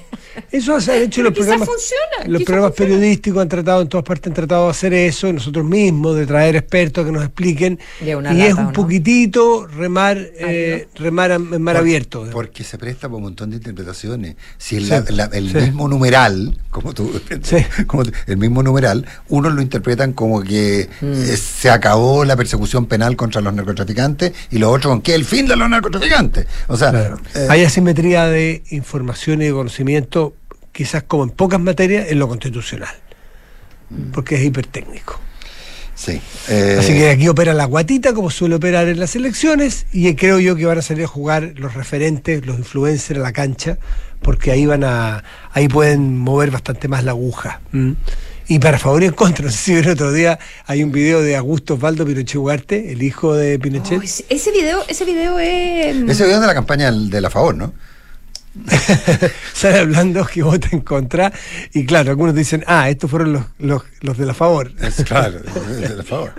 Eso 0.50 0.80
se 0.80 0.92
ha 0.92 0.96
hecho 0.96 1.16
Pero 1.22 1.30
los 1.30 1.38
programas. 1.38 1.68
funciona, 1.68 2.28
Los 2.28 2.42
programas 2.42 2.70
funciona. 2.76 2.94
periodísticos 2.98 3.42
han 3.42 3.48
tratado, 3.48 3.82
en 3.82 3.88
todas 3.88 4.04
partes 4.04 4.26
han 4.30 4.34
tratado 4.34 4.64
de 4.66 4.70
hacer 4.70 4.94
eso, 4.94 5.32
nosotros 5.32 5.64
mismos, 5.64 6.16
de 6.16 6.26
traer 6.26 6.56
expertos 6.56 7.04
que 7.06 7.12
nos 7.12 7.22
expliquen. 7.24 7.78
Y 8.04 8.10
es 8.10 8.16
una 8.16 8.32
y 8.32 8.38
lata, 8.38 8.48
es 8.50 8.54
¿o 8.54 8.58
un 8.60 8.64
no? 8.66 8.72
poquitito 8.72 9.66
remar, 9.66 10.18
eh, 10.38 10.88
remar 10.96 11.30
en 11.32 11.62
mar 11.62 11.74
Por- 11.76 11.82
abierto. 11.82 12.26
Porque 12.32 12.64
se 12.64 12.78
presta 12.78 13.08
para 13.08 13.16
un 13.16 13.22
montón 13.24 13.50
de 13.50 13.56
interpretaciones. 13.56 14.36
Si 14.58 14.76
el, 14.76 14.84
Sí, 14.84 14.90
la- 14.90 15.04
la- 15.10 15.24
el 15.36 15.50
sí. 15.50 15.56
mismo 15.58 15.88
numeral, 15.88 16.58
como 16.70 16.92
tú, 16.94 17.20
Sí. 17.42 17.56
como 17.86 18.04
tú- 18.04 18.12
el 18.26 18.36
mismo 18.36 18.62
numeral, 18.62 19.06
unos 19.28 19.54
lo 19.54 19.62
interpretan 19.62 20.12
como 20.12 20.42
que 20.42 20.88
Mm. 21.00 21.12
eh, 21.12 21.36
se 21.36 21.70
acabó 21.70 22.24
la 22.24 22.36
persecución 22.36 22.86
penal 22.86 23.16
contra 23.16 23.40
los 23.40 23.52
narcotraficantes 23.54 24.32
y 24.50 24.58
los 24.58 24.70
otros 24.70 24.92
con 24.92 25.02
que 25.02 25.14
el 25.14 25.24
fin 25.24 25.46
de 25.46 25.56
los 25.56 25.68
narcotraficantes. 25.68 26.46
O 26.68 26.76
sea, 26.76 26.90
Claro. 26.90 27.18
eh, 27.34 27.46
Hay 27.50 27.64
asimetría 27.64 28.26
de 28.26 28.62
información 28.70 29.42
y 29.42 29.46
de 29.46 29.52
conocimiento, 29.52 30.27
quizás 30.78 31.02
como 31.02 31.24
en 31.24 31.30
pocas 31.30 31.58
materias, 31.58 32.06
en 32.08 32.20
lo 32.20 32.28
constitucional. 32.28 32.94
Mm. 33.90 34.12
Porque 34.12 34.36
es 34.36 34.44
hipertécnico. 34.44 35.18
sí. 35.96 36.20
eh, 36.48 36.76
Así 36.78 36.92
que 36.92 37.10
aquí 37.10 37.26
opera 37.26 37.52
la 37.52 37.64
guatita, 37.64 38.12
como 38.12 38.30
suele 38.30 38.54
operar 38.54 38.86
en 38.86 39.00
las 39.00 39.16
elecciones, 39.16 39.86
y 39.92 40.14
creo 40.14 40.38
yo 40.38 40.54
que 40.54 40.66
van 40.66 40.78
a 40.78 40.82
salir 40.82 41.02
a 41.02 41.08
jugar 41.08 41.54
los 41.56 41.74
referentes, 41.74 42.46
los 42.46 42.58
influencers 42.58 43.18
a 43.18 43.22
la 43.24 43.32
cancha, 43.32 43.76
porque 44.22 44.52
ahí 44.52 44.66
van 44.66 44.84
a, 44.84 45.24
ahí 45.52 45.66
pueden 45.66 46.16
mover 46.16 46.52
bastante 46.52 46.86
más 46.86 47.02
la 47.02 47.10
aguja. 47.10 47.60
Y 48.46 48.60
para 48.60 48.78
favor 48.78 49.02
y 49.02 49.06
en 49.06 49.14
contra, 49.14 49.44
no 49.46 49.50
sé 49.50 49.58
si 49.58 49.72
vieron 49.72 49.94
otro 49.94 50.12
día, 50.12 50.38
hay 50.66 50.84
un 50.84 50.92
video 50.92 51.22
de 51.22 51.34
Augusto 51.34 51.74
Osvaldo 51.74 52.06
Pinochet 52.06 52.36
Ugarte, 52.36 52.92
el 52.92 53.02
hijo 53.02 53.34
de 53.34 53.58
Pinochet. 53.58 53.98
Oh, 53.98 54.02
ese, 54.02 54.24
ese 54.28 54.52
video, 54.52 54.84
ese 54.86 55.04
video 55.04 55.40
es. 55.40 55.96
ese 56.08 56.22
video 56.22 56.36
es 56.36 56.40
de 56.40 56.46
la 56.46 56.54
campaña 56.54 56.92
de 56.92 57.20
la 57.20 57.30
favor, 57.30 57.56
¿no? 57.56 57.72
sale 59.54 59.78
hablando 59.78 60.26
que 60.26 60.42
vota 60.42 60.68
en 60.72 60.80
contra 60.80 61.32
y 61.72 61.84
claro, 61.86 62.10
algunos 62.10 62.34
dicen, 62.34 62.64
ah, 62.66 62.88
estos 62.90 63.10
fueron 63.10 63.32
los, 63.32 63.44
los, 63.58 63.82
los 64.00 64.18
de 64.18 64.26
la 64.26 64.34
favor. 64.34 64.72
Es 64.80 65.04
claro, 65.04 65.38
de 65.80 65.94
la 65.96 66.02
favor. 66.02 66.32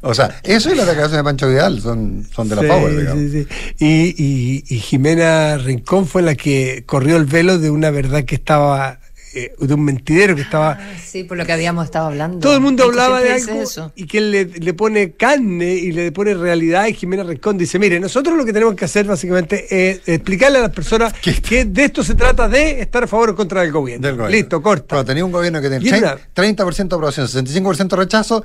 O 0.00 0.14
sea, 0.14 0.40
eso 0.42 0.72
y 0.72 0.74
la 0.76 0.84
declaración 0.84 1.18
de 1.18 1.24
Pancho 1.24 1.48
Vidal 1.48 1.80
son, 1.80 2.26
son 2.34 2.48
de 2.48 2.56
la 2.56 2.62
Sí, 2.62 2.68
favor, 2.68 2.96
digamos. 2.96 3.18
sí, 3.30 3.30
sí. 3.30 3.46
Y, 3.78 4.24
y- 4.24 4.64
y 4.68 4.78
Jimena 4.80 5.58
Rincón 5.58 6.06
fue 6.06 6.22
la 6.22 6.34
que 6.34 6.84
corrió 6.86 7.16
el 7.16 7.24
velo 7.26 7.58
de 7.58 7.70
una 7.70 7.90
verdad 7.90 8.24
que 8.24 8.34
estaba, 8.36 8.98
eh, 9.36 9.54
de 9.58 9.74
un 9.74 9.84
mentidero 9.84 10.34
que 10.34 10.42
estaba... 10.42 10.72
Ah, 10.80 10.92
sí, 11.04 11.24
por 11.24 11.36
lo 11.36 11.44
que 11.46 11.52
habíamos 11.52 11.84
estado 11.84 12.06
hablando. 12.06 12.38
Todo 12.40 12.54
el 12.54 12.60
mundo 12.60 12.84
hablaba 12.84 13.20
de 13.20 13.32
algo 13.32 13.60
eso. 13.62 13.92
y 13.94 14.06
que 14.06 14.18
él 14.18 14.30
le, 14.30 14.44
le 14.46 14.74
pone 14.74 15.12
carne 15.12 15.74
y 15.74 15.92
le 15.92 16.10
pone 16.12 16.34
realidad 16.34 16.86
y 16.86 16.94
Jimena 16.94 17.22
Rincón 17.22 17.58
dice, 17.58 17.78
mire, 17.78 18.00
nosotros 18.00 18.36
lo 18.36 18.44
que 18.44 18.52
tenemos 18.52 18.74
que 18.74 18.84
hacer 18.86 19.06
básicamente 19.06 19.66
es 19.90 20.00
explicarle 20.06 20.58
a 20.58 20.62
las 20.62 20.70
personas 20.72 21.12
¿Qué? 21.22 21.34
que 21.40 21.64
de 21.66 21.84
esto 21.84 22.02
se 22.02 22.14
trata 22.14 22.48
de 22.48 22.80
estar 22.80 23.04
a 23.04 23.06
favor 23.06 23.28
o 23.28 23.32
en 23.32 23.36
contra 23.36 23.60
del 23.62 23.72
gobierno. 23.72 24.06
Del 24.06 24.16
gobierno. 24.16 24.36
Listo, 24.36 24.62
corta. 24.62 24.86
Cuando 24.96 25.04
tenía 25.06 25.24
un 25.24 25.32
gobierno 25.32 25.60
que 25.60 25.68
tenía 25.68 25.96
era- 25.96 26.18
30% 26.34 26.84
aprobación, 26.94 27.26
65% 27.26 27.96
rechazo, 27.96 28.42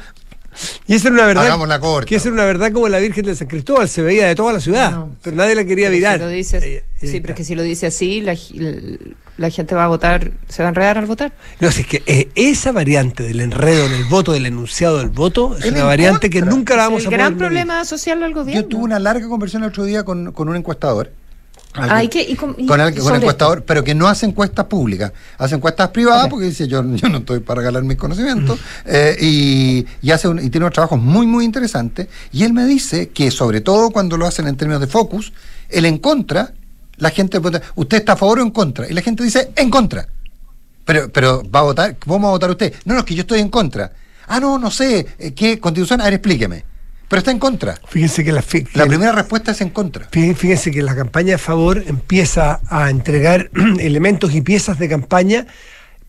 Y 0.85 0.95
esa 0.95 1.07
era 1.07 1.15
una 1.15 1.25
verdad. 1.27 1.45
Hagámosla 1.45 1.79
corta. 1.79 2.05
Que 2.09 2.15
esa 2.17 2.27
era 2.27 2.33
una 2.33 2.45
verdad 2.45 2.73
como 2.73 2.89
la 2.89 2.99
Virgen 2.99 3.23
de 3.25 3.35
San 3.35 3.47
Cristóbal, 3.47 3.87
se 3.87 4.01
veía 4.01 4.27
de 4.27 4.35
toda 4.35 4.51
la 4.51 4.59
ciudad, 4.59 4.91
No. 4.91 5.15
pero 5.23 5.35
nadie 5.37 5.55
la 5.55 5.63
quería 5.63 5.87
Pero 5.87 5.97
virar. 5.97 6.17
Si 6.19 6.23
lo 6.25 6.29
dices, 6.29 6.63
Eh, 6.63 6.83
sí, 6.99 7.21
pero 7.21 7.33
es 7.33 7.37
que 7.37 7.43
si 7.45 7.55
lo 7.55 7.63
dice 7.63 7.87
así, 7.87 8.19
la, 8.19 8.33
gi- 8.35 8.59
la 9.41 9.49
gente 9.49 9.75
va 9.75 9.83
a 9.85 9.87
votar, 9.87 10.31
se 10.47 10.61
va 10.63 10.67
a 10.67 10.69
enredar 10.69 10.97
al 10.97 11.05
votar. 11.07 11.33
No, 11.59 11.69
si 11.71 11.81
es 11.81 11.87
que 11.87 12.03
eh, 12.05 12.29
esa 12.35 12.71
variante 12.71 13.23
del 13.23 13.41
enredo 13.41 13.85
en 13.87 13.93
el 13.93 14.05
voto, 14.05 14.31
del 14.31 14.45
enunciado 14.45 14.99
del 14.99 15.09
voto, 15.09 15.57
es 15.57 15.65
una 15.71 15.83
variante 15.83 16.29
que 16.29 16.41
nunca 16.41 16.75
la 16.75 16.83
Es 16.83 16.87
vamos 16.89 17.01
el 17.01 17.07
a 17.07 17.09
poder 17.09 17.19
gran 17.19 17.33
medir. 17.33 17.39
problema 17.47 17.83
social 17.85 18.23
al 18.23 18.33
gobierno. 18.33 18.61
yo 18.61 18.67
tuve 18.67 18.83
una 18.83 18.99
larga 18.99 19.27
conversación 19.27 19.63
el 19.63 19.69
otro 19.69 19.83
día 19.83 20.03
con, 20.03 20.31
con 20.31 20.47
un 20.47 20.55
encuestador. 20.55 21.11
Ah, 21.73 22.03
¿y 22.03 22.09
qué? 22.09 22.21
¿Y 22.21 22.35
con- 22.35 22.53
y 22.57 22.65
con, 22.65 22.81
alguien- 22.81 23.01
sobre 23.01 23.15
encuestador, 23.17 23.63
pero 23.63 23.81
que 23.81 23.95
no 23.95 24.09
hace 24.09 24.25
encuestas 24.25 24.65
públicas, 24.65 25.13
hace 25.37 25.55
encuestas 25.55 25.87
privadas 25.89 26.27
porque 26.27 26.47
dice 26.47 26.67
yo, 26.67 26.83
yo 26.95 27.07
no 27.07 27.19
estoy 27.19 27.39
para 27.39 27.59
regalar 27.61 27.83
mis 27.83 27.95
conocimientos 27.95 28.59
eh, 28.85 29.15
y, 29.21 29.85
y 30.01 30.11
hace 30.11 30.27
un- 30.27 30.39
y 30.39 30.49
tiene 30.49 30.65
unos 30.65 30.73
trabajos 30.73 30.99
muy 30.99 31.25
muy 31.27 31.45
interesantes 31.45 32.07
y 32.33 32.43
él 32.43 32.51
me 32.51 32.65
dice 32.65 33.07
que 33.09 33.31
sobre 33.31 33.61
todo 33.61 33.89
cuando 33.89 34.17
lo 34.17 34.25
hacen 34.27 34.47
en 34.49 34.57
términos 34.57 34.81
de 34.81 34.87
focus, 34.87 35.31
el 35.69 35.85
en 35.85 35.97
contra, 35.99 36.51
la 37.01 37.09
gente 37.09 37.39
vota, 37.39 37.61
usted 37.75 37.97
está 37.97 38.13
a 38.13 38.15
favor 38.15 38.39
o 38.39 38.41
en 38.43 38.51
contra 38.51 38.87
y 38.89 38.93
la 38.93 39.01
gente 39.01 39.23
dice 39.23 39.51
en 39.55 39.69
contra. 39.69 40.07
Pero, 40.85 41.09
pero 41.11 41.43
va 41.49 41.59
a 41.59 41.63
votar, 41.63 41.95
¿cómo 41.97 42.19
va 42.21 42.27
a 42.29 42.31
votar 42.37 42.49
usted? 42.51 42.73
No, 42.85 42.93
no, 42.93 42.99
es 43.01 43.05
que 43.05 43.15
yo 43.15 43.21
estoy 43.21 43.39
en 43.39 43.49
contra. 43.49 43.91
Ah, 44.27 44.39
no, 44.39 44.57
no 44.57 44.69
sé, 44.71 45.05
eh, 45.19 45.33
¿qué 45.33 45.59
constitución? 45.59 45.99
A 46.01 46.05
ver, 46.05 46.13
explíqueme. 46.13 46.63
Pero 47.07 47.19
está 47.19 47.31
en 47.31 47.39
contra. 47.39 47.77
Fíjense 47.87 48.23
que 48.23 48.31
la, 48.31 48.41
primera 48.85 49.11
respuesta 49.11 49.51
es 49.51 49.59
en 49.61 49.69
contra. 49.71 50.09
fí- 50.09 50.33
Fíjense 50.35 50.71
que 50.71 50.81
la 50.81 50.95
campaña 50.95 51.35
a 51.35 51.37
favor 51.37 51.83
empieza 51.85 52.61
a 52.69 52.89
entregar 52.89 53.49
elementos 53.79 54.33
y 54.33 54.41
piezas 54.41 54.79
de 54.79 54.87
campaña 54.87 55.45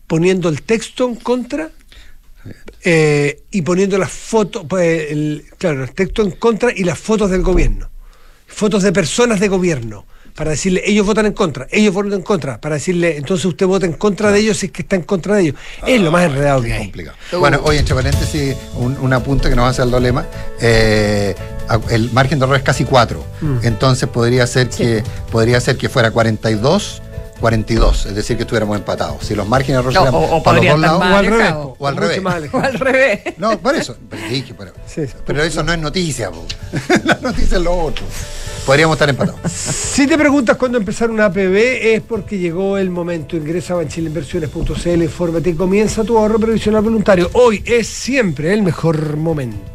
poniendo 0.07 0.47
el 0.47 0.61
texto 0.61 1.07
en 1.09 1.15
contra 1.15 1.69
eh, 2.83 3.43
y 3.51 3.61
poniendo 3.61 3.97
las 3.97 4.11
fotos, 4.11 4.65
pues, 4.67 5.11
el- 5.11 5.45
claro, 5.57 5.83
el 5.83 5.91
texto 5.93 6.21
en 6.21 6.31
contra 6.31 6.71
y 6.75 6.83
las 6.83 6.99
fotos 6.99 7.29
del 7.31 7.41
gobierno. 7.41 7.89
Fotos 8.47 8.83
de 8.83 8.91
personas 8.91 9.39
de 9.39 9.47
gobierno. 9.47 10.05
Para 10.35 10.51
decirle, 10.51 10.81
ellos 10.85 11.05
votan 11.05 11.25
en 11.27 11.33
contra, 11.33 11.67
ellos 11.71 11.93
votan 11.93 12.13
en 12.13 12.21
contra, 12.21 12.59
para 12.59 12.75
decirle, 12.75 13.17
entonces 13.17 13.45
usted 13.45 13.65
vota 13.67 13.85
en 13.85 13.93
contra 13.93 14.31
de 14.31 14.39
ellos 14.39 14.57
si 14.57 14.65
es 14.67 14.71
que 14.71 14.81
está 14.81 14.95
en 14.95 15.03
contra 15.03 15.35
de 15.35 15.41
ellos. 15.43 15.55
es 15.85 16.01
lo 16.01 16.11
más 16.11 16.23
enredado 16.25 16.61
que 16.61 16.73
hay. 16.73 16.79
complicado. 16.79 17.15
Bueno, 17.39 17.59
hoy 17.63 17.77
entre 17.77 17.93
paréntesis, 17.95 18.55
un, 18.75 18.97
un 18.99 19.13
apunte 19.13 19.49
que 19.49 19.55
nos 19.55 19.69
hace 19.69 19.81
el 19.83 19.91
dolema. 19.91 20.25
Eh, 20.59 21.35
el 21.91 22.11
margen 22.11 22.39
de 22.39 22.45
error 22.45 22.57
es 22.57 22.63
casi 22.63 22.83
4. 22.83 23.23
Mm. 23.41 23.57
Entonces 23.63 24.09
podría 24.09 24.45
ser 24.47 24.69
que 24.69 25.03
podría 25.31 25.59
ser 25.61 25.77
que 25.77 25.87
fuera 25.89 26.11
42, 26.11 27.01
42, 27.39 28.05
es 28.07 28.15
decir, 28.15 28.35
que 28.37 28.43
estuviéramos 28.43 28.77
empatados. 28.77 29.25
Si 29.25 29.35
los 29.35 29.47
márgenes 29.47 29.83
de 29.83 29.89
error 29.91 30.11
No, 30.11 30.17
o- 30.17 30.37
o 30.37 30.43
para 30.43 30.57
los 30.57 30.65
dos 30.67 30.79
lados, 30.79 31.01
O 31.01 31.05
al 31.15 31.25
revés. 31.25 31.53
O 31.79 31.87
al 31.87 31.95
revés. 31.97 32.49
O 32.53 32.57
al 32.59 32.73
revés. 32.79 33.19
No, 33.37 33.59
por 33.59 33.75
eso. 33.75 33.95
Pero, 34.09 34.27
dije, 34.29 34.53
pero, 34.57 34.71
Sí, 34.87 35.05
sí. 35.07 35.13
pero 35.25 35.43
eso 35.43 35.61
no 35.63 35.73
es 35.73 35.79
noticia. 35.79 36.31
po. 36.31 36.45
La 37.03 37.15
noticia 37.21 37.57
es 37.57 37.63
lo 37.63 37.75
otro. 37.77 38.05
Podríamos 38.65 38.95
estar 38.95 39.09
empatados. 39.09 39.39
Si 39.93 40.07
te 40.07 40.17
preguntas 40.17 40.57
cuándo 40.57 40.79
empezar 40.79 41.11
una 41.11 41.25
APB 41.25 41.55
es 41.55 42.01
porque 42.01 42.39
llegó 42.39 42.79
el 42.79 42.89
momento. 42.89 43.37
Ingresa 43.37 43.73
a 43.73 43.77
banchileinversiones.cl, 43.77 45.03
infórmate 45.03 45.51
y 45.51 45.53
comienza 45.53 46.03
tu 46.03 46.17
ahorro 46.17 46.39
previsional 46.39 46.81
voluntario. 46.81 47.29
Hoy 47.33 47.61
es 47.63 47.87
siempre 47.87 48.53
el 48.53 48.63
mejor 48.63 49.17
momento. 49.17 49.73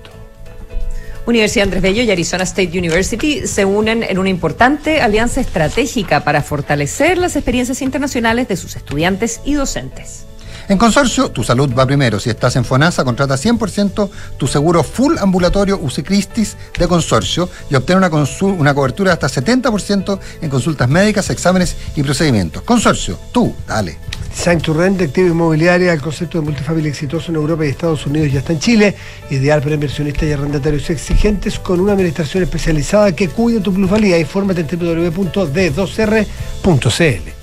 Universidad 1.24 1.64
Andrés 1.64 1.82
Bello 1.82 2.02
y 2.02 2.10
Arizona 2.10 2.44
State 2.44 2.76
University 2.76 3.46
se 3.46 3.64
unen 3.64 4.02
en 4.02 4.18
una 4.18 4.30
importante 4.30 5.02
alianza 5.02 5.40
estratégica 5.40 6.24
para 6.24 6.42
fortalecer 6.42 7.18
las 7.18 7.36
experiencias 7.36 7.82
internacionales 7.82 8.48
de 8.48 8.56
sus 8.56 8.76
estudiantes 8.76 9.40
y 9.44 9.52
docentes. 9.52 10.27
En 10.68 10.76
Consorcio, 10.76 11.30
tu 11.30 11.42
salud 11.42 11.72
va 11.76 11.86
primero. 11.86 12.20
Si 12.20 12.28
estás 12.28 12.54
en 12.56 12.64
FONASA, 12.64 13.02
contrata 13.02 13.36
100% 13.36 14.10
tu 14.36 14.46
seguro 14.46 14.82
full 14.82 15.16
ambulatorio 15.18 15.78
UC 15.80 16.04
Christis 16.04 16.58
de 16.78 16.86
Consorcio 16.86 17.48
y 17.70 17.74
obtén 17.74 17.96
una, 17.96 18.10
una 18.42 18.74
cobertura 18.74 19.12
de 19.14 19.14
hasta 19.14 19.28
70% 19.40 20.18
en 20.42 20.50
consultas 20.50 20.90
médicas, 20.90 21.30
exámenes 21.30 21.74
y 21.96 22.02
procedimientos. 22.02 22.62
Consorcio, 22.64 23.18
tú, 23.32 23.54
dale. 23.66 23.96
Design 24.28 24.60
to 24.60 24.74
Rent 24.74 24.98
de 24.98 25.06
activo 25.06 25.28
inmobiliaria, 25.28 25.94
el 25.94 26.02
concepto 26.02 26.38
de 26.38 26.44
multifamily 26.44 26.90
exitoso 26.90 27.32
en 27.32 27.36
Europa 27.36 27.64
y 27.64 27.70
Estados 27.70 28.04
Unidos 28.06 28.30
ya 28.30 28.40
está 28.40 28.52
en 28.52 28.58
Chile, 28.58 28.94
ideal 29.30 29.62
para 29.62 29.74
inversionistas 29.74 30.24
y 30.24 30.32
arrendatarios 30.32 30.90
exigentes 30.90 31.58
con 31.58 31.80
una 31.80 31.92
administración 31.92 32.42
especializada 32.42 33.16
que 33.16 33.30
cuide 33.30 33.60
tu 33.60 33.72
plusvalía. 33.72 34.18
Infórmate 34.18 34.60
en 34.60 34.68
www.d2r.cl. 34.68 37.37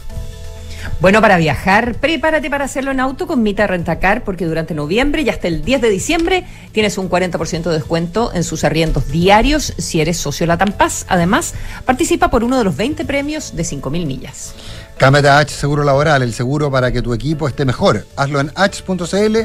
Bueno, 1.01 1.21
para 1.21 1.37
viajar, 1.37 1.95
prepárate 1.95 2.49
para 2.49 2.65
hacerlo 2.65 2.91
en 2.91 3.01
auto 3.01 3.27
con 3.27 3.43
Mita 3.43 3.67
Rentacar, 3.67 4.23
porque 4.23 4.45
durante 4.45 4.73
noviembre 4.73 5.23
y 5.23 5.29
hasta 5.29 5.49
el 5.49 5.63
10 5.63 5.81
de 5.81 5.89
diciembre 5.89 6.47
tienes 6.71 6.97
un 6.97 7.09
40% 7.09 7.63
de 7.63 7.73
descuento 7.73 8.31
en 8.33 8.45
sus 8.45 8.63
arriendos 8.63 9.09
diarios 9.09 9.73
si 9.77 9.99
eres 9.99 10.17
socio 10.17 10.47
Latam 10.47 10.71
Paz. 10.71 11.05
Además, 11.09 11.53
participa 11.85 12.29
por 12.29 12.45
uno 12.45 12.57
de 12.57 12.63
los 12.63 12.77
20 12.77 13.03
premios 13.03 13.55
de 13.55 13.63
5.000 13.63 14.05
millas. 14.05 14.55
Cámbiate 14.97 15.27
a 15.27 15.39
H 15.39 15.53
Seguro 15.53 15.83
Laboral, 15.83 16.21
el 16.21 16.33
seguro 16.33 16.71
para 16.71 16.91
que 16.93 17.01
tu 17.01 17.13
equipo 17.13 17.49
esté 17.49 17.65
mejor. 17.65 18.07
Hazlo 18.15 18.39
en 18.39 18.51
h.cl 18.55 19.37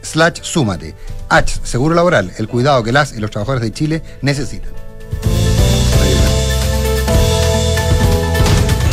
slash 0.00 0.40
súmate. 0.40 0.94
H 1.28 1.60
Seguro 1.64 1.94
Laboral, 1.94 2.32
el 2.38 2.48
cuidado 2.48 2.82
que 2.82 2.92
las 2.92 3.12
y 3.12 3.20
los 3.20 3.30
trabajadores 3.30 3.62
de 3.62 3.72
Chile 3.72 4.02
necesitan. 4.22 4.83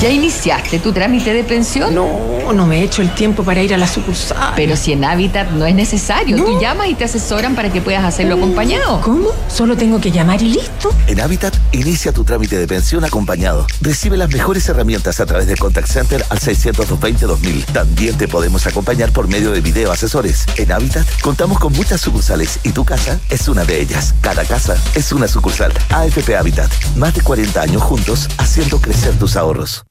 ¿Ya 0.01 0.09
iniciaste 0.09 0.79
tu 0.79 0.91
trámite 0.93 1.31
de 1.31 1.43
pensión? 1.43 1.93
No, 1.93 2.51
no 2.53 2.65
me 2.65 2.79
he 2.79 2.83
hecho 2.83 3.03
el 3.03 3.13
tiempo 3.13 3.43
para 3.43 3.61
ir 3.61 3.71
a 3.71 3.77
la 3.77 3.87
sucursal. 3.87 4.53
Pero 4.55 4.75
si 4.75 4.93
en 4.93 5.03
Habitat 5.03 5.51
no 5.51 5.67
es 5.67 5.75
necesario, 5.75 6.37
tú 6.37 6.59
llamas 6.59 6.87
y 6.87 6.95
te 6.95 7.03
asesoran 7.03 7.53
para 7.53 7.71
que 7.71 7.81
puedas 7.81 8.03
hacerlo 8.03 8.33
acompañado. 8.33 8.99
¿Cómo? 9.01 9.29
Solo 9.47 9.77
tengo 9.77 10.01
que 10.01 10.09
llamar 10.09 10.41
y 10.41 10.53
listo. 10.53 10.89
En 11.05 11.21
Habitat, 11.21 11.55
inicia 11.71 12.11
tu 12.11 12.23
trámite 12.23 12.57
de 12.57 12.65
pensión 12.65 13.05
acompañado. 13.05 13.67
Recibe 13.79 14.17
las 14.17 14.31
mejores 14.31 14.67
herramientas 14.69 15.19
a 15.19 15.27
través 15.27 15.45
del 15.45 15.59
Contact 15.59 15.87
Center 15.87 16.25
al 16.29 16.39
620 16.39 17.27
También 17.71 18.17
te 18.17 18.27
podemos 18.27 18.65
acompañar 18.65 19.11
por 19.11 19.27
medio 19.27 19.51
de 19.51 19.61
video 19.61 19.91
asesores. 19.91 20.47
En 20.57 20.71
Habitat, 20.71 21.05
contamos 21.21 21.59
con 21.59 21.73
muchas 21.73 22.01
sucursales 22.01 22.59
y 22.63 22.71
tu 22.71 22.85
casa 22.85 23.19
es 23.29 23.47
una 23.47 23.65
de 23.65 23.79
ellas. 23.79 24.15
Cada 24.21 24.45
casa 24.45 24.75
es 24.95 25.11
una 25.11 25.27
sucursal. 25.27 25.71
AFP 25.91 26.35
Habitat, 26.35 26.71
más 26.95 27.13
de 27.13 27.21
40 27.21 27.61
años 27.61 27.83
juntos 27.83 28.27
haciendo 28.39 28.81
crecer 28.81 29.13
tus 29.19 29.35
ahorros. 29.35 29.83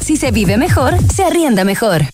Si 0.00 0.16
se 0.16 0.30
vive 0.30 0.56
mejor, 0.56 0.94
se 1.12 1.24
arrienda 1.24 1.64
mejor. 1.64 2.13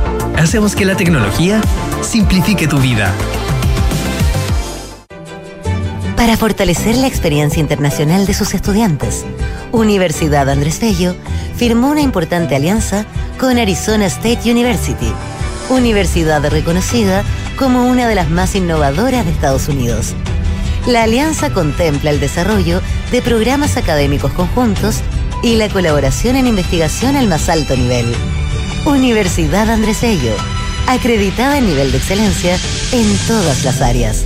Hacemos 0.41 0.75
que 0.75 0.85
la 0.85 0.95
tecnología 0.95 1.61
simplifique 2.01 2.67
tu 2.67 2.79
vida. 2.79 3.13
Para 6.15 6.35
fortalecer 6.35 6.95
la 6.95 7.05
experiencia 7.05 7.59
internacional 7.59 8.25
de 8.25 8.33
sus 8.33 8.55
estudiantes, 8.55 9.23
Universidad 9.71 10.49
Andrés 10.49 10.79
Bello 10.81 11.15
firmó 11.55 11.91
una 11.91 12.01
importante 12.01 12.55
alianza 12.55 13.05
con 13.39 13.59
Arizona 13.59 14.07
State 14.07 14.51
University, 14.51 15.13
universidad 15.69 16.43
reconocida 16.49 17.23
como 17.55 17.85
una 17.85 18.07
de 18.07 18.15
las 18.15 18.31
más 18.31 18.55
innovadoras 18.55 19.23
de 19.23 19.31
Estados 19.31 19.69
Unidos. 19.69 20.15
La 20.87 21.03
alianza 21.03 21.51
contempla 21.51 22.09
el 22.09 22.19
desarrollo 22.19 22.81
de 23.11 23.21
programas 23.21 23.77
académicos 23.77 24.33
conjuntos 24.33 25.01
y 25.43 25.57
la 25.57 25.69
colaboración 25.69 26.35
en 26.35 26.47
investigación 26.47 27.15
al 27.15 27.27
más 27.27 27.47
alto 27.47 27.77
nivel. 27.77 28.15
Universidad 28.85 29.69
Andrés 29.69 30.01
Bello, 30.01 30.35
acreditada 30.87 31.59
en 31.59 31.67
nivel 31.67 31.91
de 31.91 31.99
excelencia 31.99 32.57
en 32.91 33.05
todas 33.27 33.63
las 33.63 33.79
áreas. 33.79 34.25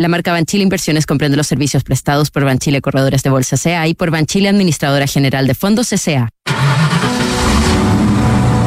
La 0.00 0.08
marca 0.08 0.32
Banchile 0.32 0.62
Inversiones 0.62 1.04
comprende 1.04 1.36
los 1.36 1.46
servicios 1.46 1.84
prestados 1.84 2.30
por 2.30 2.42
Banchile 2.42 2.80
Corredores 2.80 3.22
de 3.22 3.28
Bolsa 3.28 3.58
CA 3.62 3.86
y 3.86 3.92
por 3.92 4.10
Banchile 4.10 4.48
Administradora 4.48 5.06
General 5.06 5.46
de 5.46 5.54
Fondos 5.54 5.90
CA. 5.90 6.30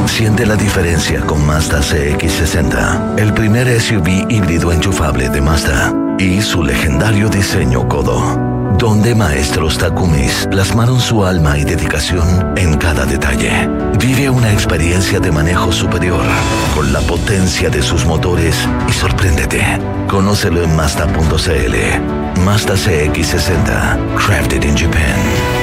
Siente 0.06 0.46
la 0.46 0.56
diferencia 0.56 1.22
con 1.22 1.44
Mazda 1.44 1.80
CX60, 1.80 3.20
el 3.20 3.34
primer 3.34 3.82
SUV 3.82 4.28
híbrido 4.30 4.72
enchufable 4.72 5.28
de 5.30 5.42
Mazda 5.42 5.92
y 6.20 6.40
su 6.40 6.62
legendario 6.62 7.30
diseño 7.30 7.88
codo 7.90 8.53
donde 8.78 9.16
maestros 9.16 9.78
Takumis 9.78 10.48
plasmaron 10.50 11.00
su 11.00 11.26
alma 11.26 11.58
y 11.58 11.64
dedicación 11.64 12.54
en 12.58 12.78
cada 12.78 13.06
detalle. 13.06 13.70
Vive 14.00 14.30
una 14.30 14.52
experiencia 14.52 15.20
de 15.20 15.32
manejo 15.32 15.72
superior 15.72 16.26
con 16.76 16.92
la 16.92 17.02
potencia 17.02 17.70
de 17.70 17.82
sus 17.82 18.06
motores 18.06 18.56
y 18.88 18.94
sorpréndete. 18.94 19.64
Conócelo 20.08 20.64
en 20.64 20.76
Mazda.cl. 20.76 22.42
Mazda 22.44 22.74
CX60, 22.76 24.16
crafted 24.16 24.64
in 24.64 24.76
Japan. 24.76 25.63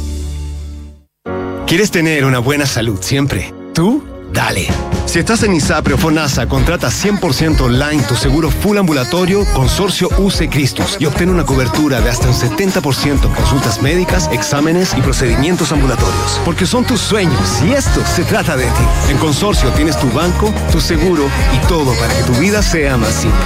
¿Quieres 1.71 1.89
tener 1.89 2.25
una 2.25 2.39
buena 2.39 2.65
salud 2.65 2.99
siempre? 3.01 3.53
Tú, 3.73 4.03
dale. 4.33 4.67
Si 5.05 5.19
estás 5.19 5.41
en 5.43 5.53
ISAPRE 5.53 5.93
o 5.93 5.97
FONASA, 5.97 6.45
contrata 6.45 6.89
100% 6.89 7.61
online 7.61 8.03
tu 8.03 8.15
seguro 8.17 8.51
full 8.51 8.77
ambulatorio 8.77 9.45
Consorcio 9.53 10.09
UC 10.17 10.49
Cristus 10.49 10.97
y 10.99 11.05
obtén 11.05 11.29
una 11.29 11.45
cobertura 11.45 12.01
de 12.01 12.09
hasta 12.09 12.27
un 12.27 12.33
70% 12.33 13.23
en 13.23 13.31
consultas 13.33 13.81
médicas, 13.81 14.29
exámenes 14.33 14.93
y 14.97 15.01
procedimientos 15.01 15.71
ambulatorios. 15.71 16.41
Porque 16.43 16.65
son 16.65 16.83
tus 16.83 16.99
sueños 16.99 17.63
y 17.65 17.71
esto 17.71 18.03
se 18.05 18.25
trata 18.25 18.57
de 18.57 18.65
ti. 18.65 19.09
En 19.09 19.17
Consorcio 19.17 19.69
tienes 19.69 19.97
tu 19.97 20.09
banco, 20.11 20.53
tu 20.73 20.81
seguro 20.81 21.29
y 21.55 21.67
todo 21.69 21.93
para 21.93 22.13
que 22.13 22.23
tu 22.23 22.33
vida 22.33 22.61
sea 22.61 22.97
más 22.97 23.13
simple. 23.13 23.39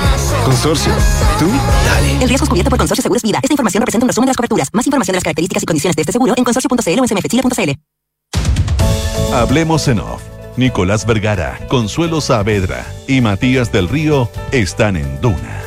Consorcio, 0.43 0.93
tú 1.37 1.45
dale. 1.85 2.23
El 2.23 2.27
riesgo 2.27 2.45
es 2.45 2.49
cubierto 2.49 2.71
por 2.71 2.79
Consorcio 2.79 3.03
Seguros 3.03 3.21
Vida. 3.21 3.37
Esta 3.43 3.53
información 3.53 3.81
representa 3.81 4.05
un 4.05 4.09
resumen 4.09 4.25
de 4.25 4.29
las 4.31 4.37
coberturas. 4.37 4.69
Más 4.73 4.87
información 4.87 5.13
de 5.13 5.17
las 5.17 5.23
características 5.23 5.61
y 5.61 5.65
condiciones 5.67 5.95
de 5.95 6.01
este 6.01 6.11
seguro 6.11 6.33
en 6.35 6.43
consorcio.cl 6.43 6.99
o 6.99 7.03
en 7.03 7.07
cmfchile.cl. 7.07 7.94
Hablemos 9.33 9.87
en 9.87 9.99
off. 9.99 10.21
Nicolás 10.55 11.05
Vergara, 11.05 11.59
Consuelo 11.67 12.21
Saavedra 12.21 12.85
y 13.07 13.19
Matías 13.19 13.71
del 13.71 13.89
Río 13.89 14.29
están 14.51 14.95
en 14.95 15.19
Duna. 15.19 15.61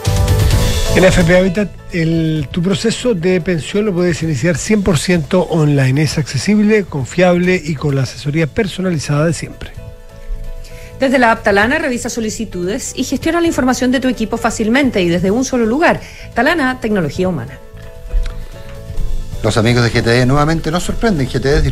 En 0.97 1.05
FP 1.05 1.37
Habitat, 1.37 1.69
el, 1.93 2.49
tu 2.51 2.63
proceso 2.63 3.15
de 3.15 3.41
pensión 3.41 3.85
lo 3.85 3.93
puedes 3.93 4.23
iniciar 4.23 4.57
100% 4.57 5.47
online. 5.51 6.03
Es 6.03 6.17
accesible, 6.17 6.85
confiable 6.85 7.61
y 7.63 7.75
con 7.75 7.95
la 7.95 8.03
asesoría 8.03 8.47
personalizada 8.47 9.27
de 9.27 9.35
siempre. 9.35 9.73
Desde 10.99 11.19
la 11.19 11.33
app 11.33 11.43
Talana 11.45 11.79
revisa 11.79 12.09
solicitudes 12.09 12.95
y 12.97 13.05
gestiona 13.05 13.41
la 13.41 13.47
información 13.47 13.93
de 13.93 14.01
tu 14.01 14.09
equipo 14.09 14.37
fácilmente 14.39 15.03
y 15.03 15.09
desde 15.09 15.31
un 15.31 15.45
solo 15.45 15.67
lugar. 15.67 16.01
Talana, 16.35 16.81
tecnología 16.81 17.29
humana. 17.29 17.59
Los 19.43 19.57
amigos 19.57 19.85
de 19.85 19.91
GTD 19.91 20.27
nuevamente 20.27 20.71
nos 20.71 20.83
sorprenden. 20.83 21.29
GTD 21.29 21.47
es 21.47 21.65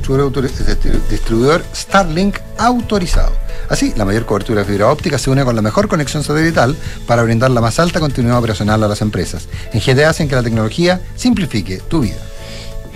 distribuidor, 1.10 1.64
Starlink 1.74 2.38
autorizado. 2.58 3.32
Así, 3.68 3.92
la 3.96 4.04
mayor 4.04 4.24
cobertura 4.24 4.60
de 4.60 4.66
fibra 4.66 4.88
óptica 4.88 5.18
se 5.18 5.30
une 5.30 5.44
con 5.44 5.56
la 5.56 5.62
mejor 5.62 5.88
conexión 5.88 6.22
satelital 6.22 6.76
para 7.06 7.24
brindar 7.24 7.50
la 7.50 7.60
más 7.60 7.80
alta 7.80 7.98
continuidad 7.98 8.38
operacional 8.38 8.84
a 8.84 8.88
las 8.88 9.02
empresas. 9.02 9.48
En 9.72 9.80
GTD 9.80 10.04
hacen 10.04 10.28
que 10.28 10.36
la 10.36 10.44
tecnología 10.44 11.00
simplifique 11.16 11.78
tu 11.88 12.02
vida. 12.02 12.16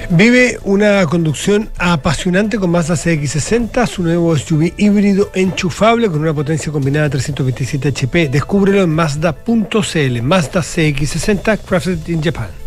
Vive 0.09 0.59
una 0.65 1.05
conducción 1.07 1.69
apasionante 1.77 2.59
con 2.59 2.71
Mazda 2.71 2.95
CX60, 2.95 3.87
su 3.87 4.03
nuevo 4.03 4.37
SUV 4.37 4.73
híbrido 4.77 5.31
enchufable 5.35 6.09
con 6.09 6.21
una 6.21 6.33
potencia 6.33 6.73
combinada 6.73 7.05
de 7.05 7.11
327 7.11 7.89
HP. 7.89 8.29
Descúbrelo 8.29 8.83
en 8.83 8.91
Mazda.cl. 8.91 10.23
Mazda 10.23 10.61
CX60 10.61 11.59
Crafted 11.59 12.09
in 12.09 12.23
Japan. 12.23 12.60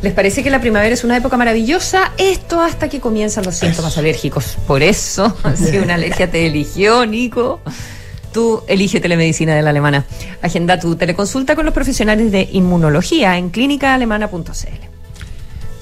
¿Les 0.00 0.12
parece 0.12 0.44
que 0.44 0.50
la 0.50 0.60
primavera 0.60 0.94
es 0.94 1.02
una 1.02 1.16
época 1.16 1.36
maravillosa? 1.36 2.12
Esto 2.18 2.60
hasta 2.60 2.88
que 2.88 3.00
comienzan 3.00 3.44
los 3.44 3.56
síntomas 3.56 3.98
alérgicos. 3.98 4.56
Por 4.66 4.82
eso, 4.82 5.36
si 5.56 5.76
una 5.78 5.94
alergia 5.94 6.30
te 6.30 6.46
eligió, 6.46 7.04
Nico, 7.04 7.60
tú 8.32 8.62
elige 8.68 9.00
telemedicina 9.00 9.56
de 9.56 9.62
la 9.62 9.70
alemana. 9.70 10.04
Agenda 10.40 10.78
tu 10.78 10.94
teleconsulta 10.94 11.56
con 11.56 11.64
los 11.64 11.74
profesionales 11.74 12.30
de 12.30 12.48
inmunología 12.52 13.36
en 13.38 13.50
clínicaalemana.cl. 13.50 14.88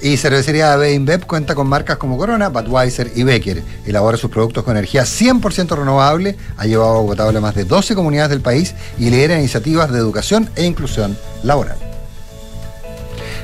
Y 0.01 0.17
Cervecería 0.17 0.73
AB 0.73 0.93
InBev 0.93 1.25
cuenta 1.27 1.53
con 1.53 1.67
marcas 1.67 1.97
como 1.97 2.17
Corona, 2.17 2.49
Budweiser 2.49 3.11
y 3.15 3.23
Becker. 3.23 3.61
Elabora 3.85 4.17
sus 4.17 4.31
productos 4.31 4.63
con 4.63 4.75
energía 4.75 5.03
100% 5.03 5.75
renovable, 5.75 6.35
ha 6.57 6.65
llevado 6.65 6.97
agua 6.97 7.13
potable 7.13 7.37
a 7.37 7.41
más 7.41 7.55
de 7.55 7.65
12 7.65 7.93
comunidades 7.93 8.31
del 8.31 8.41
país 8.41 8.73
y 8.97 9.11
lidera 9.11 9.37
iniciativas 9.37 9.91
de 9.91 9.99
educación 9.99 10.49
e 10.55 10.65
inclusión 10.65 11.17
laboral. 11.43 11.86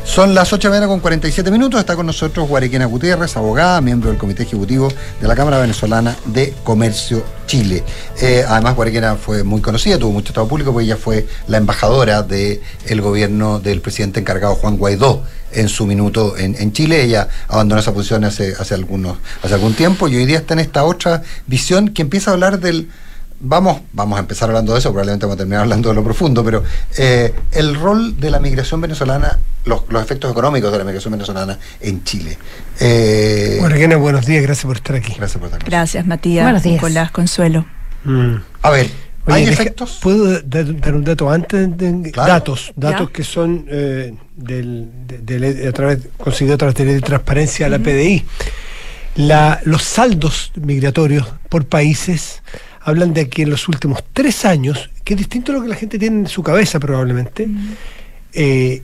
Son 0.06 0.36
las 0.36 0.52
8 0.52 0.68
de 0.68 0.70
la 0.70 0.70
mañana 0.70 0.88
con 0.88 1.00
47 1.00 1.50
minutos. 1.50 1.80
Está 1.80 1.96
con 1.96 2.06
nosotros 2.06 2.48
Guarequena 2.48 2.86
Gutiérrez, 2.86 3.36
abogada, 3.38 3.80
miembro 3.82 4.10
del 4.10 4.20
Comité 4.20 4.44
Ejecutivo 4.44 4.90
de 5.22 5.28
la 5.28 5.36
Cámara 5.36 5.60
Venezolana 5.60 6.16
de 6.26 6.54
Comercio 6.64 7.24
Chile. 7.48 7.84
Eh, 8.22 8.44
además, 8.48 8.76
Guarequena 8.76 9.16
fue 9.16 9.44
muy 9.44 9.62
conocida, 9.62 9.98
tuvo 9.98 10.12
mucho 10.12 10.28
estado 10.28 10.48
público, 10.48 10.72
porque 10.72 10.86
ella 10.86 10.98
fue 10.98 11.26
la 11.48 11.58
embajadora 11.58 12.22
del 12.22 12.62
gobierno 13.02 13.60
del 13.60 13.82
presidente 13.82 14.20
encargado 14.20 14.56
Juan 14.56 14.78
Guaidó 14.78 15.24
en 15.52 15.70
su 15.70 15.88
minuto 15.88 16.38
en, 16.38 16.74
Chile. 16.74 17.04
Ella 17.04 17.30
abandonó 17.48 17.80
esa 17.80 17.94
posición 17.94 18.26
hace, 18.26 18.54
hace, 18.60 18.74
algunos, 18.74 19.18
hace 19.42 19.54
algún 19.54 19.74
tiempo 19.74 20.10
y 20.10 20.18
hoy 20.18 20.26
día 20.26 20.40
está 20.40 20.54
en 20.54 20.60
esta 20.60 20.84
otra 20.84 21.24
visión 21.48 21.90
que 21.90 22.02
empieza 22.02 22.30
a 22.30 22.34
hablar 22.34 22.60
del 22.60 22.90
vamos, 23.44 23.82
vamos 23.92 24.18
a 24.18 24.22
empezar 24.22 24.50
hablando 24.50 24.74
de 24.74 24.80
eso, 24.80 24.90
probablemente 24.90 25.26
vamos 25.26 25.36
a 25.36 25.38
terminar 25.38 25.62
hablando 25.62 25.90
de 25.90 25.96
lo 25.96 26.04
profundo, 26.04 26.44
pero 26.44 26.64
eh, 26.98 27.34
el 27.52 27.76
rol 27.76 28.20
de 28.20 28.32
la 28.32 28.40
migración 28.40 28.82
venezolana, 28.82 29.38
los, 29.66 29.84
efectos 30.02 30.32
económicos 30.32 30.72
de 30.72 30.78
la 30.80 30.84
migración 30.84 31.12
venezolana 31.12 31.60
en 31.82 32.04
Chile. 32.04 32.38
Eh, 32.80 33.58
bueno, 33.60 34.00
buenos 34.00 34.26
días, 34.26 34.42
gracias 34.42 34.66
por 34.66 34.78
estar 34.78 34.96
aquí. 34.96 35.14
Gracias 35.18 35.38
por 35.38 35.46
estar 35.46 35.62
aquí. 35.62 35.70
Gracias, 35.70 36.06
Matías, 36.06 36.46
buenos 36.46 36.64
días. 36.64 36.76
Nicolás, 36.76 37.12
Consuelo. 37.12 37.66
Mm. 38.06 38.36
A 38.62 38.70
ver, 38.70 38.90
¿hay 39.28 39.44
efectos? 39.44 40.00
¿Puedo 40.02 40.42
dar, 40.42 40.96
un 40.96 41.04
dato 41.04 41.30
antes? 41.30 41.78
De, 41.78 42.12
Datos, 42.12 42.72
datos 42.76 43.10
que 43.12 43.24
son 43.24 43.66
eh, 43.70 44.14
del, 44.36 44.90
de, 45.06 45.68
a 45.68 45.72
través, 45.74 46.00
conseguido 46.18 46.56
a 46.56 46.58
través 46.58 46.76
de, 46.76 47.02
transparencia 47.02 47.66
a 47.66 47.70
la 47.70 47.80
PDI. 47.80 48.24
La, 49.16 49.62
los 49.66 49.84
saldos 49.84 50.52
migratorios 50.56 51.28
por 51.48 51.66
países 51.66 52.42
hablan 52.84 53.14
de 53.14 53.30
que 53.30 53.44
en 53.44 53.50
los 53.50 53.68
últimos 53.68 54.04
tres 54.14 54.46
años, 54.46 54.90
que 55.04 55.14
es 55.14 55.18
distinto 55.20 55.52
a 55.52 55.56
lo 55.56 55.62
que 55.62 55.70
la 55.70 55.76
gente 55.76 55.98
tiene 56.00 56.20
en 56.22 56.28
su 56.28 56.44
cabeza 56.44 56.80
probablemente, 56.80 57.48
eh, 58.34 58.82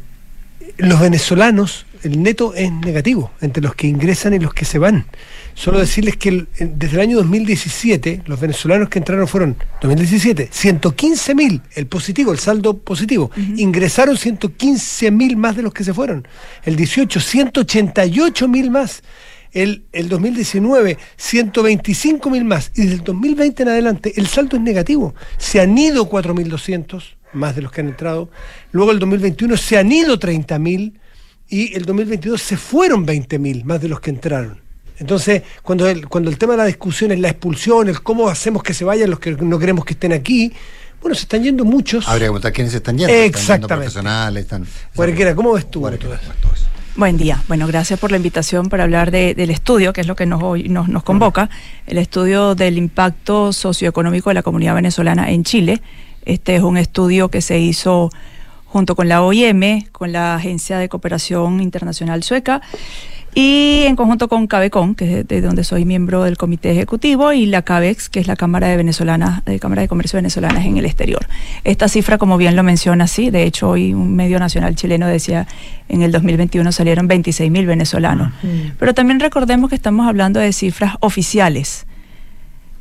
los 0.78 1.00
venezolanos, 1.00 1.86
el 2.04 2.24
neto 2.24 2.54
es 2.54 2.72
negativo 2.72 3.32
entre 3.42 3.62
los 3.62 3.76
que 3.76 3.88
ingresan 3.88 4.34
y 4.34 4.40
los 4.40 4.54
que 4.54 4.64
se 4.64 4.78
van. 4.80 5.06
Solo 5.54 5.80
decirles 5.80 6.16
que 6.16 6.30
el- 6.30 6.48
desde 6.60 6.96
el 6.96 7.02
año 7.02 7.18
2017, 7.18 8.22
los 8.28 8.40
venezolanos 8.40 8.88
que 8.88 9.00
entraron 9.00 9.28
fueron, 9.28 9.58
2017, 9.82 10.48
115 10.50 11.36
mil, 11.36 11.62
el 11.76 11.88
positivo, 11.88 12.32
el 12.32 12.40
saldo 12.40 12.78
positivo. 12.78 13.32
Ingresaron 13.58 14.16
115 14.16 15.12
mil 15.12 15.36
más 15.36 15.58
de 15.58 15.64
los 15.64 15.74
que 15.74 15.84
se 15.84 15.94
fueron. 15.94 16.26
El 16.64 16.78
18, 16.78 17.20
188 17.20 18.48
mil 18.48 18.72
más. 18.72 19.02
El, 19.52 19.84
el 19.92 20.10
2019, 20.10 20.98
125 21.18 22.30
mil 22.30 22.46
más. 22.46 22.72
Y 22.76 22.84
desde 22.84 22.96
el 22.96 23.04
2020 23.04 23.64
en 23.64 23.70
adelante, 23.70 24.14
el 24.18 24.28
saldo 24.28 24.58
es 24.58 24.64
negativo. 24.64 25.16
Se 25.38 25.60
han 25.60 25.78
ido 25.78 26.10
4.200 26.10 27.04
más 27.34 27.56
de 27.56 27.62
los 27.62 27.72
que 27.72 27.82
han 27.82 27.88
entrado. 27.88 28.30
Luego 28.72 28.92
el 28.92 29.00
2021 29.00 29.58
se 29.58 29.78
han 29.78 29.92
ido 29.92 30.20
30.000 30.20 30.94
y 31.50 31.76
el 31.76 31.86
2022 31.86 32.42
se 32.42 32.58
fueron 32.58 33.06
20.000 33.06 33.64
más 33.64 33.82
de 33.82 33.90
los 33.90 34.00
que 34.00 34.12
entraron. 34.12 34.62
Entonces, 34.98 35.44
cuando 35.64 35.88
el, 35.88 36.08
cuando 36.08 36.30
el 36.30 36.38
tema 36.38 36.54
de 36.54 36.58
la 36.58 36.66
discusión 36.66 37.12
es 37.12 37.20
la 37.20 37.30
expulsión, 37.30 37.88
el 37.88 38.02
cómo 38.02 38.28
hacemos 38.28 38.62
que 38.64 38.74
se 38.74 38.84
vayan 38.84 39.10
los 39.10 39.20
que 39.20 39.32
no 39.32 39.58
queremos 39.58 39.86
que 39.86 39.94
estén 39.94 40.12
aquí, 40.12 40.54
bueno, 41.02 41.16
se 41.16 41.22
están 41.22 41.42
yendo 41.42 41.64
muchos. 41.64 42.08
Habría 42.08 42.28
que 42.28 42.32
preguntar 42.32 42.54
quiénes 42.54 42.74
están 42.74 42.98
yendo. 42.98 43.14
Están 43.14 43.24
yendo 43.24 43.38
Exactamente. 43.38 43.76
profesionales, 43.76 44.44
están. 44.44 45.36
¿cómo 45.36 45.54
ves 45.54 45.72
tú 45.72 45.82
todo 45.82 46.14
eso? 46.14 46.66
Buen 47.00 47.16
día. 47.16 47.42
Bueno, 47.48 47.66
gracias 47.66 47.98
por 47.98 48.12
la 48.12 48.18
invitación 48.18 48.68
para 48.68 48.84
hablar 48.84 49.10
de- 49.10 49.34
del 49.34 49.52
estudio, 49.52 49.94
que 49.94 50.02
es 50.02 50.08
lo 50.08 50.18
que 50.18 50.26
nos, 50.26 50.44
hoy 50.44 50.68
nos, 50.68 50.90
nos 50.90 51.02
convoca, 51.04 51.50
el 51.88 51.98
estudio 51.98 52.56
del 52.56 52.78
impacto 52.78 53.54
socioeconómico 53.54 54.30
de 54.30 54.34
la 54.34 54.44
comunidad 54.44 54.76
venezolana 54.76 55.32
en 55.32 55.46
Chile. 55.46 55.82
Este 56.26 56.58
es 56.58 56.62
un 56.62 56.76
estudio 56.76 57.30
que 57.30 57.40
se 57.42 57.58
hizo 57.58 58.10
junto 58.66 58.98
con 58.98 59.08
la 59.08 59.22
OIM, 59.24 59.84
con 59.94 60.12
la 60.12 60.36
Agencia 60.36 60.78
de 60.78 60.90
Cooperación 60.90 61.62
Internacional 61.62 62.22
Sueca 62.22 62.62
y 63.36 63.84
en 63.86 63.96
conjunto 63.96 64.28
con 64.28 64.48
CABECON, 64.48 64.96
que 64.96 65.20
es 65.20 65.28
de 65.28 65.42
donde 65.42 65.64
soy 65.64 65.86
miembro 65.86 66.24
del 66.24 66.38
comité 66.38 66.72
ejecutivo, 66.72 67.32
y 67.32 67.46
la 67.46 67.62
CABEX, 67.62 68.10
que 68.10 68.20
es 68.20 68.28
la 68.28 68.36
Cámara 68.36 68.68
de 68.68 68.78
Venezolanas, 68.78 69.46
de 69.46 69.60
Cámara 69.60 69.82
de 69.82 69.88
Comercio 69.88 70.18
Venezolanas 70.18 70.66
en 70.66 70.78
el 70.78 70.86
exterior. 70.86 71.28
Esta 71.64 71.88
cifra, 71.88 72.18
como 72.18 72.38
bien 72.38 72.56
lo 72.56 72.64
menciona, 72.64 73.08
sí, 73.08 73.30
de 73.30 73.44
hecho 73.44 73.70
hoy 73.70 73.94
un 73.94 74.16
medio 74.16 74.40
nacional 74.40 74.76
chileno 74.76 75.08
decía 75.08 75.48
en 75.88 76.02
el 76.02 76.12
2021 76.12 76.72
salieron 76.72 77.08
26 77.08 77.52
mil 77.52 77.66
venezolanos. 77.66 78.32
Pero 78.78 78.94
también 78.94 79.20
recordemos 79.20 79.70
que 79.70 79.76
estamos 79.76 80.08
hablando 80.08 80.40
de 80.40 80.54
cifras 80.54 80.96
oficiales. 81.00 81.86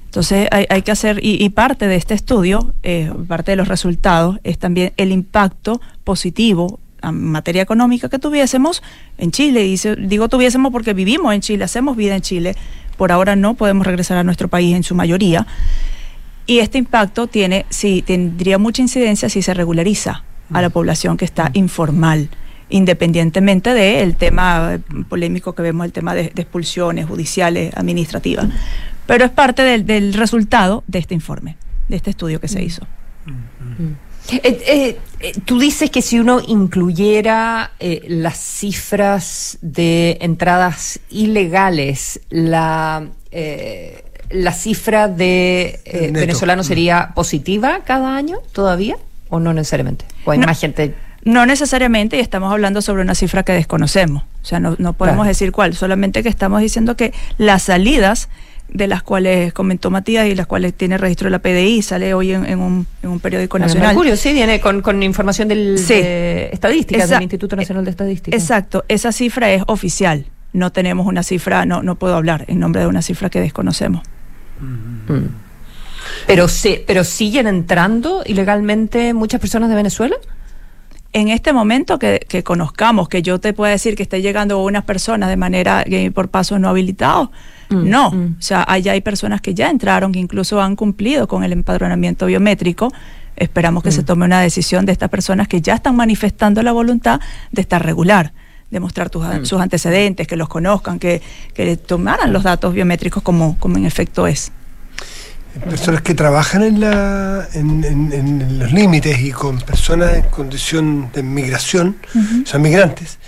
Entonces 0.07 0.49
hay, 0.51 0.67
hay 0.71 0.83
que 0.83 0.91
hacer, 0.91 1.21
y, 1.23 1.43
y 1.45 1.51
parte 1.51 1.87
de 1.87 1.97
este 1.97 2.15
estudio, 2.15 2.75
eh, 2.83 3.13
parte 3.27 3.53
de 3.53 3.57
los 3.57 3.69
resultados, 3.69 4.41
es 4.43 4.59
también 4.59 4.93
el 4.97 5.13
impacto 5.13 5.81
positivo 6.05 6.81
materia 7.03 7.63
económica 7.63 8.09
que 8.09 8.19
tuviésemos 8.19 8.83
en 9.19 9.31
Chile. 9.31 9.67
Y 9.67 9.77
se- 9.77 9.97
digo 9.97 10.29
tuviésemos 10.29 10.73
porque 10.73 10.95
vivimos 10.95 11.35
en 11.35 11.41
Chile, 11.41 11.65
hacemos 11.65 11.97
vida 11.97 12.15
en 12.15 12.23
Chile. 12.23 12.57
Por 12.97 13.13
ahora 13.13 13.37
no 13.37 13.55
podemos 13.55 13.87
regresar 13.87 14.19
a 14.19 14.25
nuestro 14.25 14.49
país 14.49 14.75
en 14.75 14.83
su 14.83 14.95
mayoría. 14.95 15.47
Y 16.47 16.61
este 16.61 16.79
impacto 16.79 17.27
tiene, 17.27 17.67
sí, 17.69 18.03
tendría 18.07 18.59
mucha 18.59 18.81
incidencia 18.83 19.29
si 19.29 19.43
se 19.43 19.53
regulariza 19.55 20.25
a 20.53 20.63
la 20.63 20.71
población 20.71 21.19
que 21.19 21.27
está 21.27 21.51
informal, 21.53 22.31
independientemente 22.71 23.75
del 23.75 24.17
tema 24.17 24.79
polémico 25.11 25.55
que 25.55 25.61
vemos, 25.63 25.85
el 25.85 25.93
tema 25.93 26.15
de, 26.15 26.33
de 26.35 26.43
expulsiones 26.43 27.05
judiciales, 27.07 27.75
administrativas. 27.77 28.47
Pero 29.07 29.27
es 29.27 29.31
parte 29.31 29.63
del, 29.63 29.85
del 29.87 30.15
resultado 30.15 30.85
de 30.87 30.99
este 31.01 31.15
informe, 31.15 31.57
de 31.89 31.97
este 31.97 32.11
estudio 32.11 32.41
que 32.41 32.49
se 32.49 32.63
hizo. 32.65 32.87
Eh, 33.27 33.95
eh, 34.31 34.99
eh, 35.21 35.33
tú 35.45 35.59
dices 35.59 35.91
que 35.91 36.03
si 36.03 36.19
uno 36.19 36.41
incluyera 36.47 37.73
eh, 37.81 38.05
las 38.09 38.39
cifras 38.39 39.59
de 39.63 40.19
entradas 40.21 41.01
ilegales, 41.11 42.21
la, 42.31 43.07
eh, 43.31 44.05
la 44.31 44.53
cifra 44.53 45.09
de 45.09 45.81
eh, 45.85 46.11
venezolanos 46.13 46.67
sería 46.67 47.13
positiva 47.15 47.81
cada 47.85 48.17
año 48.17 48.39
todavía 48.53 48.97
o 49.31 49.41
no 49.41 49.53
necesariamente? 49.53 50.05
¿O 50.25 50.31
hay 50.31 50.39
No. 50.39 50.47
más 50.47 50.61
gente? 50.61 50.95
No 51.25 51.45
necesariamente, 51.47 52.17
y 52.17 52.21
estamos 52.21 52.53
hablando 52.53 52.81
sobre 52.81 53.03
una 53.03 53.15
cifra 53.15 53.43
que 53.43 53.53
desconocemos. 53.53 54.23
O 54.43 54.45
sea, 54.47 54.61
no, 54.61 54.77
no 54.79 54.93
podemos 54.93 55.19
Claro. 55.25 55.29
decir 55.29 55.53
cuál, 55.53 55.75
solamente 55.75 56.23
que 56.23 56.29
estamos 56.29 56.61
diciendo 56.61 56.97
que 56.97 57.13
las 57.39 57.65
salidas 57.65 58.29
de 58.69 58.87
las 58.87 59.03
cuales 59.03 59.53
comentó 59.55 59.91
Matías 59.91 60.27
y 60.27 60.35
las 60.35 60.47
cuales 60.47 60.75
tiene 60.75 60.99
registro 60.99 61.31
la 61.31 61.39
PDI, 61.39 61.81
sale 61.83 62.13
hoy 62.15 62.33
en, 62.33 62.45
en 62.45 62.59
un, 62.59 62.87
en 63.03 63.09
un 63.11 63.19
periódico 63.21 63.57
En 63.57 63.63
el 63.63 63.67
nacional. 63.69 63.89
Mercurio, 63.89 64.17
sí, 64.17 64.33
viene 64.33 64.61
con, 64.61 64.83
con 64.83 65.03
información 65.03 65.49
del, 65.49 65.79
Sí. 65.79 65.95
de 65.95 66.51
estadísticas 66.53 67.05
Esa- 67.07 67.15
del 67.15 67.23
Instituto 67.23 67.57
Nacional 67.57 67.85
de 67.85 67.91
Estadística. 67.91 68.37
Exacto, 68.37 68.85
esa 68.89 69.11
cifra 69.13 69.51
es 69.53 69.63
oficial. 69.67 70.27
No 70.53 70.71
tenemos 70.73 71.07
una 71.07 71.23
cifra, 71.23 71.65
no, 71.67 71.83
no 71.83 71.97
puedo 71.97 72.15
hablar 72.17 72.45
en 72.49 72.59
nombre 72.61 72.81
de 72.83 72.87
una 72.87 73.03
cifra 73.03 73.31
que 73.31 73.41
desconocemos. 73.41 74.03
Pero, 76.27 76.49
se, 76.49 76.85
pero 76.87 77.05
siguen 77.05 77.47
entrando 77.47 78.23
ilegalmente 78.27 79.15
muchas 79.15 79.41
personas 79.41 79.69
de 79.71 79.75
Venezuela. 79.77 80.17
En 81.13 81.29
este 81.29 81.53
momento 81.55 81.99
que, 81.99 82.21
que 82.29 82.43
conozcamos, 82.43 83.09
que 83.09 83.23
yo 83.23 83.39
te 83.41 83.53
pueda 83.55 83.73
decir 83.73 83.95
que 83.97 84.03
esté 84.03 84.21
llegando 84.21 84.63
unas 84.63 84.85
personas 84.85 85.31
de 85.31 85.37
manera 85.37 85.85
por 86.15 86.29
pasos 86.29 86.61
no 86.61 86.69
habilitados, 86.69 87.31
Mm, 87.71 87.89
no. 87.89 88.09
O 88.09 88.43
sea, 88.43 88.65
allá 88.67 88.93
hay 88.93 89.01
personas 89.01 89.41
que 89.41 89.55
ya 89.55 89.69
entraron, 89.71 90.13
que 90.13 90.19
incluso 90.19 90.61
han 90.61 90.75
cumplido 90.77 91.29
con 91.29 91.45
el 91.45 91.53
empadronamiento 91.53 92.27
biométrico. 92.27 92.93
Esperamos 93.37 93.83
que 93.83 93.93
se 93.93 94.03
tome 94.03 94.25
una 94.25 94.41
decisión 94.41 94.85
de 94.87 94.93
estas 94.93 95.09
personas 95.11 95.47
que 95.49 95.61
ya 95.61 95.75
están 95.75 95.95
manifestando 95.97 96.63
la 96.63 96.73
voluntad 96.73 97.21
de 97.53 97.61
estar 97.63 97.85
regular, 97.85 98.33
de 98.71 98.81
mostrar 98.81 99.11
tus- 99.11 99.25
Mm. 99.25 99.45
sus 99.45 99.61
antecedentes, 99.61 100.27
que 100.27 100.37
los 100.37 100.49
conozcan, 100.49 100.99
que, 100.99 101.23
que 101.55 101.77
tomaran 101.77 102.33
los 102.33 102.43
datos 102.43 102.75
biométricos 102.75 103.23
como, 103.23 103.57
como 103.59 103.77
en 103.77 103.85
efecto 103.87 104.27
es. 104.27 104.51
personas 105.69 106.03
que 106.03 106.15
trabajan 106.15 106.63
en, 106.63 106.79
la, 106.81 107.49
en, 107.55 107.83
en- 107.85 108.13
en 108.13 108.59
los 108.61 108.71
límites 108.73 109.19
y 109.21 109.33
con 109.33 109.59
personas 109.61 110.15
en 110.15 110.23
condición 110.25 111.11
de 111.13 111.23
migración, 111.25 111.97
o 112.45 112.47
sea, 112.47 112.61
migrantes, 112.61 113.19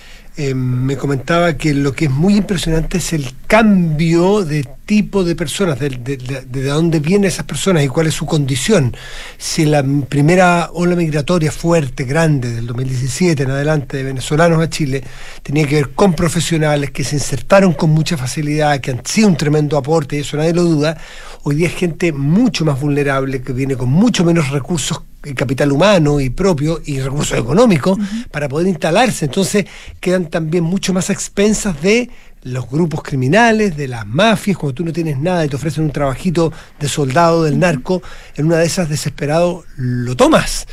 eh, 0.42 0.54
me 0.54 0.96
comentaba 0.96 1.52
que 1.58 1.74
lo 1.74 1.92
que 1.92 2.06
es 2.06 2.10
muy 2.10 2.36
impresionante 2.36 2.96
es 2.98 3.12
el 3.12 3.26
cambio 3.46 4.42
de 4.44 4.66
tipo 4.86 5.22
de 5.22 5.36
personas, 5.36 5.78
de, 5.78 5.90
de- 5.90 6.16
de- 6.16 6.42
de 6.42 6.64
dónde 6.64 6.98
vienen 6.98 7.26
esas 7.28 7.44
personas 7.44 7.84
y 7.84 7.88
cuál 7.88 8.06
es 8.06 8.14
su 8.14 8.24
condición. 8.24 8.96
Si 9.36 9.66
la 9.66 9.84
primera 10.08 10.70
ola 10.72 10.96
migratoria 10.96 11.52
fuerte, 11.52 12.04
grande, 12.04 12.52
del 12.52 12.66
2017 12.66 13.42
en 13.42 13.50
adelante, 13.50 13.98
de 13.98 14.02
venezolanos 14.04 14.62
a 14.62 14.70
Chile, 14.70 15.04
tenía 15.42 15.66
que 15.66 15.74
ver 15.76 15.90
con 15.90 16.14
profesionales 16.14 16.90
que 16.90 17.04
se 17.04 17.16
insertaron 17.16 17.74
con 17.74 17.90
mucha 17.90 18.16
facilidad, 18.16 18.80
que 18.80 18.92
han 18.92 19.02
sido 19.04 19.28
un 19.28 19.36
tremendo 19.36 19.76
aporte, 19.76 20.16
y 20.16 20.20
eso 20.20 20.36
nadie 20.38 20.54
lo 20.54 20.62
duda, 20.64 20.96
hoy 21.42 21.56
día 21.56 21.68
es 21.68 21.74
gente 21.74 22.12
mucho 22.12 22.64
más 22.64 22.80
vulnerable, 22.80 23.42
que 23.42 23.52
viene 23.52 23.76
con 23.76 23.90
mucho 23.90 24.24
menos 24.24 24.48
recursos 24.50 25.02
capital 25.34 25.72
humano 25.72 26.20
y 26.20 26.30
propio 26.30 26.80
y 26.84 27.00
recursos 27.00 27.38
económicos 27.38 27.98
para 28.30 28.48
poder 28.48 28.66
instalarse. 28.68 29.26
Entonces 29.26 29.66
quedan 30.00 30.26
también 30.26 30.64
mucho 30.64 30.92
más 30.92 31.10
expensas 31.10 31.80
de 31.82 32.10
los 32.42 32.70
grupos 32.70 33.02
criminales, 33.02 33.76
de 33.76 33.86
las 33.86 34.06
mafias, 34.06 34.56
cuando 34.56 34.74
tú 34.74 34.84
no 34.84 34.92
tienes 34.92 35.18
nada 35.18 35.44
y 35.44 35.48
te 35.48 35.56
ofrecen 35.56 35.84
un 35.84 35.90
trabajito 35.90 36.52
de 36.78 36.88
soldado 36.88 37.44
del 37.44 37.58
narco, 37.58 38.02
en 38.36 38.46
una 38.46 38.56
de 38.56 38.66
esas 38.66 38.88
desesperado 38.88 39.64
lo 39.76 40.16
tomas. 40.16 40.66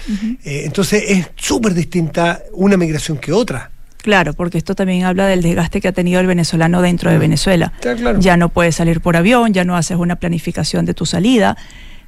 Eh, 0.44 0.64
entonces 0.66 1.04
es 1.08 1.28
súper 1.36 1.74
distinta 1.74 2.42
una 2.54 2.78
migración 2.78 3.18
que 3.18 3.34
otra. 3.34 3.72
Claro, 3.98 4.34
porque 4.34 4.58
esto 4.58 4.74
también 4.74 5.04
habla 5.04 5.28
del 5.28 5.42
desgaste 5.42 5.82
que 5.82 5.90
ha 5.90 5.92
tenido 5.92 6.22
el 6.22 6.28
venezolano 6.28 6.82
dentro 6.82 7.12
de 7.12 7.18
Venezuela. 7.18 7.74
Ya 8.20 8.38
no 8.38 8.48
puedes 8.48 8.76
salir 8.76 9.02
por 9.02 9.18
avión, 9.18 9.54
ya 9.54 9.66
no 9.66 9.76
haces 9.76 9.98
una 9.98 10.16
planificación 10.16 10.86
de 10.86 10.94
tu 10.94 11.06
salida, 11.06 11.58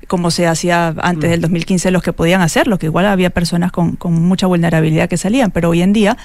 como 0.10 0.32
se 0.32 0.48
hacía 0.48 0.94
antes 1.02 1.30
del 1.30 1.40
2015 1.40 1.92
los 1.92 2.04
que 2.04 2.12
podían 2.12 2.42
hacerlo, 2.42 2.78
que 2.78 2.88
igual 2.88 3.06
había 3.06 3.30
personas 3.30 3.72
con, 3.72 3.96
con 3.96 4.14
mucha 4.14 4.48
vulnerabilidad 4.48 5.08
que 5.08 5.16
salían, 5.18 5.52
pero 5.52 5.70
hoy 5.70 5.82
en 5.82 5.94
día 5.94 6.18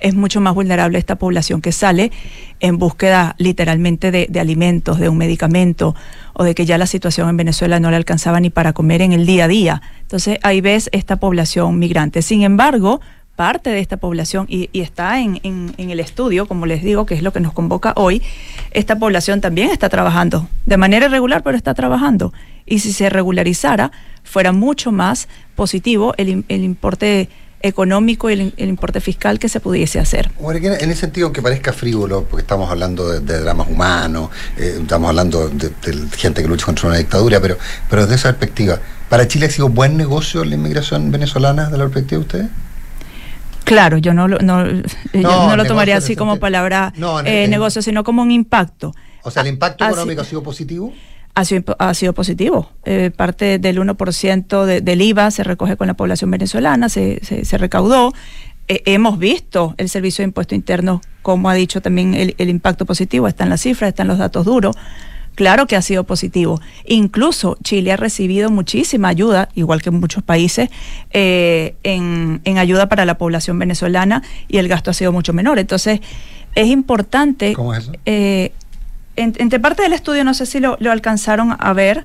es 0.00 0.14
mucho 0.14 0.40
más 0.40 0.54
vulnerable 0.54 0.98
esta 0.98 1.16
población 1.16 1.60
que 1.60 1.72
sale 1.72 2.12
en 2.60 2.78
búsqueda 2.78 3.34
literalmente 3.38 4.10
de, 4.10 4.26
de 4.28 4.40
alimentos, 4.40 4.98
de 5.00 5.08
un 5.08 5.16
medicamento 5.18 5.94
o 6.34 6.44
de 6.44 6.54
que 6.54 6.66
ya 6.66 6.78
la 6.78 6.86
situación 6.86 7.28
en 7.28 7.36
Venezuela 7.36 7.80
no 7.80 7.90
le 7.90 7.96
alcanzaba 7.96 8.38
ni 8.40 8.50
para 8.50 8.72
comer 8.72 9.02
en 9.02 9.12
el 9.12 9.24
día 9.26 9.44
a 9.44 9.48
día. 9.48 9.82
Entonces 10.02 10.38
ahí 10.42 10.60
ves 10.60 10.88
esta 10.92 11.16
población 11.16 11.78
migrante. 11.80 12.22
Sin 12.22 12.42
embargo, 12.42 13.00
parte 13.34 13.70
de 13.70 13.78
esta 13.80 13.96
población, 13.98 14.46
y, 14.48 14.68
y 14.72 14.80
está 14.80 15.20
en, 15.20 15.40
en- 15.44 15.72
en 15.78 15.90
el 15.90 16.00
estudio, 16.00 16.46
como 16.46 16.66
les 16.66 16.82
digo, 16.82 17.06
que 17.06 17.14
es 17.14 17.22
lo 17.22 17.32
que 17.32 17.38
nos 17.40 17.52
convoca 17.52 17.92
hoy, 17.96 18.20
esta 18.72 18.98
población 18.98 19.40
también 19.40 19.70
está 19.70 19.88
trabajando 19.88 20.48
de 20.66 20.76
manera 20.76 21.06
irregular, 21.06 21.42
pero 21.44 21.56
está 21.56 21.72
trabajando. 21.74 22.32
Y 22.68 22.80
si 22.80 22.92
se 22.92 23.08
regularizara, 23.10 23.90
fuera 24.24 24.52
mucho 24.52 24.92
más 24.92 25.28
positivo 25.56 26.14
el, 26.18 26.44
el 26.48 26.64
importe 26.64 27.28
económico 27.60 28.30
y 28.30 28.34
el, 28.34 28.54
el 28.56 28.68
importe 28.68 29.00
fiscal 29.00 29.40
que 29.40 29.48
se 29.48 29.58
pudiese 29.58 29.98
hacer. 29.98 30.30
En 30.40 30.90
ese 30.90 30.94
sentido, 31.00 31.26
aunque 31.26 31.42
parezca 31.42 31.72
frívolo, 31.72 32.22
porque 32.24 32.42
estamos 32.42 32.70
hablando 32.70 33.08
de, 33.08 33.18
de 33.20 33.40
dramas 33.40 33.66
humanos, 33.68 34.30
eh, 34.56 34.78
estamos 34.80 35.08
hablando 35.08 35.48
de, 35.48 35.68
de 35.70 36.08
gente 36.16 36.42
que 36.42 36.48
lucha 36.48 36.66
contra 36.66 36.88
una 36.88 36.98
dictadura, 36.98 37.40
pero, 37.40 37.56
pero 37.90 38.02
desde 38.02 38.14
esa 38.14 38.28
perspectiva, 38.28 38.78
¿para 39.08 39.26
Chile 39.26 39.46
ha 39.46 39.50
sido 39.50 39.68
buen 39.70 39.96
negocio 39.96 40.44
la 40.44 40.54
inmigración 40.54 41.10
venezolana, 41.10 41.68
de 41.68 41.78
la 41.78 41.84
perspectiva 41.84 42.18
de 42.20 42.24
ustedes? 42.26 42.46
Claro, 43.64 43.98
yo 43.98 44.14
no, 44.14 44.28
lo- 44.28 44.38
no, 44.38 44.64
yo 44.66 44.82
no 45.48 45.56
lo 45.56 45.64
tomaría 45.66 45.96
así 45.96 46.16
como 46.16 46.38
palabra 46.38 46.92
No, 46.96 47.20
eh, 47.20 47.48
negocio, 47.48 47.82
sino 47.82 48.02
como 48.04 48.22
un 48.22 48.30
impacto. 48.30 48.94
O 49.24 49.30
sea, 49.30 49.42
el 49.42 49.48
impacto 49.48 49.84
Ah, 49.84 49.88
económico 49.88 50.22
sí. 50.22 50.26
ha 50.26 50.30
sido 50.30 50.42
positivo. 50.42 50.92
Ha 51.38 51.44
sido, 51.44 51.76
ha 51.78 51.94
sido 51.94 52.12
positivo. 52.12 52.70
Eh, 52.84 53.10
parte 53.14 53.58
del 53.58 53.78
1% 53.78 54.64
de- 54.66 54.80
del 54.80 55.02
IVA 55.02 55.30
se 55.30 55.44
recoge 55.44 55.76
con 55.76 55.86
la 55.86 55.94
población 55.94 56.30
venezolana, 56.30 56.88
se, 56.88 57.20
se- 57.24 57.44
se 57.44 57.58
recaudó. 57.58 58.12
Eh, 58.68 58.82
hemos 58.86 59.18
visto 59.18 59.74
el 59.78 59.88
Servicio 59.88 60.22
de 60.22 60.28
Impuesto 60.28 60.54
Interno, 60.54 61.00
como 61.22 61.48
ha 61.48 61.54
dicho 61.54 61.80
también 61.80 62.14
el, 62.14 62.34
el 62.38 62.48
impacto 62.50 62.84
positivo, 62.86 63.28
están 63.28 63.48
las 63.48 63.62
cifras, 63.62 63.88
están 63.88 64.08
los 64.08 64.18
datos 64.18 64.44
duros. 64.44 64.76
Claro 65.34 65.66
que 65.68 65.76
ha 65.76 65.82
sido 65.82 66.02
positivo. 66.02 66.60
Incluso 66.84 67.56
Chile 67.62 67.92
ha 67.92 67.96
recibido 67.96 68.50
muchísima 68.50 69.06
ayuda, 69.08 69.48
igual 69.54 69.80
que 69.80 69.92
muchos 69.92 70.24
países, 70.24 70.68
eh, 71.12 71.76
en, 71.84 72.40
en 72.44 72.58
ayuda 72.58 72.88
para 72.88 73.04
la 73.04 73.16
población 73.18 73.56
venezolana 73.58 74.22
y 74.48 74.58
el 74.58 74.66
gasto 74.66 74.90
ha 74.90 74.94
sido 74.94 75.12
mucho 75.12 75.32
menor. 75.32 75.60
Entonces, 75.60 76.00
es 76.56 76.66
importante... 76.66 77.52
¿Cómo 77.52 77.72
es 77.72 77.84
eso? 77.84 77.92
eh, 78.04 78.52
en- 79.18 79.34
entre 79.38 79.60
parte 79.60 79.82
del 79.82 79.92
estudio, 79.92 80.24
no 80.24 80.34
sé 80.34 80.46
si 80.46 80.60
lo, 80.60 80.76
lo 80.80 80.90
alcanzaron 80.92 81.56
a 81.58 81.72
ver. 81.72 82.04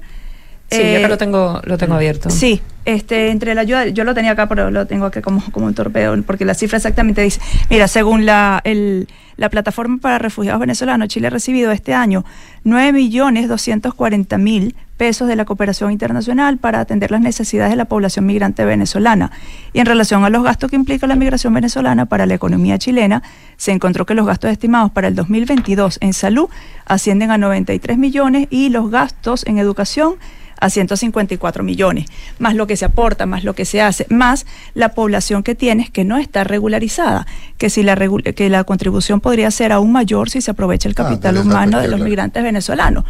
Sí, 0.72 0.82
yo 0.91 0.97
acá 0.99 1.07
lo 1.07 1.18
tengo, 1.18 1.61
lo 1.66 1.78
tengo 1.78 1.93
abierto. 1.93 2.30
Eh, 2.30 2.32
Sí, 2.32 2.61
este, 2.86 3.30
entre 3.30 3.53
la 3.53 3.61
ayuda, 3.61 3.88
yo 3.88 4.03
lo 4.03 4.14
tenía 4.16 4.32
acá, 4.32 4.47
pero 4.47 4.72
lo 4.72 4.88
tengo 4.88 5.05
acá 5.05 5.22
como, 5.22 5.43
como 5.51 5.68
un 5.68 5.74
torpeo, 5.76 6.20
porque 6.24 6.45
la 6.45 6.55
cifra 6.55 6.78
exactamente 6.78 7.22
dice, 7.22 7.39
mira, 7.70 7.88
según 7.88 8.26
la, 8.26 8.59
el- 8.64 9.07
la 9.38 9.49
plataforma 9.49 9.97
para 9.97 10.19
refugiados 10.19 10.59
venezolanos, 10.59 11.07
Chile 11.07 11.27
ha 11.27 11.29
recibido 11.29 11.71
este 11.71 11.93
año 11.93 12.25
9.240.000 12.65 14.75
pesos 14.97 15.27
de 15.27 15.36
la 15.36 15.45
cooperación 15.45 15.91
internacional 15.91 16.57
para 16.57 16.79
atender 16.79 17.11
las 17.11 17.21
necesidades 17.21 17.71
de 17.71 17.75
la 17.75 17.86
población 17.86 18.25
migrante 18.25 18.63
venezolana. 18.63 19.31
Y 19.73 19.79
en 19.79 19.86
relación 19.86 20.23
a 20.23 20.29
los 20.29 20.43
gastos 20.43 20.69
que 20.69 20.75
implica 20.75 21.07
la 21.07 21.15
migración 21.15 21.53
venezolana 21.53 22.05
para 22.05 22.25
la 22.25 22.36
economía 22.36 22.77
chilena, 22.77 23.23
se 23.57 23.71
encontró 23.71 24.05
que 24.05 24.13
los 24.13 24.25
gastos 24.25 24.51
estimados 24.51 24.91
para 24.91 25.07
el 25.07 25.15
2022 25.15 25.97
en 26.01 26.13
salud 26.13 26.49
ascienden 26.86 27.31
a 27.31 27.38
93 27.38 27.97
millones 27.97 28.47
y 28.49 28.69
los 28.69 28.91
gastos 28.91 29.45
en 29.45 29.57
educación 29.57 30.15
a 30.59 30.69
154 30.69 31.63
millones, 31.63 32.05
más 32.39 32.55
lo 32.55 32.67
que 32.67 32.77
se 32.77 32.85
aporta, 32.85 33.25
más 33.25 33.43
lo 33.43 33.53
que 33.55 33.65
se 33.65 33.81
hace, 33.81 34.05
más 34.09 34.45
la 34.73 34.89
población 34.89 35.43
que 35.43 35.55
tienes 35.55 35.89
que 35.89 36.03
no 36.05 36.17
está 36.17 36.43
regularizada, 36.43 37.25
que 37.57 37.69
si 37.69 37.83
la 37.83 37.95
que 38.35 38.49
la 38.49 38.63
contribución 38.63 39.19
podría 39.21 39.51
ser 39.51 39.71
aún 39.71 39.91
mayor 39.91 40.29
si 40.29 40.41
se 40.41 40.51
aprovecha 40.51 40.87
el 40.89 40.93
Ah, 40.97 41.03
capital 41.03 41.37
humano 41.37 41.79
de 41.79 41.87
los 41.87 41.99
migrantes 42.09 42.43
venezolanos. 42.43 43.05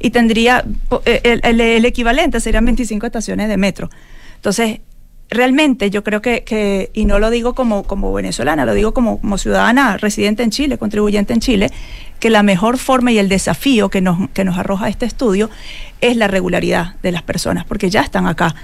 Y 0.00 0.10
tendría, 0.10 0.64
eh, 1.06 1.20
el, 1.24 1.40
el- 1.42 1.60
el 1.60 1.84
equivalente 1.84 2.40
serían 2.40 2.64
25 2.64 3.06
estaciones 3.06 3.48
de 3.48 3.56
metro. 3.56 3.90
Entonces, 4.36 4.80
realmente 5.30 5.90
yo 5.90 6.02
creo 6.02 6.22
que, 6.22 6.44
que 6.44 6.90
y 6.94 7.04
no 7.04 7.18
lo 7.18 7.30
digo 7.30 7.54
como, 7.54 7.82
como 7.82 8.12
venezolana, 8.12 8.64
lo 8.64 8.74
digo 8.74 8.94
como, 8.94 9.20
como 9.20 9.38
ciudadana 9.38 9.96
residente 9.96 10.42
en 10.42 10.50
Chile, 10.50 10.78
contribuyente 10.78 11.32
en 11.32 11.40
Chile, 11.40 11.70
que 12.18 12.30
la 12.30 12.42
mejor 12.42 12.78
forma 12.78 13.12
y 13.12 13.18
el 13.18 13.28
desafío 13.28 13.88
que 13.88 14.00
nos, 14.00 14.30
que 14.30 14.44
nos 14.44 14.58
arroja 14.58 14.88
este 14.88 15.06
estudio 15.06 15.50
es 16.00 16.16
la 16.16 16.28
regularidad 16.28 16.96
de 17.02 17.12
las 17.12 17.22
personas, 17.22 17.64
porque 17.64 17.90
ya 17.90 18.00
están 18.00 18.26
acá, 18.26 18.54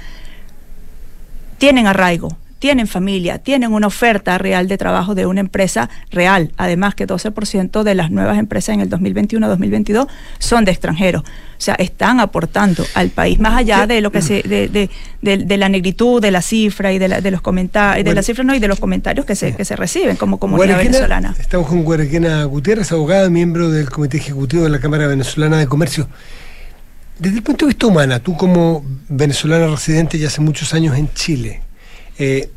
tienen 1.58 1.86
arraigo, 1.86 2.36
tienen 2.58 2.86
familia, 2.86 3.38
tienen 3.38 3.72
una 3.72 3.86
oferta 3.88 4.38
real 4.38 4.68
de 4.68 4.78
trabajo 4.78 5.14
de 5.14 5.26
una 5.26 5.40
empresa 5.40 5.90
real. 6.10 6.50
Además 6.56 6.94
que 6.94 7.06
12% 7.06 7.82
de 7.82 7.94
las 7.94 8.10
nuevas 8.10 8.38
empresas 8.38 8.74
en 8.74 8.80
el 8.80 8.88
2021-2022 8.90 10.06
son 10.38 10.64
de 10.64 10.70
extranjeros. 10.72 11.22
O 11.22 11.60
sea, 11.64 11.74
están 11.74 12.20
aportando 12.20 12.84
al 12.94 13.10
país, 13.10 13.38
más 13.38 13.56
allá 13.58 13.86
de 13.86 14.00
lo 14.00 14.10
que 14.12 14.22
se, 14.22 14.42
de, 14.42 14.68
de, 14.68 14.90
de- 15.22 15.38
de 15.38 15.56
la 15.56 15.68
negritud, 15.68 16.20
de 16.22 16.30
la 16.30 16.40
cifra 16.42 16.92
y 16.92 16.98
de, 16.98 17.08
la- 17.08 17.20
de 17.20 17.30
los 17.30 17.40
comentarios, 17.42 18.04
de 18.04 18.14
la 18.14 18.22
cifra 18.22 18.44
no, 18.44 18.54
y 18.54 18.58
de 18.58 18.68
los 18.68 18.80
comentarios 18.80 19.26
que 19.26 19.34
se, 19.36 19.54
que 19.54 19.64
se 19.64 19.76
reciben 19.76 20.16
como 20.16 20.38
comunidad 20.38 20.76
Guarequena- 20.78 20.84
venezolana. 20.92 21.34
Estamos 21.38 21.68
con 21.68 21.82
Guarequena 21.84 22.44
Gutiérrez, 22.44 22.90
abogada, 22.92 23.28
miembro 23.30 23.70
del 23.70 23.90
Comité 23.90 24.16
Ejecutivo 24.16 24.64
de 24.64 24.70
la 24.70 24.78
Cámara 24.80 25.06
Venezolana 25.06 25.58
de 25.58 25.66
Comercio. 25.66 26.08
Desde 27.18 27.36
el 27.36 27.42
punto 27.42 27.66
de 27.66 27.70
vista 27.70 27.86
humano, 27.86 28.20
tú 28.20 28.36
como 28.36 28.84
venezolana 29.08 29.68
residente 29.68 30.18
ya 30.18 30.26
hace 30.26 30.40
muchos 30.40 30.74
años 30.74 30.96
en 30.98 31.08
Chile, 31.14 31.60
eh, 32.18 32.50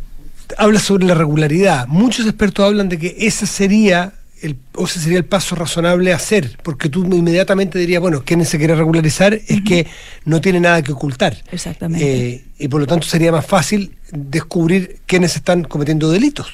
hablas 0.57 0.83
sobre 0.83 1.05
la 1.05 1.15
regularidad. 1.15 1.87
Muchos 1.87 2.25
expertos 2.25 2.65
hablan 2.65 2.89
de 2.89 2.97
que 2.97 3.15
ese 3.19 3.45
sería 3.47 4.13
el, 4.41 4.55
o 4.75 4.85
ese 4.85 4.99
sería 4.99 5.17
el 5.17 5.25
paso 5.25 5.55
razonable 5.55 6.13
a 6.13 6.15
hacer, 6.15 6.57
porque 6.63 6.89
tú 6.89 7.03
inmediatamente 7.05 7.79
dirías, 7.79 8.01
bueno, 8.01 8.23
quienes 8.23 8.49
se 8.49 8.57
quiere 8.57 8.75
regularizar 8.75 9.33
es 9.33 9.61
que 9.61 9.87
no 10.25 10.41
tiene 10.41 10.59
nada 10.59 10.81
que 10.81 10.91
ocultar. 10.91 11.37
Exactamente. 11.51 12.29
Eh, 12.29 12.45
y 12.59 12.67
por 12.67 12.79
lo 12.81 12.87
tanto 12.87 13.07
sería 13.07 13.31
más 13.31 13.45
fácil 13.45 13.95
descubrir 14.11 14.99
quiénes 15.05 15.35
están 15.35 15.63
cometiendo 15.63 16.11
delitos. 16.11 16.53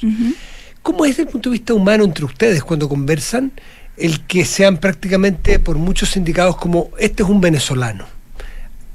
¿Cómo 0.82 1.06
es 1.06 1.12
desde 1.12 1.24
el 1.24 1.30
punto 1.30 1.50
de 1.50 1.54
vista 1.54 1.74
humano 1.74 2.04
entre 2.04 2.26
ustedes 2.26 2.64
cuando 2.64 2.90
conversan 2.90 3.52
el 3.96 4.22
que 4.22 4.44
sean 4.44 4.78
prácticamente 4.78 5.60
por 5.60 5.78
muchos 5.78 6.18
indicados 6.18 6.58
como 6.58 6.90
este 6.98 7.24
es 7.24 7.30
un 7.30 7.42
venezolano? 7.42 8.06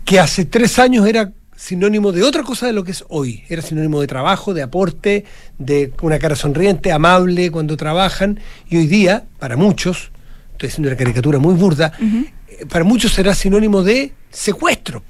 Que 0.05 0.19
hace 0.19 0.47
tres 0.47 0.79
años 0.79 1.07
era 1.07 1.31
sinónimo 1.59 2.13
de 2.13 2.23
otra 2.23 2.45
cosa 2.45 2.67
de 2.67 2.73
lo 2.73 2.85
que 2.85 2.93
es 2.93 3.05
hoy. 3.09 3.43
Era 3.49 3.63
sinónimo 3.63 4.01
de 4.01 4.07
trabajo, 4.07 4.55
de 4.55 4.63
aporte, 4.63 5.25
de 5.59 5.93
una 6.03 6.21
cara 6.21 6.37
sonriente, 6.37 6.93
amable 6.93 7.51
cuando 7.51 7.77
trabajan. 7.77 8.39
Y 8.69 8.77
hoy 8.77 8.87
día, 8.87 9.25
para 9.41 9.57
muchos, 9.57 10.13
estoy 10.53 10.69
haciendo 10.69 10.89
una 10.89 10.97
caricatura 10.97 11.41
muy 11.41 11.55
burda, 11.55 11.93
eh, 12.01 12.65
para 12.69 12.85
muchos 12.85 13.13
será 13.13 13.35
sinónimo 13.35 13.83
de 13.83 14.13
secuestro. 14.31 15.03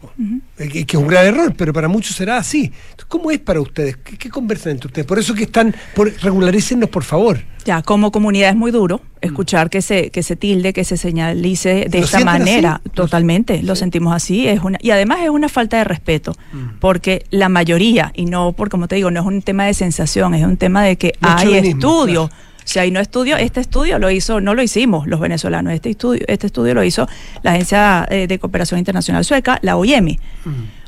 Eh, 0.58 0.68
que, 0.68 0.80
es 0.80 0.94
un 0.94 1.06
gran 1.06 1.26
error, 1.26 1.54
pero 1.56 1.72
para 1.72 1.88
muchos 1.88 2.16
será 2.16 2.36
así. 2.38 2.72
¿Cómo 3.08 3.30
es 3.30 3.38
para 3.38 3.60
ustedes? 3.60 3.96
¿Qué, 3.98 4.16
qué 4.18 4.28
conversan 4.30 4.72
entre 4.72 4.88
ustedes? 4.88 5.06
Por 5.06 5.18
eso 5.18 5.34
que 5.34 5.44
están, 5.44 5.74
por, 5.94 6.12
regularícennos, 6.22 6.88
por 6.90 7.04
favor. 7.04 7.38
Ya, 7.64 7.82
como 7.82 8.10
comunidad 8.12 8.50
es 8.50 8.56
muy 8.56 8.70
duro 8.70 9.00
escuchar 9.20 9.68
que 9.68 9.82
se, 9.82 10.10
que 10.10 10.22
se 10.22 10.36
tilde, 10.36 10.72
que 10.72 10.84
se 10.84 10.96
señalice 10.96 11.86
de 11.90 11.98
¿Lo 11.98 12.04
esta 12.04 12.20
manera. 12.20 12.80
así? 12.82 12.90
Totalmente, 12.94 13.62
lo 13.62 13.76
sentimos 13.76 14.14
así. 14.14 14.46
Es 14.48 14.60
una, 14.62 14.78
y 14.80 14.90
además 14.90 15.18
es 15.22 15.30
una 15.30 15.48
falta 15.48 15.76
de 15.78 15.84
respeto, 15.84 16.32
Mm. 16.52 16.78
porque 16.80 17.24
la 17.30 17.48
mayoría, 17.48 18.12
y 18.14 18.24
no 18.24 18.52
por 18.52 18.70
como 18.70 18.88
te 18.88 18.96
digo, 18.96 19.10
no 19.10 19.20
es 19.20 19.26
un 19.26 19.42
tema 19.42 19.66
de 19.66 19.74
sensación, 19.74 20.34
es 20.34 20.44
un 20.44 20.56
tema 20.56 20.82
de 20.82 20.96
que 20.96 21.12
hay 21.20 21.54
estudios. 21.54 22.30
Si 22.68 22.78
hay 22.78 22.90
no 22.90 23.00
estudio, 23.00 23.38
este 23.38 23.60
estudio 23.60 23.98
lo 23.98 24.10
hizo, 24.10 24.42
no 24.42 24.54
lo 24.54 24.60
hicimos 24.60 25.06
los 25.06 25.20
venezolanos, 25.20 25.72
este 25.72 25.88
estudio, 25.88 26.22
este 26.28 26.48
estudio 26.48 26.74
lo 26.74 26.84
hizo 26.84 27.08
la 27.42 27.52
Agencia 27.52 28.06
eh, 28.10 28.26
de 28.26 28.38
Cooperación 28.38 28.76
Internacional 28.76 29.24
Sueca, 29.24 29.58
la 29.62 29.78
OIEMI 29.78 30.20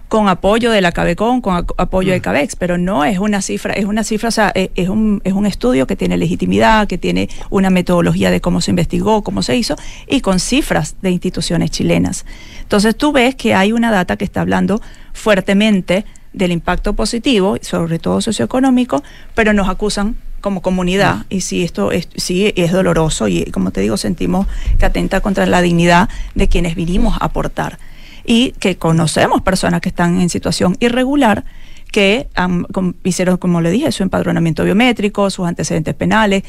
con 0.08 0.28
apoyo 0.28 0.72
de 0.72 0.82
la 0.82 0.92
CABECON, 0.92 1.40
con 1.40 1.64
apoyo 1.78 2.12
de 2.12 2.20
CABEX, 2.20 2.56
pero 2.56 2.76
no 2.76 3.06
es 3.06 3.18
una 3.18 3.40
cifra, 3.40 3.72
es 3.72 3.86
una 3.86 4.04
cifra, 4.04 4.28
o 4.28 4.32
sea, 4.32 4.52
e- 4.54 4.70
es, 4.74 4.90
un, 4.90 5.22
es 5.24 5.32
un 5.32 5.46
estudio 5.46 5.86
que 5.86 5.96
tiene 5.96 6.18
legitimidad, 6.18 6.86
que 6.86 6.98
tiene 6.98 7.30
una 7.48 7.70
metodología 7.70 8.30
de 8.30 8.42
cómo 8.42 8.60
se 8.60 8.72
investigó, 8.72 9.22
cómo 9.22 9.42
se 9.42 9.56
hizo, 9.56 9.76
y 10.06 10.20
con 10.20 10.38
cifras 10.38 10.96
de 11.00 11.12
instituciones 11.12 11.70
chilenas. 11.70 12.26
Entonces 12.60 12.94
tú 12.94 13.12
ves 13.12 13.36
que 13.36 13.54
hay 13.54 13.72
una 13.72 13.90
data 13.90 14.16
que 14.16 14.24
está 14.26 14.42
hablando 14.42 14.82
fuertemente 15.14 16.04
del 16.34 16.52
impacto 16.52 16.92
positivo, 16.92 17.56
sobre 17.62 17.98
todo 17.98 18.20
socioeconómico, 18.20 19.02
pero 19.34 19.54
nos 19.54 19.68
acusan 19.68 20.16
como 20.40 20.62
comunidad 20.62 21.26
y 21.28 21.40
sí 21.42 21.62
esto 21.62 21.92
es, 21.92 22.08
sí 22.16 22.52
es 22.56 22.72
doloroso 22.72 23.28
y 23.28 23.44
como 23.46 23.70
te 23.70 23.80
digo 23.80 23.96
sentimos 23.96 24.46
que 24.78 24.86
atenta 24.86 25.20
contra 25.20 25.46
la 25.46 25.62
dignidad 25.62 26.08
de 26.34 26.48
quienes 26.48 26.74
vinimos 26.74 27.16
a 27.20 27.26
aportar. 27.26 27.78
Y 28.24 28.52
que 28.60 28.76
conocemos 28.76 29.40
personas 29.42 29.80
que 29.80 29.88
están 29.88 30.20
en 30.20 30.28
situación 30.28 30.76
irregular 30.80 31.44
que 31.90 32.28
com- 32.72 32.94
hicieron, 33.02 33.36
como 33.38 33.60
le 33.60 33.70
dije, 33.70 33.90
su 33.92 34.02
empadronamiento 34.02 34.62
biométrico, 34.64 35.28
sus 35.30 35.46
antecedentes 35.48 35.94
penales, 35.94 36.44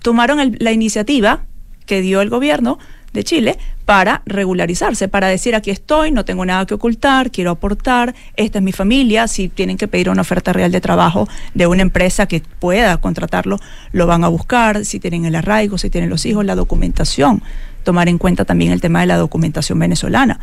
tomaron 0.00 0.40
el- 0.40 0.56
la 0.58 0.72
iniciativa 0.72 1.44
que 1.86 2.00
dio 2.00 2.20
el 2.20 2.30
gobierno 2.30 2.78
de 3.12 3.24
Chile 3.24 3.58
para 3.84 4.22
regularizarse, 4.26 5.08
para 5.08 5.28
decir 5.28 5.54
aquí 5.54 5.70
estoy, 5.70 6.12
no 6.12 6.24
tengo 6.24 6.44
nada 6.46 6.64
que 6.66 6.74
ocultar, 6.74 7.30
quiero 7.30 7.50
aportar, 7.50 8.14
esta 8.36 8.58
es 8.58 8.64
mi 8.64 8.72
familia, 8.72 9.28
si 9.28 9.48
tienen 9.48 9.76
que 9.76 9.88
pedir 9.88 10.08
una 10.08 10.22
oferta 10.22 10.52
real 10.52 10.72
de 10.72 10.80
trabajo 10.80 11.28
de 11.54 11.66
una 11.66 11.82
empresa 11.82 12.26
que 12.26 12.42
pueda 12.58 12.96
contratarlo, 12.98 13.58
lo 13.92 14.06
van 14.06 14.24
a 14.24 14.28
buscar, 14.28 14.84
si 14.84 15.00
tienen 15.00 15.24
el 15.24 15.34
arraigo, 15.34 15.78
si 15.78 15.90
tienen 15.90 16.10
los 16.10 16.24
hijos, 16.26 16.44
la 16.44 16.54
documentación, 16.54 17.42
tomar 17.82 18.08
en 18.08 18.18
cuenta 18.18 18.44
también 18.44 18.72
el 18.72 18.80
tema 18.80 19.00
de 19.00 19.06
la 19.06 19.16
documentación 19.16 19.78
venezolana. 19.78 20.40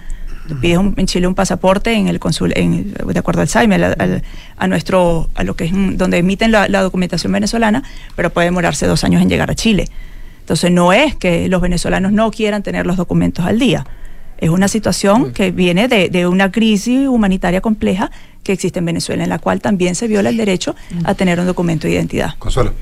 Pides 0.62 0.80
en 0.98 1.06
Chile 1.06 1.28
un 1.28 1.36
pasaporte 1.36 1.94
en 1.94 2.08
el 2.08 2.20
consul, 2.20 2.54
en, 2.56 2.92
de 2.94 3.20
acuerdo 3.20 3.42
al 3.42 3.48
SAIME, 3.48 3.76
al- 3.76 3.96
al- 4.00 4.24
a 4.58 4.68
nuestro, 4.68 5.30
a 5.36 5.44
lo 5.44 5.56
que 5.56 5.66
es 5.66 5.72
donde 5.74 6.18
emiten 6.18 6.52
la, 6.52 6.68
la 6.68 6.82
documentación 6.82 7.32
venezolana, 7.32 7.84
pero 8.16 8.32
puede 8.32 8.46
demorarse 8.46 8.88
dos 8.88 9.04
años 9.04 9.22
en 9.22 9.30
llegar 9.30 9.52
a 9.52 9.56
Chile. 9.56 9.88
Entonces 10.50 10.72
no 10.72 10.94
es 10.94 11.16
que 11.16 11.48
los 11.48 11.62
venezolanos 11.62 12.12
no 12.12 12.32
quieran 12.32 12.64
tener 12.64 12.88
los 12.88 12.98
documentos 12.98 13.46
al 13.46 13.60
día. 13.60 13.86
Es 14.40 14.50
una 14.50 14.68
situación 14.68 15.32
que 15.32 15.52
viene 15.52 15.88
de, 15.88 16.10
de 16.10 16.26
una 16.26 16.52
crisis 16.52 17.08
humanitaria 17.08 17.62
compleja 17.62 18.10
que 18.42 18.54
existe 18.54 18.80
en 18.80 18.86
Venezuela, 18.86 19.24
en 19.24 19.30
la 19.30 19.38
cual 19.38 19.62
también 19.62 19.94
se 19.94 20.08
viola 20.08 20.30
el 20.30 20.38
derecho 20.38 20.76
a 21.04 21.14
tener 21.14 21.40
un 21.40 21.46
documento 21.46 21.86
de 21.86 21.94
identidad. 21.94 22.32
Consuelo. 22.40 22.74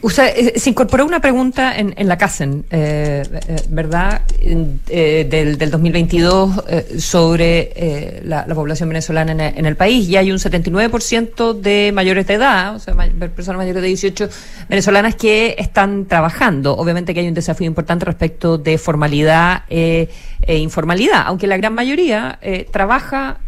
Usted, 0.00 0.32
eh, 0.36 0.58
se 0.58 0.70
incorporó 0.70 1.04
una 1.04 1.20
pregunta 1.20 1.76
en, 1.76 1.92
en 1.96 2.06
la 2.06 2.16
CASEN, 2.16 2.64
eh, 2.70 3.24
eh, 3.48 3.56
¿verdad? 3.68 4.22
Eh, 4.40 5.26
del, 5.28 5.58
del 5.58 5.70
2022 5.72 6.64
eh, 6.68 7.00
sobre 7.00 7.72
eh, 7.74 8.20
la, 8.24 8.46
la 8.46 8.54
población 8.54 8.88
venezolana 8.88 9.32
en, 9.48 9.66
el 9.66 9.76
país. 9.76 10.08
Y 10.08 10.16
hay 10.16 10.30
un 10.30 10.38
79% 10.38 11.52
de 11.60 11.90
mayores 11.92 12.26
de 12.28 12.34
edad, 12.34 12.76
o 12.76 12.78
sea, 12.78 12.94
may- 12.94 13.10
personas 13.10 13.58
mayores 13.58 13.82
de 13.82 13.88
18 13.88 14.28
venezolanas 14.68 15.16
que 15.16 15.56
están 15.58 16.06
trabajando. 16.06 16.76
Obviamente 16.76 17.12
que 17.12 17.20
hay 17.20 17.28
un 17.28 17.34
desafío 17.34 17.66
importante 17.66 18.04
respecto 18.04 18.56
de 18.56 18.78
formalidad 18.78 19.62
e 19.68 20.08
informalidad, 20.46 21.22
aunque 21.26 21.46
la 21.48 21.56
gran 21.56 21.74
mayoría 21.74 22.38
trabaja 22.70 23.38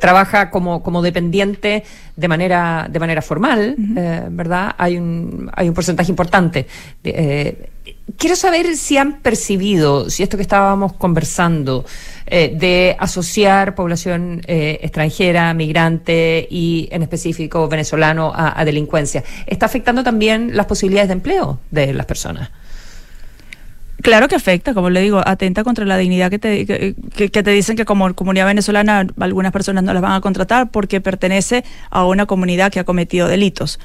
trabaja 0.00 0.50
como, 0.50 0.82
como 0.82 1.02
dependiente 1.02 1.84
de 2.16 2.28
manera 2.28 2.88
de 2.90 3.00
manera 3.00 3.22
formal, 3.22 3.76
eh, 3.96 4.26
¿verdad? 4.30 4.74
Hay 4.78 4.98
un 4.98 5.50
hay 5.54 5.68
un 5.68 5.74
porcentaje 5.74 6.10
importante. 6.10 6.66
de, 7.02 7.14
eh, 7.16 7.70
quiero 8.16 8.36
saber 8.36 8.76
si 8.76 8.96
han 8.96 9.20
percibido, 9.20 10.10
si 10.10 10.22
esto 10.22 10.36
que 10.36 10.42
estábamos 10.42 10.92
conversando 10.94 11.84
eh, 12.26 12.54
de 12.56 12.96
asociar 12.98 13.74
población 13.74 14.42
eh, 14.46 14.78
extranjera, 14.82 15.52
migrante 15.54 16.46
y 16.50 16.88
en 16.92 17.02
específico 17.02 17.68
venezolano 17.68 18.32
a, 18.34 18.58
a 18.58 18.64
delincuencia, 18.64 19.24
está 19.46 19.66
afectando 19.66 20.02
también 20.02 20.56
las 20.56 20.66
posibilidades 20.66 21.08
de 21.08 21.14
empleo 21.14 21.60
de 21.70 21.92
las 21.92 22.06
personas. 22.06 22.50
Claro 24.02 24.26
que 24.26 24.34
afecta, 24.34 24.74
como 24.74 24.90
le 24.90 25.00
digo, 25.00 25.22
atenta 25.24 25.62
contra 25.62 25.84
la 25.84 25.96
dignidad 25.96 26.28
que 26.28 26.38
te, 26.40 26.66
que, 26.66 26.94
que- 27.14 27.42
te 27.42 27.50
dicen 27.50 27.76
que 27.76 27.84
como 27.84 28.12
comunidad 28.14 28.46
venezolana 28.46 29.06
algunas 29.20 29.52
personas 29.52 29.84
no 29.84 29.92
las 29.92 30.02
van 30.02 30.12
a 30.12 30.20
contratar 30.20 30.70
porque 30.70 31.00
pertenece 31.00 31.64
a 31.88 32.04
una 32.04 32.26
comunidad 32.26 32.72
que 32.72 32.80
ha 32.80 32.84
cometido 32.84 33.28
delitos. 33.28 33.78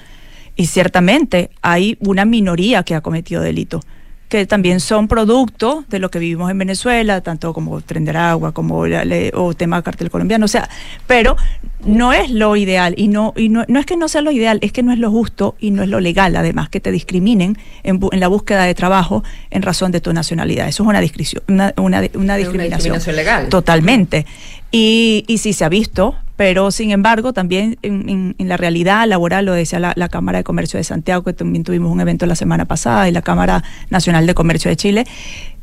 Y 0.55 0.65
ciertamente 0.67 1.51
hay 1.61 1.97
una 1.99 2.25
minoría 2.25 2.81
que 2.81 2.95
ha 2.95 3.01
cometido 3.01 3.43
delitos, 3.43 3.83
que 4.29 4.45
también 4.45 4.79
son 4.81 5.07
producto 5.07 5.85
de 5.89 5.99
lo 5.99 6.11
que 6.11 6.19
vivimos 6.19 6.51
en 6.51 6.57
Venezuela, 6.57 7.21
tanto 7.21 7.53
como 7.53 7.79
Tren 7.81 8.03
de 8.03 8.09
Aragua, 8.11 8.51
como 8.51 8.85
la- 8.85 9.05
le- 9.05 9.31
o 9.33 9.53
tema 9.53 9.81
cartel 9.81 10.09
colombiano, 10.09 10.43
o 10.45 10.47
sea, 10.49 10.67
pero 11.07 11.37
no 11.85 12.11
es 12.11 12.29
lo 12.29 12.55
ideal 12.57 12.93
y 12.97 13.07
no 13.07 13.33
y 13.37 13.47
no, 13.47 13.63
no 13.69 13.79
es 13.79 13.85
que 13.85 13.95
no 13.95 14.09
sea 14.09 14.19
lo 14.21 14.31
ideal, 14.31 14.59
es 14.61 14.73
que 14.73 14.83
no 14.83 14.91
es 14.91 14.99
lo 14.99 15.09
justo 15.11 15.55
y 15.61 15.71
no 15.71 15.81
es 15.83 15.87
lo 15.89 16.01
legal, 16.01 16.35
además, 16.35 16.67
que 16.67 16.79
te 16.81 16.91
discriminen 16.91 17.57
en, 17.83 18.01
bu- 18.01 18.09
en 18.11 18.19
la 18.19 18.27
búsqueda 18.27 18.65
de 18.65 18.75
trabajo 18.75 19.23
en 19.49 19.61
razón 19.61 19.91
de 19.93 20.01
tu 20.01 20.11
nacionalidad. 20.11 20.67
Eso 20.67 20.83
es 20.83 20.89
una, 20.89 20.99
discriminación 20.99 21.43
una, 21.47 21.73
una, 21.77 22.01
una 22.15 22.35
discriminación. 22.35 22.95
discriminación 22.95 23.15
legal. 23.15 23.47
Totalmente. 23.49 24.25
Y, 24.71 25.23
y 25.27 25.37
sí 25.37 25.53
se 25.53 25.63
ha 25.63 25.69
visto, 25.69 26.15
pero 26.37 26.71
sin 26.71 26.91
embargo 26.91 27.33
también 27.33 27.77
en, 27.81 28.07
en- 28.07 28.35
en 28.37 28.47
la 28.47 28.55
realidad 28.55 29.05
laboral, 29.07 29.45
lo 29.45 29.51
decía 29.53 29.79
la, 29.79 29.91
la 29.97 30.07
Cámara 30.07 30.37
de 30.37 30.43
Comercio 30.45 30.77
de 30.77 30.85
Santiago, 30.85 31.23
que 31.23 31.33
también 31.33 31.63
tuvimos 31.65 31.91
un 31.91 31.99
evento 31.99 32.25
la 32.25 32.35
semana 32.35 32.63
pasada, 32.65 33.09
y 33.09 33.11
la 33.11 33.21
Cámara 33.21 33.63
Nacional 33.89 34.25
de 34.25 34.33
Comercio 34.33 34.69
de 34.69 34.77
Chile, 34.77 35.05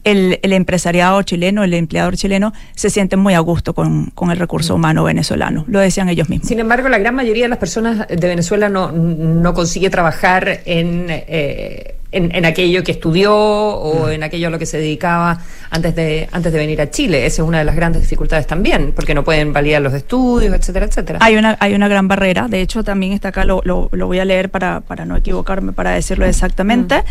el, 0.05 0.39
el 0.43 0.53
empresariado 0.53 1.21
chileno, 1.23 1.65
el 1.65 1.75
empleador 1.75 2.17
chileno, 2.17 2.53
se 2.75 2.91
sienten 2.91 3.19
muy 3.19 3.35
a 3.35 3.41
gusto 3.41 3.75
con, 3.75 4.07
con 4.15 4.31
el 4.31 4.39
recurso 4.39 4.75
humano 4.75 5.05
venezolano. 5.05 5.65
Lo 5.67 5.81
decían 5.81 6.09
ellos 6.09 6.29
mismos. 6.29 6.49
Sin 6.49 6.61
embargo, 6.61 6.89
la 6.89 6.99
gran 6.99 7.15
mayoría 7.15 7.45
de 7.45 7.49
las 7.49 7.59
personas 7.59 8.07
de 8.09 8.29
Venezuela 8.29 8.69
no, 8.69 8.93
no 8.93 9.55
consigue 9.55 9.91
trabajar 9.91 10.61
en, 10.65 11.07
eh, 11.09 11.97
en, 12.13 12.35
en 12.35 12.45
aquello 12.45 12.85
que 12.85 12.93
estudió 12.93 13.35
o 13.35 14.09
en 14.09 14.23
aquello 14.23 14.49
a 14.49 14.51
lo 14.51 14.59
que 14.59 14.67
se 14.67 14.79
dedicaba 14.79 15.41
antes 15.71 15.95
de, 15.97 16.29
antes 16.31 16.53
de 16.53 16.59
venir 16.59 16.81
a 16.81 16.91
Chile. 16.91 17.27
Esa 17.27 17.43
es 17.43 17.49
una 17.49 17.59
de 17.59 17.65
las 17.65 17.75
grandes 17.75 18.03
dificultades 18.03 18.47
también, 18.47 18.93
porque 18.95 19.15
no 19.15 19.25
pueden 19.25 19.53
validar 19.53 19.83
los 19.83 19.95
estudios, 19.95 20.55
etcétera, 20.55 20.87
etcétera. 20.87 21.19
Hay 21.23 21.37
una, 21.37 21.57
hay 21.59 21.75
una 21.75 21.89
gran 21.89 22.07
barrera, 22.07 22.47
de 22.49 22.61
hecho 22.61 22.85
también 22.85 23.13
está 23.13 23.29
acá, 23.29 23.45
lo, 23.45 23.63
lo, 23.65 23.89
lo 23.91 24.07
voy 24.07 24.19
a 24.21 24.25
leer 24.25 24.51
para, 24.51 24.81
para 24.81 25.05
no 25.05 25.17
equivocarme, 25.17 25.73
para 25.73 25.91
decirlo 25.91 26.27
exactamente. 26.27 27.03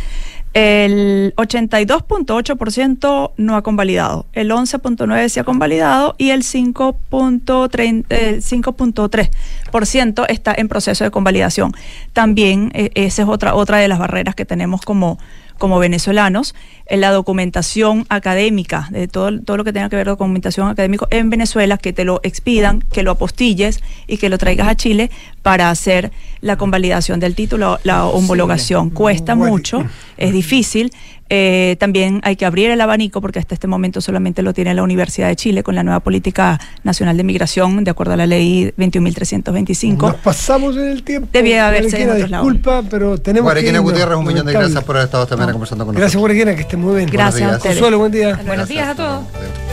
El 0.53 1.33
82.8% 1.35 3.31
no 3.37 3.55
ha 3.55 3.63
convalidado, 3.63 4.27
el 4.33 4.51
11.9% 4.51 5.29
sí 5.29 5.39
ha 5.39 5.43
convalidado 5.43 6.13
y 6.19 6.29
el 6.29 6.43
5.3% 6.43 8.05
el 8.09 8.41
5.3% 8.43 10.25
está 10.29 10.53
en 10.55 10.67
proceso 10.67 11.03
de 11.03 11.09
convalidación. 11.11 11.71
También 12.13 12.71
eh, 12.75 12.91
esa 12.93 13.23
es 13.23 13.27
otra, 13.27 13.55
otra 13.55 13.79
de 13.79 13.87
las 13.87 13.97
barreras 13.97 14.35
que 14.35 14.45
tenemos 14.45 14.81
como, 14.81 15.17
como 15.57 15.79
venezolanos, 15.79 16.55
en 16.85 17.01
la 17.01 17.11
documentación 17.11 18.05
académica, 18.09 18.87
de 18.91 19.07
todo, 19.07 19.39
todo 19.41 19.57
lo 19.57 19.63
que 19.63 19.73
tenga 19.73 19.89
que 19.89 19.95
ver 19.95 20.05
con 20.05 20.13
documentación 20.13 20.67
académica 20.67 21.07
en 21.09 21.29
Venezuela, 21.29 21.77
que 21.77 21.93
te 21.93 22.05
lo 22.05 22.19
expidan, 22.23 22.81
que 22.91 23.03
lo 23.03 23.11
apostilles 23.11 23.81
y 24.07 24.17
que 24.17 24.29
lo 24.29 24.37
traigas 24.37 24.67
a 24.67 24.75
Chile 24.75 25.09
para 25.41 25.69
hacer 25.69 26.11
la 26.41 26.57
convalidación 26.57 27.19
del 27.19 27.35
título, 27.35 27.79
la 27.83 28.05
homologación. 28.05 28.89
Cuesta 28.89 29.35
mucho, 29.35 29.85
es 30.17 30.33
difícil. 30.33 30.91
Eh, 31.35 31.77
también 31.79 32.21
hay 32.23 32.35
que 32.35 32.45
abrir 32.45 32.69
el 32.69 32.79
abanico 32.79 33.19
porque 33.19 33.39
hasta 33.39 33.55
este 33.55 33.65
momento 33.65 34.01
solamente 34.01 34.43
lo 34.43 34.53
tiene 34.53 34.71
la 34.75 34.83
Universidad 34.83 35.29
de 35.29 35.35
Chile 35.35 35.63
con 35.63 35.73
la 35.73 35.81
nueva 35.81 35.99
política 36.01 36.59
nacional 36.83 37.17
de 37.17 37.23
migración, 37.23 37.83
de 37.83 37.89
acuerdo 37.89 38.13
a 38.13 38.17
la 38.17 38.27
ley 38.27 38.71
21.325. 38.77 39.97
Nos 39.97 40.15
pasamos 40.17 40.77
en 40.77 40.89
el 40.89 41.01
tiempo. 41.01 41.29
Debía 41.33 41.67
haberse 41.67 41.87
en 41.87 42.05
Guarequena, 42.05 42.13
otros 42.13 42.29
lados. 42.29 42.53
disculpa, 42.53 42.83
pero 42.87 43.17
tenemos 43.17 43.51
que... 43.51 43.79
Gutiérrez, 43.79 44.15
un 44.15 44.27
millón 44.27 44.45
de 44.45 44.53
gracias 44.53 44.83
por 44.83 44.95
haber 44.95 45.07
estado 45.07 45.23
esta 45.23 45.35
mañana 45.35 45.53
conversando 45.53 45.85
con 45.87 45.95
Gracias, 45.95 46.13
nosotros. 46.13 46.21
Guarequena, 46.21 46.55
que 46.55 46.61
esté 46.61 46.77
muy 46.77 46.97
bien. 46.97 47.09
Gracias 47.09 47.51
a 47.51 47.55
ustedes. 47.55 47.77
Consuelo, 47.77 47.97
buen 47.97 48.11
día. 48.11 48.39
Buenos 48.45 48.69
días 48.69 48.89
a 48.89 48.95
todos. 48.95 49.72